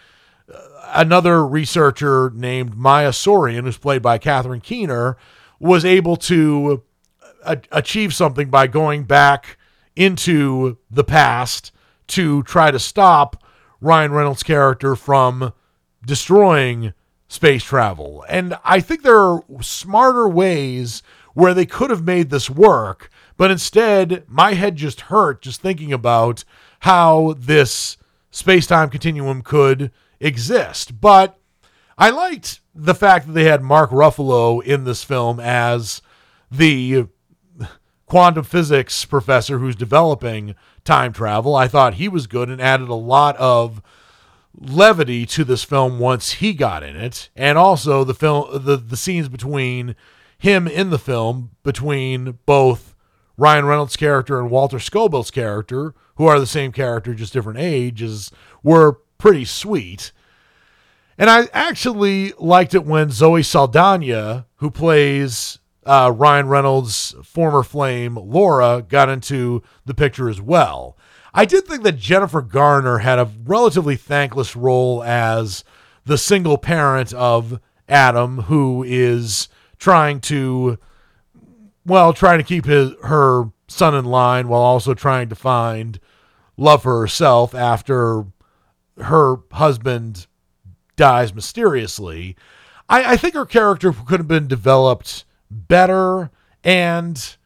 another 0.94 1.46
researcher 1.46 2.32
named 2.34 2.76
Maya 2.76 3.10
Sorian, 3.10 3.64
who's 3.64 3.78
played 3.78 4.02
by 4.02 4.18
Catherine 4.18 4.62
Keener, 4.62 5.18
was 5.60 5.86
able 5.86 6.16
to 6.16 6.84
uh, 7.44 7.58
achieve 7.72 8.14
something 8.14 8.50
by 8.50 8.68
going 8.68 9.04
back 9.04 9.58
into 9.96 10.78
the 10.90 11.04
past 11.04 11.72
to 12.08 12.44
try 12.44 12.72
to 12.72 12.80
stop 12.80 13.44
Ryan 13.82 14.12
Reynolds' 14.12 14.44
character 14.44 14.96
from 14.96 15.54
destroying 16.06 16.94
space 17.28 17.64
travel. 17.64 18.26
And 18.28 18.58
I 18.64 18.80
think 18.80 19.04
there 19.04 19.20
are 19.20 19.44
smarter 19.62 20.28
ways 20.28 21.04
where 21.34 21.54
they 21.54 21.66
could 21.66 21.90
have 21.90 22.04
made 22.04 22.30
this 22.30 22.50
work, 22.50 23.10
but 23.38 23.52
instead, 23.52 24.24
my 24.28 24.54
head 24.54 24.76
just 24.76 25.02
hurt 25.02 25.42
just 25.42 25.62
thinking 25.62 25.94
about 25.94 26.44
how 26.82 27.36
this 27.38 27.98
space 28.32 28.68
time 28.68 28.90
continuum 28.90 29.42
could 29.42 29.92
exist. 30.20 31.00
But 31.00 31.40
I 31.98 32.10
liked 32.10 32.62
the 32.74 32.96
fact 32.96 33.28
that 33.28 33.34
they 33.34 33.46
had 33.46 33.62
Mark 33.62 33.92
Ruffalo 33.92 34.64
in 34.64 34.84
this 34.84 35.04
film 35.04 35.40
as 35.40 36.02
the 36.50 37.08
quantum 38.06 38.44
physics 38.44 39.06
professor 39.06 39.60
who's 39.60 39.76
developing 39.76 40.56
time 40.84 41.14
travel. 41.14 41.56
I 41.56 41.68
thought 41.68 41.96
he 41.96 42.08
was 42.08 42.28
good 42.28 42.50
and 42.50 42.62
added 42.62 42.90
a 42.90 42.96
lot 42.96 43.38
of 43.38 43.82
levity 44.56 45.26
to 45.26 45.44
this 45.44 45.64
film 45.64 46.00
once 46.00 46.34
he 46.34 46.54
got 46.54 46.84
in 46.84 46.96
it, 46.96 47.30
and 47.36 47.58
also 47.58 48.04
the 48.04 48.16
film 48.16 48.64
the 48.64 48.78
the 48.78 48.98
scenes 48.98 49.30
between 49.30 49.96
him 50.38 50.68
in 50.68 50.90
the 50.90 51.00
film 51.00 51.52
between 51.64 52.40
both 52.46 52.96
Ryan 53.38 53.66
Reynolds' 53.66 53.96
character 53.96 54.40
and 54.40 54.50
Walter 54.50 54.80
Scobell's 54.80 55.32
character, 55.32 55.94
who 56.16 56.26
are 56.26 56.40
the 56.40 56.48
same 56.48 56.72
character 56.72 57.14
just 57.14 57.34
different 57.34 57.60
ages, 57.60 58.32
were 58.64 59.00
pretty 59.20 59.46
sweet. 59.46 60.12
And 61.20 61.30
I 61.30 61.48
actually 61.54 62.34
liked 62.40 62.74
it 62.74 62.86
when 62.86 63.12
Zoe 63.12 63.44
Saldana, 63.44 64.48
who 64.56 64.72
plays 64.72 65.60
uh, 65.86 66.12
Ryan 66.16 66.48
Reynolds' 66.48 67.14
former 67.24 67.62
flame 67.62 68.16
Laura, 68.16 68.84
got 68.88 69.10
into 69.10 69.62
the 69.86 69.94
picture 69.94 70.30
as 70.30 70.42
well. 70.42 70.98
I 71.34 71.46
did 71.46 71.66
think 71.66 71.84
that 71.84 71.98
Jennifer 71.98 72.42
Garner 72.42 73.00
had 73.00 73.20
a 73.20 73.30
relatively 73.44 73.96
thankless 73.96 74.56
role 74.56 75.04
as 75.04 75.64
the 76.06 76.18
single 76.18 76.58
parent 76.58 77.14
of 77.14 77.60
Adam, 77.88 78.44
who 78.44 78.84
is 78.84 79.50
trying 79.78 80.22
to, 80.22 80.80
well, 81.86 82.14
trying 82.14 82.40
to 82.40 82.44
keep 82.44 82.66
his 82.66 82.94
her 83.04 83.52
son 83.68 83.94
in 83.94 84.06
line 84.06 84.48
while 84.48 84.62
also 84.62 84.94
trying 84.94 85.30
to 85.30 85.36
find 85.36 86.00
love 86.58 86.84
for 86.84 87.00
herself 87.00 87.54
after 87.54 88.26
her 89.02 89.38
husband 89.52 90.28
dies 90.96 91.34
mysteriously. 91.34 92.36
I, 92.88 93.14
I 93.14 93.18
think 93.18 93.34
her 93.34 93.46
character 93.46 93.94
could 93.94 94.20
have 94.20 94.28
been 94.28 94.48
developed 94.48 95.26
better, 95.50 96.32
and 96.64 97.38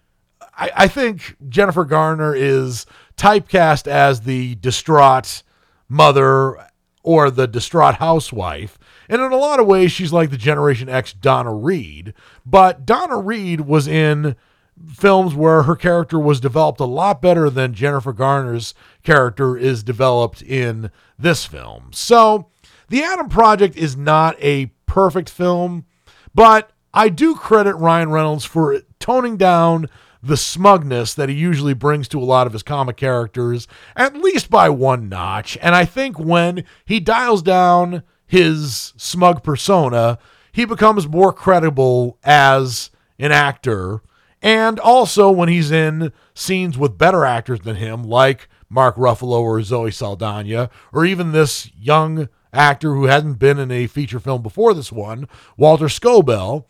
I, 0.58 0.72
I 0.76 0.88
think 0.88 1.36
Jennifer 1.50 1.86
Garner 1.86 2.36
is 2.36 2.86
typecast 3.18 3.88
as 3.88 4.22
the 4.22 4.56
distraught 4.56 5.44
mother 5.88 6.58
or 7.04 7.30
the 7.30 7.48
distraught 7.48 7.96
housewife. 7.96 8.80
And 9.10 9.22
in 9.22 9.32
a 9.32 9.38
lot 9.38 9.60
of 9.60 9.68
ways, 9.68 9.92
she's 9.92 10.14
like 10.14 10.30
the 10.30 10.38
Generation 10.38 10.90
X 10.90 11.14
Donna 11.14 11.54
Reed. 11.54 12.14
But 12.46 12.86
Donna 12.86 13.18
Reed 13.18 13.62
was 13.62 13.88
in 13.88 14.36
films 14.94 15.34
where 15.34 15.64
her 15.64 15.76
character 15.76 16.20
was 16.20 16.40
developed 16.40 16.80
a 16.80 16.86
lot 16.86 17.22
better 17.22 17.50
than 17.50 17.74
Jennifer 17.74 18.14
Garner's 18.14 18.74
character 19.04 19.58
is 19.58 19.84
developed 19.84 20.42
in 20.42 20.92
this 21.18 21.46
film. 21.46 21.90
So, 21.94 22.50
The 22.90 23.04
Adam 23.04 23.30
Project 23.30 23.76
is 23.76 23.96
not 23.96 24.36
a 24.42 24.68
perfect 24.86 25.30
film, 25.30 25.86
but 26.36 26.72
I 26.94 27.10
do 27.10 27.36
credit 27.36 27.76
Ryan 27.76 28.12
Reynolds 28.12 28.46
for 28.46 28.82
toning 29.00 29.38
down 29.38 29.90
the 30.22 30.38
smugness 30.38 31.14
that 31.14 31.28
he 31.28 31.36
usually 31.36 31.74
brings 31.74 32.08
to 32.08 32.20
a 32.20 32.24
lot 32.24 32.48
of 32.48 32.54
his 32.54 32.64
comic 32.64 32.96
characters, 32.96 33.68
at 33.96 34.16
least 34.16 34.50
by 34.50 34.70
one 34.70 35.10
notch. 35.10 35.58
And 35.62 35.76
I 35.76 35.84
think 35.86 36.18
when 36.18 36.64
he 36.86 37.00
dials 37.02 37.42
down 37.42 38.04
his 38.26 38.94
smug 38.96 39.44
persona, 39.44 40.18
he 40.54 40.64
becomes 40.66 41.08
more 41.08 41.34
credible 41.34 42.18
as 42.24 42.90
an 43.20 43.32
actor. 43.32 44.02
And 44.44 44.78
also 44.78 45.32
when 45.32 45.48
he's 45.48 45.72
in 45.72 46.12
scenes 46.36 46.78
with 46.78 46.98
better 46.98 47.24
actors 47.24 47.62
than 47.62 47.78
him, 47.78 48.04
like 48.04 48.50
Mark 48.70 48.98
Ruffalo 48.98 49.40
or 49.40 49.64
Zoe 49.64 49.90
Saldana, 49.90 50.70
or 50.92 51.06
even 51.06 51.32
this 51.32 51.72
young 51.80 52.28
actor 52.52 52.94
who 52.94 53.06
hadn't 53.06 53.36
been 53.36 53.58
in 53.58 53.72
a 53.72 53.88
feature 53.88 54.20
film 54.20 54.42
before 54.42 54.74
this 54.74 54.92
one, 54.92 55.30
Walter 55.56 55.86
Scobell, 55.86 56.66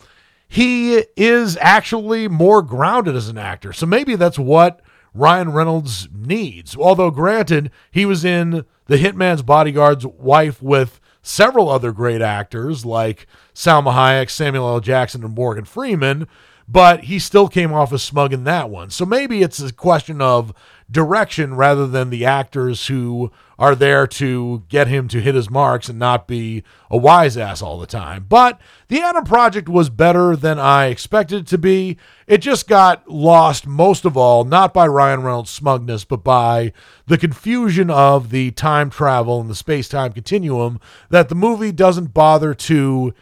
he 0.47 1.03
is 1.17 1.57
actually 1.59 2.27
more 2.27 2.61
grounded 2.61 3.15
as 3.15 3.27
an 3.27 3.39
actor. 3.39 3.73
So 3.73 3.87
maybe 3.87 4.15
that's 4.15 4.37
what 4.37 4.81
Ryan 5.15 5.51
Reynolds 5.51 6.07
needs. 6.13 6.77
Although, 6.77 7.09
granted, 7.09 7.71
he 7.89 8.05
was 8.05 8.23
in 8.23 8.65
The 8.85 8.97
Hitman's 8.97 9.41
Bodyguard's 9.41 10.05
wife 10.05 10.61
with 10.61 10.99
several 11.23 11.69
other 11.69 11.91
great 11.91 12.21
actors 12.21 12.85
like 12.85 13.25
Salma 13.55 13.93
Hayek, 13.93 14.29
Samuel 14.29 14.67
L. 14.67 14.79
Jackson, 14.79 15.23
and 15.23 15.33
Morgan 15.33 15.65
Freeman, 15.65 16.27
but 16.67 17.05
he 17.05 17.19
still 17.19 17.47
came 17.47 17.73
off 17.73 17.93
as 17.93 18.03
smug 18.03 18.33
in 18.33 18.43
that 18.45 18.69
one. 18.69 18.89
So 18.89 19.05
maybe 19.05 19.41
it's 19.41 19.59
a 19.59 19.73
question 19.73 20.21
of 20.21 20.53
direction 20.89 21.55
rather 21.55 21.87
than 21.87 22.09
the 22.09 22.25
actors 22.25 22.87
who 22.87 23.31
are 23.59 23.75
there 23.75 24.05
to 24.05 24.63
get 24.67 24.87
him 24.87 25.07
to 25.07 25.21
hit 25.21 25.35
his 25.35 25.49
marks 25.49 25.89
and 25.89 25.99
not 25.99 26.27
be 26.27 26.63
a 26.89 26.97
wise 26.97 27.37
ass 27.37 27.61
all 27.61 27.79
the 27.79 27.87
time. 27.87 28.25
But 28.27 28.59
the 28.87 29.01
Adam 29.01 29.23
Project 29.23 29.69
was 29.69 29.89
better 29.89 30.35
than 30.35 30.59
I 30.59 30.87
expected 30.87 31.41
it 31.41 31.47
to 31.47 31.57
be. 31.57 31.97
It 32.27 32.39
just 32.39 32.67
got 32.67 33.07
lost 33.07 33.67
most 33.67 34.05
of 34.05 34.17
all, 34.17 34.43
not 34.43 34.73
by 34.73 34.87
Ryan 34.87 35.23
Reynolds' 35.23 35.49
smugness, 35.49 36.05
but 36.05 36.23
by 36.23 36.73
the 37.07 37.17
confusion 37.17 37.89
of 37.89 38.29
the 38.29 38.51
time 38.51 38.89
travel 38.89 39.39
and 39.39 39.49
the 39.49 39.55
space 39.55 39.87
time 39.87 40.13
continuum 40.13 40.79
that 41.09 41.29
the 41.29 41.35
movie 41.35 41.71
doesn't 41.71 42.13
bother 42.13 42.53
to 42.53 43.13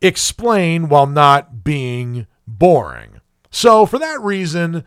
explain 0.00 0.88
while 0.88 1.06
not 1.06 1.64
being 1.64 2.26
boring. 2.48 3.20
So, 3.50 3.86
for 3.86 3.98
that 3.98 4.20
reason, 4.20 4.84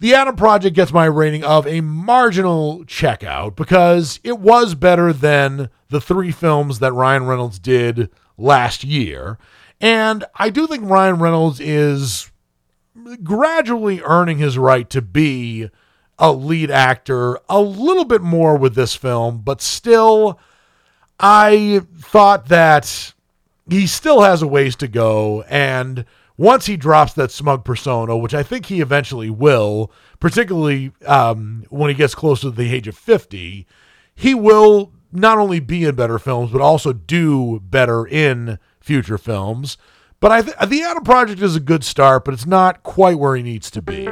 the 0.00 0.14
Adam 0.14 0.36
Project 0.36 0.76
gets 0.76 0.92
my 0.92 1.06
rating 1.06 1.44
of 1.44 1.66
a 1.66 1.80
marginal 1.80 2.84
checkout 2.84 3.56
because 3.56 4.20
it 4.22 4.38
was 4.38 4.74
better 4.74 5.12
than 5.12 5.70
the 5.88 6.00
three 6.00 6.30
films 6.30 6.80
that 6.80 6.92
Ryan 6.92 7.26
Reynolds 7.26 7.58
did 7.58 8.10
last 8.36 8.84
year. 8.84 9.38
And 9.80 10.24
I 10.34 10.50
do 10.50 10.66
think 10.66 10.88
Ryan 10.88 11.18
Reynolds 11.18 11.60
is 11.60 12.30
gradually 13.22 14.00
earning 14.02 14.38
his 14.38 14.58
right 14.58 14.88
to 14.90 15.02
be 15.02 15.68
a 16.18 16.32
lead 16.32 16.70
actor 16.70 17.38
a 17.48 17.60
little 17.60 18.04
bit 18.04 18.22
more 18.22 18.56
with 18.56 18.74
this 18.74 18.94
film, 18.94 19.38
but 19.38 19.60
still, 19.60 20.38
I 21.18 21.80
thought 21.96 22.48
that 22.48 23.14
he 23.68 23.86
still 23.86 24.22
has 24.22 24.42
a 24.42 24.46
ways 24.46 24.76
to 24.76 24.88
go. 24.88 25.42
And 25.42 26.04
once 26.36 26.66
he 26.66 26.76
drops 26.76 27.12
that 27.14 27.30
smug 27.30 27.64
persona, 27.64 28.16
which 28.16 28.34
I 28.34 28.42
think 28.42 28.66
he 28.66 28.80
eventually 28.80 29.30
will, 29.30 29.92
particularly 30.18 30.92
um, 31.06 31.64
when 31.70 31.90
he 31.90 31.94
gets 31.94 32.14
close 32.14 32.40
to 32.40 32.50
the 32.50 32.74
age 32.74 32.88
of 32.88 32.96
50, 32.96 33.66
he 34.14 34.34
will 34.34 34.92
not 35.12 35.38
only 35.38 35.60
be 35.60 35.84
in 35.84 35.94
better 35.94 36.18
films, 36.18 36.50
but 36.50 36.60
also 36.60 36.92
do 36.92 37.60
better 37.60 38.06
in 38.06 38.58
future 38.80 39.18
films. 39.18 39.78
But 40.18 40.32
I 40.32 40.42
th- 40.42 40.56
the 40.68 40.82
Adam 40.82 41.04
Project 41.04 41.40
is 41.40 41.54
a 41.54 41.60
good 41.60 41.84
start, 41.84 42.24
but 42.24 42.34
it's 42.34 42.46
not 42.46 42.82
quite 42.82 43.18
where 43.18 43.36
he 43.36 43.42
needs 43.42 43.70
to 43.70 43.82
be. 43.82 44.08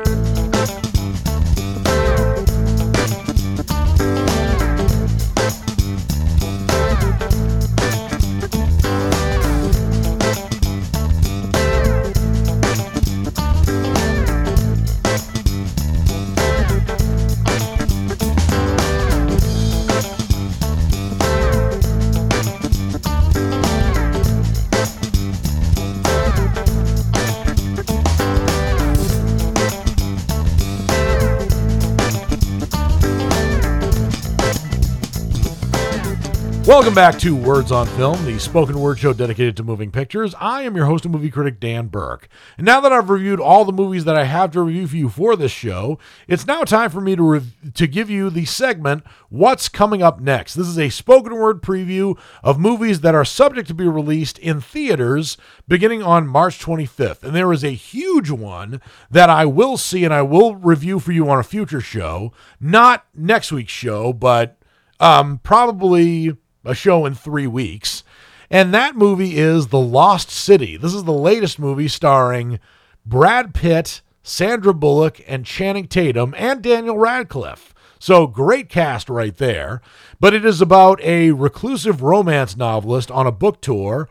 Welcome 36.73 36.95
back 36.95 37.19
to 37.19 37.37
Words 37.37 37.71
on 37.71 37.87
Film, 37.87 38.25
the 38.25 38.41
spoken 38.41 38.81
word 38.81 38.99
show 38.99 39.13
dedicated 39.13 39.59
to 39.59 39.63
moving 39.63 39.91
pictures. 39.91 40.35
I 40.41 40.63
am 40.63 40.75
your 40.75 40.87
host 40.87 41.05
and 41.05 41.13
movie 41.13 41.31
critic, 41.31 41.61
Dan 41.61 41.89
Burke. 41.89 42.29
And 42.57 42.65
now 42.65 42.81
that 42.81 42.91
I've 42.91 43.11
reviewed 43.11 43.41
all 43.41 43.67
the 43.67 43.75
movies 43.75 44.07
that 44.07 44.17
I 44.17 44.25
have 44.25 44.53
to 44.53 44.63
review 44.63 44.87
for 44.87 44.97
you 44.97 45.09
for 45.11 45.37
this 45.37 45.53
show, 45.53 45.99
it's 46.27 46.47
now 46.47 46.65
time 46.65 46.89
for 46.89 47.03
me 47.03 47.15
to, 47.15 47.43
to 47.75 47.87
give 47.87 48.09
you 48.09 48.31
the 48.31 48.47
segment, 48.47 49.05
What's 49.29 49.69
Coming 49.69 50.03
Up 50.03 50.19
Next. 50.19 50.55
This 50.55 50.67
is 50.67 50.79
a 50.79 50.89
spoken 50.89 51.37
word 51.37 51.61
preview 51.61 52.19
of 52.43 52.59
movies 52.59 53.03
that 53.03 53.15
are 53.15 53.23
subject 53.27 53.69
to 53.69 53.75
be 53.75 53.87
released 53.87 54.39
in 54.39 54.63
theaters 54.63 55.37
beginning 55.69 56.03
on 56.03 56.27
March 56.27 56.59
25th. 56.59 57.23
And 57.23 57.37
there 57.37 57.53
is 57.53 57.63
a 57.63 57.73
huge 57.73 58.31
one 58.31 58.81
that 59.11 59.29
I 59.29 59.45
will 59.45 59.77
see 59.77 60.07
and 60.07 60.15
I 60.15 60.23
will 60.23 60.57
review 60.57 61.01
for 61.01 61.13
you 61.13 61.29
on 61.29 61.39
a 61.39 61.45
future 61.45 61.83
show. 61.83 62.33
Not 62.59 63.05
next 63.15 63.53
week's 63.53 63.73
show, 63.73 64.15
but 64.15 64.57
um, 64.99 65.39
probably 65.43 66.35
a 66.65 66.75
show 66.75 67.07
in 67.07 67.15
three 67.15 67.47
weeks. 67.47 68.05
And 68.51 68.75
that 68.75 68.97
movie 68.97 69.39
is 69.39 69.69
The 69.69 69.81
Lost 69.81 70.31
City. 70.31 70.77
This 70.77 70.95
is 70.95 71.05
the 71.05 71.13
latest 71.13 71.59
movie 71.59 71.89
starring 71.89 72.61
Brad 73.07 73.55
Pitt, 73.55 74.03
Sandra 74.23 74.75
Bullock, 74.75 75.21
and 75.27 75.47
Channing 75.47 75.89
Tatum, 75.89 76.35
and 76.37 76.63
Daniel 76.63 76.99
Radcliffe. 76.99 77.75
So 77.99 78.27
great 78.27 78.69
cast 78.69 79.09
right 79.09 79.37
there. 79.37 79.81
But 80.21 80.35
it 80.35 80.45
is 80.45 80.61
about 80.61 81.01
a 81.03 81.31
reclusive 81.31 82.03
romance 82.03 82.57
novelist 82.57 83.11
on 83.11 83.27
a 83.27 83.33
book 83.33 83.61
tour 83.61 84.09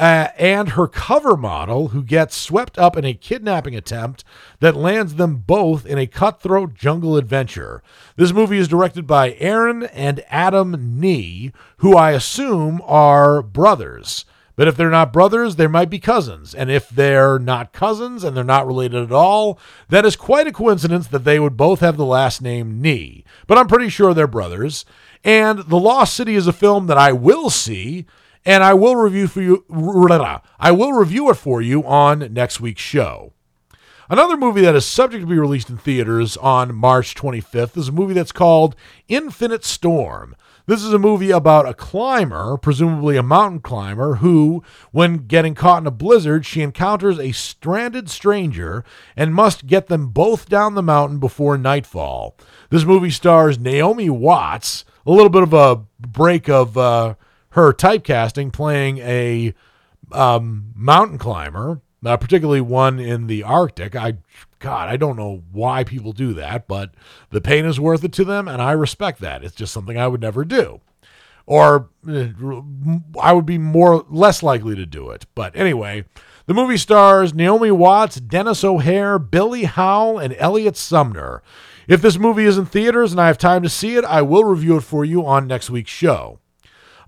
uh, 0.00 0.28
and 0.38 0.70
her 0.70 0.88
cover 0.88 1.36
model 1.36 1.88
who 1.88 2.02
gets 2.02 2.34
swept 2.34 2.78
up 2.78 2.96
in 2.96 3.04
a 3.04 3.12
kidnapping 3.12 3.76
attempt 3.76 4.24
that 4.60 4.74
lands 4.74 5.16
them 5.16 5.36
both 5.36 5.84
in 5.84 5.98
a 5.98 6.06
cutthroat 6.06 6.72
jungle 6.72 7.18
adventure. 7.18 7.82
This 8.16 8.32
movie 8.32 8.56
is 8.56 8.66
directed 8.66 9.06
by 9.06 9.34
Aaron 9.34 9.82
and 9.84 10.24
Adam 10.30 10.98
Nee, 10.98 11.52
who 11.78 11.96
I 11.96 12.12
assume 12.12 12.80
are 12.86 13.42
brothers. 13.42 14.24
But 14.56 14.68
if 14.68 14.76
they're 14.76 14.90
not 14.90 15.12
brothers, 15.12 15.56
they 15.56 15.66
might 15.66 15.90
be 15.90 15.98
cousins. 15.98 16.54
And 16.54 16.70
if 16.70 16.88
they're 16.88 17.38
not 17.38 17.74
cousins 17.74 18.24
and 18.24 18.34
they're 18.34 18.42
not 18.42 18.66
related 18.66 19.02
at 19.02 19.12
all, 19.12 19.58
that 19.90 20.06
is 20.06 20.16
quite 20.16 20.46
a 20.46 20.52
coincidence 20.52 21.08
that 21.08 21.24
they 21.24 21.38
would 21.38 21.58
both 21.58 21.80
have 21.80 21.98
the 21.98 22.06
last 22.06 22.40
name 22.40 22.80
Nee. 22.80 23.22
But 23.46 23.58
I'm 23.58 23.68
pretty 23.68 23.90
sure 23.90 24.14
they're 24.14 24.26
brothers. 24.26 24.86
And 25.22 25.60
The 25.60 25.78
Lost 25.78 26.14
City 26.14 26.36
is 26.36 26.46
a 26.46 26.54
film 26.54 26.86
that 26.86 26.98
I 26.98 27.12
will 27.12 27.50
see 27.50 28.06
and 28.44 28.64
I 28.64 28.74
will 28.74 28.96
review 28.96 29.28
for 29.28 29.42
you. 29.42 29.64
I 30.58 30.70
will 30.70 30.92
review 30.92 31.30
it 31.30 31.34
for 31.34 31.60
you 31.60 31.84
on 31.84 32.32
next 32.32 32.60
week's 32.60 32.82
show. 32.82 33.32
Another 34.08 34.36
movie 34.36 34.62
that 34.62 34.74
is 34.74 34.84
subject 34.84 35.22
to 35.22 35.26
be 35.28 35.38
released 35.38 35.70
in 35.70 35.76
theaters 35.76 36.36
on 36.38 36.74
March 36.74 37.14
25th 37.14 37.76
is 37.76 37.88
a 37.88 37.92
movie 37.92 38.14
that's 38.14 38.32
called 38.32 38.74
Infinite 39.06 39.64
Storm. 39.64 40.34
This 40.66 40.82
is 40.82 40.92
a 40.92 40.98
movie 40.98 41.30
about 41.30 41.68
a 41.68 41.74
climber, 41.74 42.56
presumably 42.56 43.16
a 43.16 43.22
mountain 43.22 43.60
climber, 43.60 44.16
who, 44.16 44.64
when 44.90 45.26
getting 45.28 45.54
caught 45.54 45.82
in 45.82 45.86
a 45.86 45.92
blizzard, 45.92 46.44
she 46.44 46.60
encounters 46.60 47.20
a 47.20 47.30
stranded 47.30 48.10
stranger 48.10 48.84
and 49.16 49.34
must 49.34 49.68
get 49.68 49.86
them 49.86 50.08
both 50.08 50.48
down 50.48 50.74
the 50.74 50.82
mountain 50.82 51.18
before 51.20 51.56
nightfall. 51.56 52.36
This 52.70 52.84
movie 52.84 53.10
stars 53.10 53.60
Naomi 53.60 54.10
Watts, 54.10 54.84
a 55.06 55.12
little 55.12 55.30
bit 55.30 55.44
of 55.44 55.52
a 55.52 55.84
break 56.00 56.48
of 56.48 56.76
uh, 56.76 57.14
her 57.50 57.72
typecasting 57.72 58.52
playing 58.52 58.98
a 58.98 59.54
um, 60.12 60.72
mountain 60.74 61.18
climber, 61.18 61.80
uh, 62.04 62.16
particularly 62.16 62.60
one 62.60 62.98
in 62.98 63.26
the 63.26 63.42
Arctic. 63.42 63.96
I, 63.96 64.18
God, 64.58 64.88
I 64.88 64.96
don't 64.96 65.16
know 65.16 65.42
why 65.52 65.84
people 65.84 66.12
do 66.12 66.32
that, 66.34 66.68
but 66.68 66.92
the 67.30 67.40
pain 67.40 67.64
is 67.64 67.80
worth 67.80 68.04
it 68.04 68.12
to 68.14 68.24
them, 68.24 68.48
and 68.48 68.60
I 68.62 68.72
respect 68.72 69.20
that. 69.20 69.44
It's 69.44 69.54
just 69.54 69.72
something 69.72 69.98
I 69.98 70.08
would 70.08 70.20
never 70.20 70.44
do, 70.44 70.80
or 71.46 71.88
uh, 72.08 72.28
I 73.20 73.32
would 73.32 73.46
be 73.46 73.58
more 73.58 74.04
less 74.08 74.42
likely 74.42 74.76
to 74.76 74.86
do 74.86 75.10
it. 75.10 75.26
But 75.34 75.56
anyway. 75.56 76.04
The 76.46 76.54
movie 76.54 76.78
stars 76.78 77.32
Naomi 77.32 77.70
Watts, 77.70 78.16
Denis 78.16 78.64
O'Hare, 78.64 79.20
Billy 79.20 79.64
Howle, 79.64 80.18
and 80.18 80.34
Eliot 80.36 80.76
Sumner. 80.76 81.44
If 81.86 82.02
this 82.02 82.18
movie 82.18 82.44
is 82.44 82.58
in 82.58 82.66
theaters 82.66 83.12
and 83.12 83.20
I 83.20 83.28
have 83.28 83.38
time 83.38 83.62
to 83.62 83.68
see 83.68 83.94
it, 83.94 84.04
I 84.04 84.22
will 84.22 84.42
review 84.42 84.76
it 84.78 84.80
for 84.80 85.04
you 85.04 85.24
on 85.24 85.46
next 85.46 85.70
week's 85.70 85.92
show. 85.92 86.40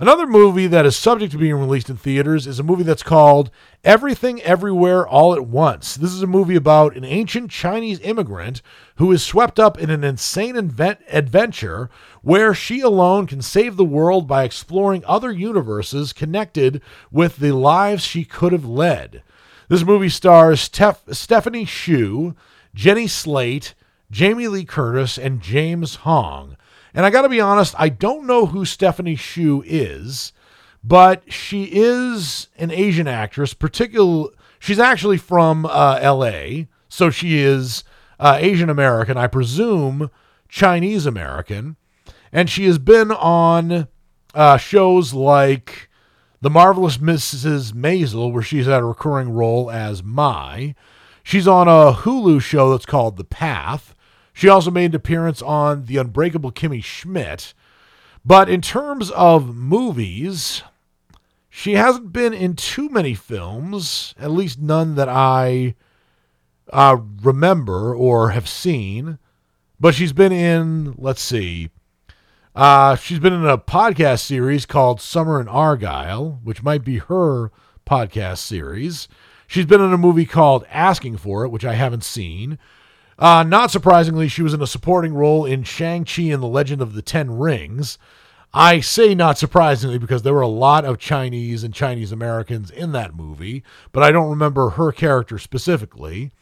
Another 0.00 0.26
movie 0.26 0.66
that 0.66 0.86
is 0.86 0.96
subject 0.96 1.32
to 1.32 1.38
being 1.38 1.54
released 1.54 1.90
in 1.90 1.96
theaters 1.96 2.46
is 2.46 2.58
a 2.58 2.64
movie 2.64 2.82
that's 2.82 3.02
called 3.02 3.50
Everything 3.84 4.40
Everywhere 4.42 5.06
All 5.06 5.34
at 5.34 5.46
Once. 5.46 5.94
This 5.94 6.12
is 6.12 6.22
a 6.22 6.26
movie 6.26 6.56
about 6.56 6.96
an 6.96 7.04
ancient 7.04 7.50
Chinese 7.50 8.00
immigrant 8.00 8.62
who 8.96 9.12
is 9.12 9.22
swept 9.22 9.60
up 9.60 9.78
in 9.78 9.90
an 9.90 10.02
insane 10.02 10.56
invent- 10.56 11.00
adventure 11.08 11.90
where 12.22 12.54
she 12.54 12.80
alone 12.80 13.26
can 13.26 13.42
save 13.42 13.76
the 13.76 13.84
world 13.84 14.26
by 14.26 14.44
exploring 14.44 15.04
other 15.06 15.30
universes 15.30 16.12
connected 16.12 16.80
with 17.10 17.36
the 17.36 17.52
lives 17.52 18.02
she 18.02 18.24
could 18.24 18.52
have 18.52 18.66
led. 18.66 19.22
This 19.68 19.84
movie 19.84 20.08
stars 20.08 20.60
Steph- 20.60 21.12
Stephanie 21.12 21.66
Hsu, 21.66 22.34
Jenny 22.74 23.06
Slate, 23.06 23.74
Jamie 24.10 24.48
Lee 24.48 24.64
Curtis, 24.64 25.18
and 25.18 25.40
James 25.42 25.96
Hong. 25.96 26.56
And 26.94 27.06
I 27.06 27.10
got 27.10 27.22
to 27.22 27.28
be 27.28 27.40
honest, 27.40 27.74
I 27.78 27.88
don't 27.88 28.26
know 28.26 28.46
who 28.46 28.64
Stephanie 28.64 29.16
Hsu 29.16 29.62
is, 29.66 30.32
but 30.84 31.32
she 31.32 31.64
is 31.64 32.48
an 32.56 32.70
Asian 32.70 33.08
actress. 33.08 33.54
Particularly, 33.54 34.30
she's 34.58 34.78
actually 34.78 35.18
from 35.18 35.66
uh, 35.66 35.98
L.A., 36.00 36.68
so 36.88 37.08
she 37.08 37.38
is 37.38 37.84
uh, 38.20 38.36
Asian 38.38 38.68
American, 38.68 39.16
I 39.16 39.26
presume 39.26 40.10
Chinese 40.48 41.06
American, 41.06 41.76
and 42.30 42.50
she 42.50 42.66
has 42.66 42.78
been 42.78 43.10
on 43.10 43.88
uh, 44.34 44.58
shows 44.58 45.14
like 45.14 45.88
The 46.42 46.50
Marvelous 46.50 46.98
Mrs. 46.98 47.72
Maisel, 47.72 48.30
where 48.32 48.42
she's 48.42 48.66
had 48.66 48.82
a 48.82 48.84
recurring 48.84 49.30
role 49.30 49.70
as 49.70 50.02
Mei. 50.02 50.74
She's 51.22 51.48
on 51.48 51.68
a 51.68 51.92
Hulu 51.92 52.42
show 52.42 52.70
that's 52.70 52.86
called 52.86 53.16
The 53.16 53.24
Path. 53.24 53.94
She 54.32 54.48
also 54.48 54.70
made 54.70 54.90
an 54.90 54.96
appearance 54.96 55.42
on 55.42 55.84
The 55.84 55.98
Unbreakable 55.98 56.52
Kimmy 56.52 56.82
Schmidt. 56.82 57.54
But 58.24 58.48
in 58.48 58.60
terms 58.60 59.10
of 59.10 59.54
movies, 59.54 60.62
she 61.50 61.74
hasn't 61.74 62.12
been 62.12 62.32
in 62.32 62.54
too 62.54 62.88
many 62.88 63.14
films, 63.14 64.14
at 64.18 64.30
least 64.30 64.58
none 64.58 64.94
that 64.94 65.08
I 65.08 65.74
uh, 66.72 66.98
remember 67.22 67.94
or 67.94 68.30
have 68.30 68.48
seen. 68.48 69.18
But 69.78 69.94
she's 69.94 70.12
been 70.12 70.32
in, 70.32 70.94
let's 70.96 71.20
see, 71.20 71.70
uh, 72.54 72.96
she's 72.96 73.18
been 73.18 73.32
in 73.32 73.46
a 73.46 73.58
podcast 73.58 74.20
series 74.20 74.66
called 74.66 75.00
Summer 75.00 75.40
in 75.40 75.48
Argyle, 75.48 76.40
which 76.44 76.62
might 76.62 76.84
be 76.84 76.98
her 76.98 77.50
podcast 77.86 78.38
series. 78.38 79.08
She's 79.46 79.66
been 79.66 79.80
in 79.80 79.92
a 79.92 79.98
movie 79.98 80.26
called 80.26 80.64
Asking 80.70 81.16
for 81.16 81.44
It, 81.44 81.48
which 81.48 81.64
I 81.64 81.74
haven't 81.74 82.04
seen. 82.04 82.58
Uh, 83.18 83.42
not 83.42 83.70
surprisingly, 83.70 84.28
she 84.28 84.42
was 84.42 84.54
in 84.54 84.62
a 84.62 84.66
supporting 84.66 85.14
role 85.14 85.44
in 85.44 85.62
Shang-Chi 85.62 86.22
and 86.22 86.42
the 86.42 86.48
Legend 86.48 86.82
of 86.82 86.94
the 86.94 87.02
Ten 87.02 87.30
Rings. 87.30 87.98
I 88.54 88.80
say 88.80 89.14
not 89.14 89.38
surprisingly 89.38 89.98
because 89.98 90.22
there 90.22 90.34
were 90.34 90.42
a 90.42 90.48
lot 90.48 90.84
of 90.84 90.98
Chinese 90.98 91.64
and 91.64 91.72
Chinese 91.72 92.12
Americans 92.12 92.70
in 92.70 92.92
that 92.92 93.14
movie, 93.14 93.62
but 93.92 94.02
I 94.02 94.12
don't 94.12 94.28
remember 94.28 94.70
her 94.70 94.92
character 94.92 95.38
specifically. 95.38 96.32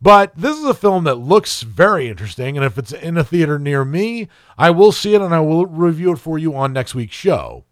But 0.00 0.36
this 0.36 0.56
is 0.56 0.64
a 0.64 0.74
film 0.74 1.04
that 1.04 1.16
looks 1.16 1.62
very 1.62 2.08
interesting, 2.08 2.56
and 2.56 2.64
if 2.64 2.78
it's 2.78 2.92
in 2.92 3.16
a 3.16 3.24
theater 3.24 3.58
near 3.58 3.84
me, 3.84 4.28
I 4.56 4.70
will 4.70 4.92
see 4.92 5.14
it 5.14 5.22
and 5.22 5.34
I 5.34 5.40
will 5.40 5.66
review 5.66 6.12
it 6.12 6.18
for 6.18 6.38
you 6.38 6.54
on 6.54 6.72
next 6.72 6.94
week's 6.94 7.16
show. 7.16 7.64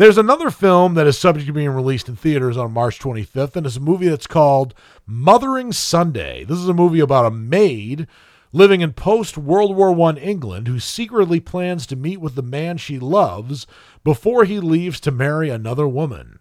There's 0.00 0.16
another 0.16 0.48
film 0.50 0.94
that 0.94 1.06
is 1.06 1.18
subject 1.18 1.46
to 1.48 1.52
being 1.52 1.68
released 1.68 2.08
in 2.08 2.16
theaters 2.16 2.56
on 2.56 2.72
March 2.72 2.98
25th, 2.98 3.54
and 3.54 3.66
it's 3.66 3.76
a 3.76 3.80
movie 3.80 4.08
that's 4.08 4.26
called 4.26 4.72
Mothering 5.04 5.72
Sunday. 5.72 6.42
This 6.42 6.56
is 6.56 6.70
a 6.70 6.72
movie 6.72 7.00
about 7.00 7.26
a 7.26 7.30
maid 7.30 8.06
living 8.50 8.80
in 8.80 8.94
post 8.94 9.36
World 9.36 9.76
War 9.76 9.90
I 10.08 10.14
England 10.14 10.68
who 10.68 10.80
secretly 10.80 11.38
plans 11.38 11.86
to 11.86 11.96
meet 11.96 12.18
with 12.18 12.34
the 12.34 12.40
man 12.40 12.78
she 12.78 12.98
loves 12.98 13.66
before 14.02 14.44
he 14.44 14.58
leaves 14.58 15.00
to 15.00 15.10
marry 15.10 15.50
another 15.50 15.86
woman. 15.86 16.38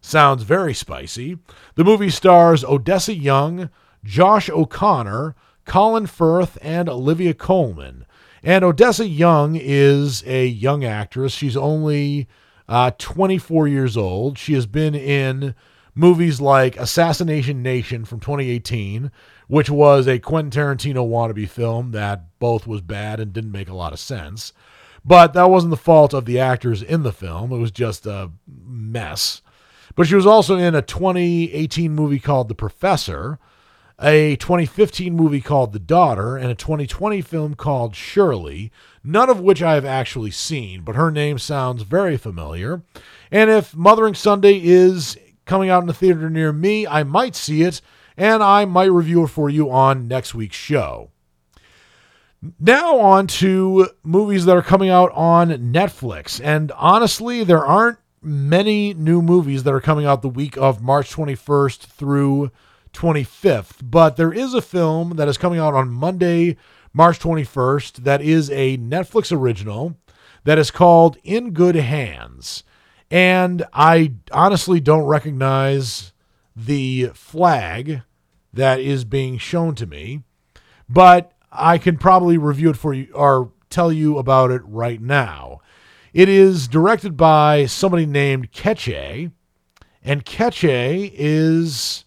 sounds 0.00 0.44
very 0.44 0.72
spicy. 0.72 1.36
The 1.74 1.82
movie 1.82 2.10
stars 2.10 2.62
Odessa 2.62 3.16
Young, 3.16 3.70
Josh 4.04 4.48
O'Connor, 4.48 5.34
Colin 5.64 6.06
Firth, 6.06 6.58
and 6.62 6.88
Olivia 6.88 7.34
Colman. 7.34 8.06
And 8.44 8.62
Odessa 8.64 9.08
Young 9.08 9.56
is 9.60 10.22
a 10.28 10.46
young 10.46 10.84
actress. 10.84 11.32
She's 11.32 11.56
only 11.56 12.28
uh, 12.70 12.92
24 12.96 13.66
years 13.66 13.96
old. 13.96 14.38
She 14.38 14.54
has 14.54 14.64
been 14.64 14.94
in 14.94 15.56
movies 15.92 16.40
like 16.40 16.76
Assassination 16.76 17.62
Nation 17.62 18.04
from 18.04 18.20
2018, 18.20 19.10
which 19.48 19.68
was 19.68 20.06
a 20.06 20.20
Quentin 20.20 20.52
Tarantino 20.52 21.06
wannabe 21.06 21.48
film 21.48 21.90
that 21.90 22.38
both 22.38 22.68
was 22.68 22.80
bad 22.80 23.18
and 23.18 23.32
didn't 23.32 23.50
make 23.50 23.68
a 23.68 23.74
lot 23.74 23.92
of 23.92 23.98
sense. 23.98 24.52
But 25.04 25.32
that 25.32 25.50
wasn't 25.50 25.72
the 25.72 25.76
fault 25.76 26.14
of 26.14 26.26
the 26.26 26.38
actors 26.38 26.80
in 26.80 27.02
the 27.02 27.12
film, 27.12 27.52
it 27.52 27.58
was 27.58 27.72
just 27.72 28.06
a 28.06 28.30
mess. 28.46 29.42
But 29.96 30.06
she 30.06 30.14
was 30.14 30.26
also 30.26 30.56
in 30.56 30.76
a 30.76 30.82
2018 30.82 31.92
movie 31.92 32.20
called 32.20 32.48
The 32.48 32.54
Professor, 32.54 33.40
a 34.02 34.36
2015 34.36 35.14
movie 35.14 35.40
called 35.40 35.72
The 35.72 35.78
Daughter, 35.78 36.36
and 36.36 36.50
a 36.50 36.54
2020 36.54 37.20
film 37.20 37.54
called 37.54 37.94
Shirley, 37.94 38.72
none 39.04 39.28
of 39.28 39.40
which 39.40 39.62
I 39.62 39.74
have 39.74 39.84
actually 39.84 40.30
seen, 40.30 40.82
but 40.82 40.96
her 40.96 41.10
name 41.10 41.38
sounds 41.38 41.82
very 41.82 42.16
familiar. 42.16 42.82
And 43.30 43.50
if 43.50 43.74
Mothering 43.74 44.14
Sunday 44.14 44.60
is 44.62 45.18
coming 45.44 45.70
out 45.70 45.82
in 45.82 45.88
a 45.88 45.94
theater 45.94 46.30
near 46.30 46.52
me, 46.52 46.86
I 46.86 47.02
might 47.02 47.36
see 47.36 47.62
it, 47.62 47.80
and 48.16 48.42
I 48.42 48.64
might 48.64 48.86
review 48.86 49.24
it 49.24 49.28
for 49.28 49.50
you 49.50 49.70
on 49.70 50.08
next 50.08 50.34
week's 50.34 50.56
show. 50.56 51.10
Now, 52.58 52.98
on 52.98 53.26
to 53.26 53.88
movies 54.02 54.46
that 54.46 54.56
are 54.56 54.62
coming 54.62 54.88
out 54.88 55.12
on 55.12 55.50
Netflix. 55.50 56.40
And 56.42 56.72
honestly, 56.72 57.44
there 57.44 57.66
aren't 57.66 57.98
many 58.22 58.94
new 58.94 59.20
movies 59.20 59.64
that 59.64 59.74
are 59.74 59.80
coming 59.80 60.06
out 60.06 60.22
the 60.22 60.28
week 60.28 60.56
of 60.56 60.82
March 60.82 61.14
21st 61.14 61.80
through 61.80 62.50
25th, 62.92 63.78
but 63.82 64.16
there 64.16 64.32
is 64.32 64.54
a 64.54 64.62
film 64.62 65.16
that 65.16 65.28
is 65.28 65.38
coming 65.38 65.58
out 65.58 65.74
on 65.74 65.90
Monday, 65.90 66.56
March 66.92 67.18
21st, 67.18 68.04
that 68.04 68.20
is 68.20 68.50
a 68.50 68.78
Netflix 68.78 69.30
original 69.36 69.96
that 70.44 70.58
is 70.58 70.70
called 70.70 71.16
In 71.22 71.50
Good 71.52 71.76
Hands. 71.76 72.62
And 73.10 73.64
I 73.72 74.14
honestly 74.32 74.80
don't 74.80 75.04
recognize 75.04 76.12
the 76.54 77.10
flag 77.14 78.02
that 78.52 78.80
is 78.80 79.04
being 79.04 79.38
shown 79.38 79.74
to 79.76 79.86
me, 79.86 80.22
but 80.88 81.32
I 81.52 81.78
can 81.78 81.96
probably 81.96 82.38
review 82.38 82.70
it 82.70 82.76
for 82.76 82.92
you 82.92 83.12
or 83.14 83.52
tell 83.68 83.92
you 83.92 84.18
about 84.18 84.50
it 84.50 84.62
right 84.64 85.00
now. 85.00 85.60
It 86.12 86.28
is 86.28 86.66
directed 86.66 87.16
by 87.16 87.66
somebody 87.66 88.06
named 88.06 88.52
Ketche, 88.52 89.30
and 90.02 90.24
Ketche 90.24 91.12
is 91.14 92.04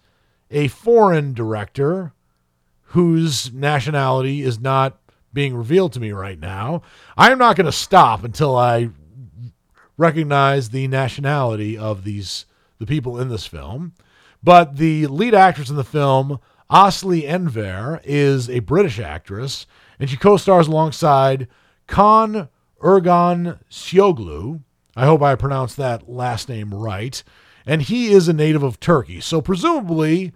a 0.54 0.68
foreign 0.70 1.34
director 1.34 2.14
whose 2.88 3.52
nationality 3.52 4.42
is 4.42 4.60
not 4.60 5.00
being 5.34 5.56
revealed 5.56 5.92
to 5.94 6.00
me 6.00 6.12
right 6.12 6.40
now. 6.40 6.84
I 7.18 7.32
am 7.32 7.40
not 7.40 7.56
going 7.56 7.66
to 7.66 7.72
stop 7.72 8.24
until 8.24 8.56
I 8.56 8.90
recognize 9.98 10.70
the 10.70 10.88
nationality 10.88 11.78
of 11.78 12.04
these 12.04 12.46
the 12.80 12.86
people 12.86 13.20
in 13.20 13.30
this 13.30 13.46
film. 13.46 13.94
But 14.44 14.78
the 14.78 15.08
lead 15.08 15.34
actress 15.34 15.70
in 15.70 15.76
the 15.76 15.84
film, 15.84 16.40
Asli 16.70 17.24
Enver, 17.24 18.02
is 18.04 18.50
a 18.50 18.60
British 18.60 19.00
actress, 19.00 19.66
and 20.00 20.10
she 20.10 20.18
co-stars 20.18 20.68
alongside 20.68 21.48
Kaan 21.88 22.50
Ergan 22.82 23.60
Sioglu. 23.70 24.62
I 24.96 25.06
hope 25.06 25.22
I 25.22 25.36
pronounced 25.36 25.78
that 25.78 26.10
last 26.10 26.50
name 26.50 26.74
right. 26.74 27.24
And 27.66 27.82
he 27.82 28.12
is 28.12 28.28
a 28.28 28.34
native 28.34 28.64
of 28.64 28.80
Turkey. 28.80 29.22
So 29.22 29.42
presumably, 29.42 30.34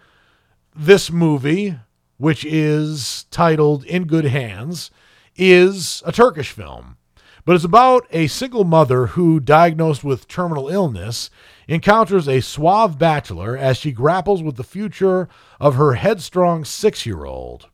this 0.78 1.11
movie, 1.11 1.75
which 2.17 2.45
is 2.45 3.25
titled 3.32 3.84
In 3.86 4.05
Good 4.05 4.25
Hands, 4.25 4.91
is 5.36 6.03
a 6.05 6.11
Turkish 6.11 6.51
film. 6.51 6.97
But 7.45 7.55
it's 7.55 7.65
about 7.65 8.05
a 8.11 8.28
single 8.28 8.63
mother 8.63 9.07
who, 9.07 9.39
diagnosed 9.39 10.03
with 10.03 10.28
terminal 10.28 10.67
illness, 10.67 11.30
encounters 11.67 12.28
a 12.28 12.41
suave 12.41 12.99
bachelor 12.99 13.57
as 13.57 13.78
she 13.78 13.91
grapples 13.91 14.43
with 14.43 14.57
the 14.57 14.63
future 14.63 15.28
of 15.59 15.75
her 15.75 15.93
headstrong 15.93 16.63
six 16.63 17.05
year 17.05 17.25
old. 17.25 17.67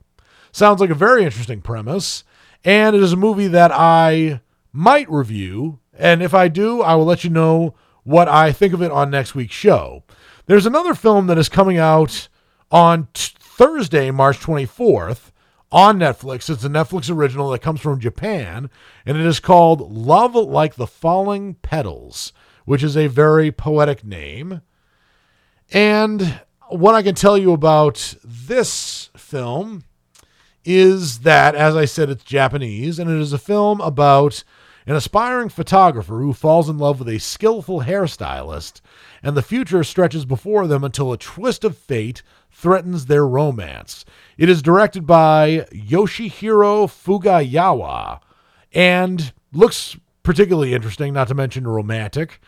Sounds 0.51 0.80
like 0.80 0.91
a 0.91 0.95
very 0.95 1.24
interesting 1.24 1.62
premise, 1.62 2.24
and 2.64 2.95
it 2.95 3.01
is 3.01 3.14
a 3.14 3.18
movie 3.18 3.47
that 3.47 3.72
I 3.74 4.41
might 4.72 5.10
review. 5.10 5.80
And 5.97 6.22
if 6.22 6.34
I 6.34 6.47
do, 6.47 6.82
I 6.82 6.95
will 6.95 7.06
let 7.06 7.24
you 7.24 7.30
know 7.30 7.76
what 8.04 8.28
I 8.28 8.51
think 8.51 8.74
of 8.74 8.82
it 8.82 8.91
on 8.91 9.10
next 9.10 9.36
week's 9.36 9.56
show. 9.56 10.04
There's 10.45 10.66
another 10.66 10.93
film 10.93 11.28
that 11.28 11.38
is 11.38 11.49
coming 11.49 11.78
out 11.78 12.28
on 12.72 13.07
t- 13.14 13.34
Thursday, 13.39 14.11
March 14.11 14.39
24th, 14.39 15.32
on 15.72 15.97
Netflix. 15.97 16.49
It's 16.49 16.64
a 16.64 16.70
Netflix 16.70 17.14
original 17.14 17.49
that 17.49 17.61
comes 17.61 17.82
from 17.82 17.99
Japan, 17.99 18.70
and 19.05 19.18
it 19.18 19.26
is 19.26 19.39
called 19.39 19.91
Love 19.91 20.36
Like 20.36 20.76
the 20.76 20.88
Falling 20.88 21.55
Petals, 21.55 22.32
which 22.66 22.84
is 22.84 22.95
a 22.95 23.07
very 23.07 23.51
poetic 23.51 24.03
name. 24.03 24.61
And 25.72 26.41
what 26.70 26.95
I 26.95 27.01
can 27.01 27.16
tell 27.16 27.38
you 27.38 27.51
about 27.51 28.16
this 28.24 29.09
film 29.18 29.84
is 30.66 31.20
that, 31.20 31.55
as 31.55 31.76
I 31.76 31.86
said, 31.86 32.09
it's 32.09 32.24
Japanese, 32.24 32.99
and 32.99 33.09
it 33.09 33.20
is 33.20 33.34
a 33.34 33.38
film 33.38 33.82
about 33.82 34.43
an 34.86 34.95
aspiring 34.95 35.49
photographer 35.49 36.20
who 36.20 36.34
falls 36.34 36.70
in 36.70 36.78
love 36.78 36.99
with 36.99 37.07
a 37.07 37.20
skillful 37.20 37.82
hairstylist, 37.82 38.82
and 39.22 39.36
the 39.36 39.41
future 39.41 39.84
stretches 39.84 40.26
before 40.26 40.68
them 40.68 40.84
until 40.84 41.11
a 41.11 41.18
twist 41.18 41.64
of 41.64 41.78
fate 41.78 42.22
threatens 42.64 43.05
their 43.05 43.28
romance. 43.28 44.05
It 44.38 44.47
is 44.47 44.61
directed 44.61 45.05
by 45.05 45.68
Yoshihiro 45.74 46.88
Fukagawa 46.88 48.22
and 48.72 49.34
looks 49.51 49.97
particularly 50.24 50.74
interesting, 50.74 51.14
not 51.14 51.28
to 51.28 51.36
mention 51.36 51.68
romantic. 51.68 52.39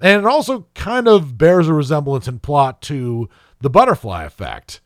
And 0.00 0.22
it 0.22 0.26
also 0.26 0.68
kind 0.74 1.08
of 1.08 1.36
bears 1.36 1.66
a 1.66 1.74
resemblance 1.74 2.28
in 2.28 2.38
plot 2.38 2.82
to 2.82 3.28
The 3.60 3.68
Butterfly 3.68 4.22
Effect. 4.22 4.80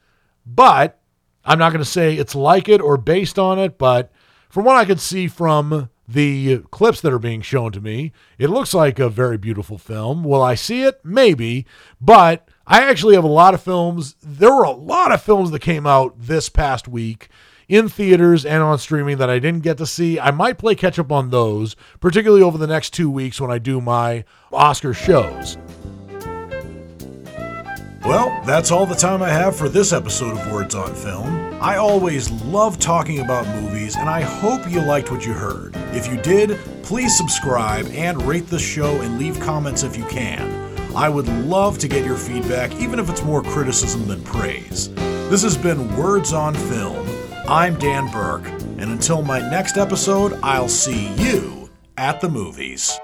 But 0.47 0.99
I'm 1.45 1.59
not 1.59 1.71
going 1.71 1.85
to 1.85 1.91
say 1.91 2.15
it's 2.15 2.35
like 2.35 2.67
it 2.67 2.81
or 2.81 2.97
based 2.97 3.39
on 3.39 3.59
it, 3.59 3.77
but 3.77 4.11
from 4.49 4.65
what 4.65 4.77
I 4.77 4.87
could 4.87 5.01
see 5.01 5.29
from 5.29 5.91
the 6.09 6.61
clips 6.71 7.03
that 7.03 7.13
are 7.13 7.19
being 7.19 7.43
shown 7.43 7.73
to 7.73 7.83
me, 7.83 8.13
it 8.39 8.49
looks 8.49 8.73
like 8.73 8.99
a 8.99 9.11
very 9.11 9.37
beautiful 9.37 9.77
film. 9.77 10.25
Will 10.25 10.43
I 10.43 10.55
see 10.55 10.83
it? 10.83 10.99
Maybe. 11.05 11.67
But 12.01 12.48
I 12.71 12.83
actually 12.83 13.15
have 13.15 13.25
a 13.25 13.29
lot 13.29 13.55
of 13.55 13.63
films. 13.63 14.15
There 14.23 14.55
were 14.55 14.65
a 14.65 14.71
lot 14.71 15.11
of 15.11 15.23
films 15.23 15.53
that 15.53 15.61
came 15.61 15.87
out 15.87 16.15
this 16.19 16.51
past 16.51 16.87
week 16.87 17.31
in 17.67 17.89
theaters 17.89 18.45
and 18.45 18.63
on 18.63 18.79
streaming 18.79 19.17
that 19.17 19.31
I 19.31 19.39
didn't 19.39 19.63
get 19.63 19.79
to 19.79 19.87
see. 19.87 20.21
I 20.21 20.33
might 20.33 20.59
play 20.59 20.75
catch 20.75 20.99
up 20.99 21.11
on 21.11 21.31
those, 21.31 21.77
particularly 21.99 22.43
over 22.43 22.59
the 22.59 22.67
next 22.67 22.91
two 22.91 23.11
weeks 23.11 23.41
when 23.41 23.51
I 23.51 23.57
do 23.57 23.81
my 23.81 24.23
Oscar 24.53 24.93
shows. 24.93 25.57
Well, 28.05 28.39
that's 28.45 28.71
all 28.71 28.85
the 28.85 28.95
time 28.95 29.23
I 29.23 29.31
have 29.31 29.57
for 29.57 29.71
this 29.71 29.95
episode 29.95 30.37
of 30.37 30.53
Words 30.53 30.75
on 30.75 30.95
Film. 30.95 31.57
I 31.63 31.77
always 31.77 32.31
love 32.31 32.79
talking 32.79 33.21
about 33.21 33.47
movies, 33.63 33.97
and 33.97 34.11
I 34.11 34.21
hope 34.21 34.71
you 34.71 34.83
liked 34.83 35.11
what 35.11 35.25
you 35.25 35.33
heard. 35.33 35.75
If 35.95 36.07
you 36.07 36.21
did, 36.21 36.59
please 36.83 37.17
subscribe 37.17 37.87
and 37.93 38.23
rate 38.25 38.49
the 38.49 38.59
show 38.59 39.01
and 39.01 39.19
leave 39.19 39.41
comments 39.41 39.85
if 39.85 39.97
you 39.97 40.05
can. 40.05 40.68
I 40.97 41.09
would 41.09 41.29
love 41.29 41.79
to 41.79 41.89
get 41.89 42.05
your 42.05 42.17
feedback, 42.17 42.75
even 42.77 42.99
if 42.99 43.11
it's 43.11 43.23
more 43.23 43.43
criticism 43.43 44.07
than 44.09 44.23
praise. 44.23 44.93
This 45.29 45.43
has 45.43 45.57
been 45.57 45.97
Words 45.97 46.33
on 46.33 46.55
Film. 46.55 47.07
I'm 47.47 47.79
Dan 47.79 48.11
Burke, 48.11 48.47
and 48.47 48.91
until 48.91 49.23
my 49.23 49.39
next 49.39 49.77
episode, 49.77 50.39
I'll 50.43 50.69
see 50.69 51.09
you 51.15 51.71
at 51.97 52.21
the 52.21 52.29
movies. 52.29 52.99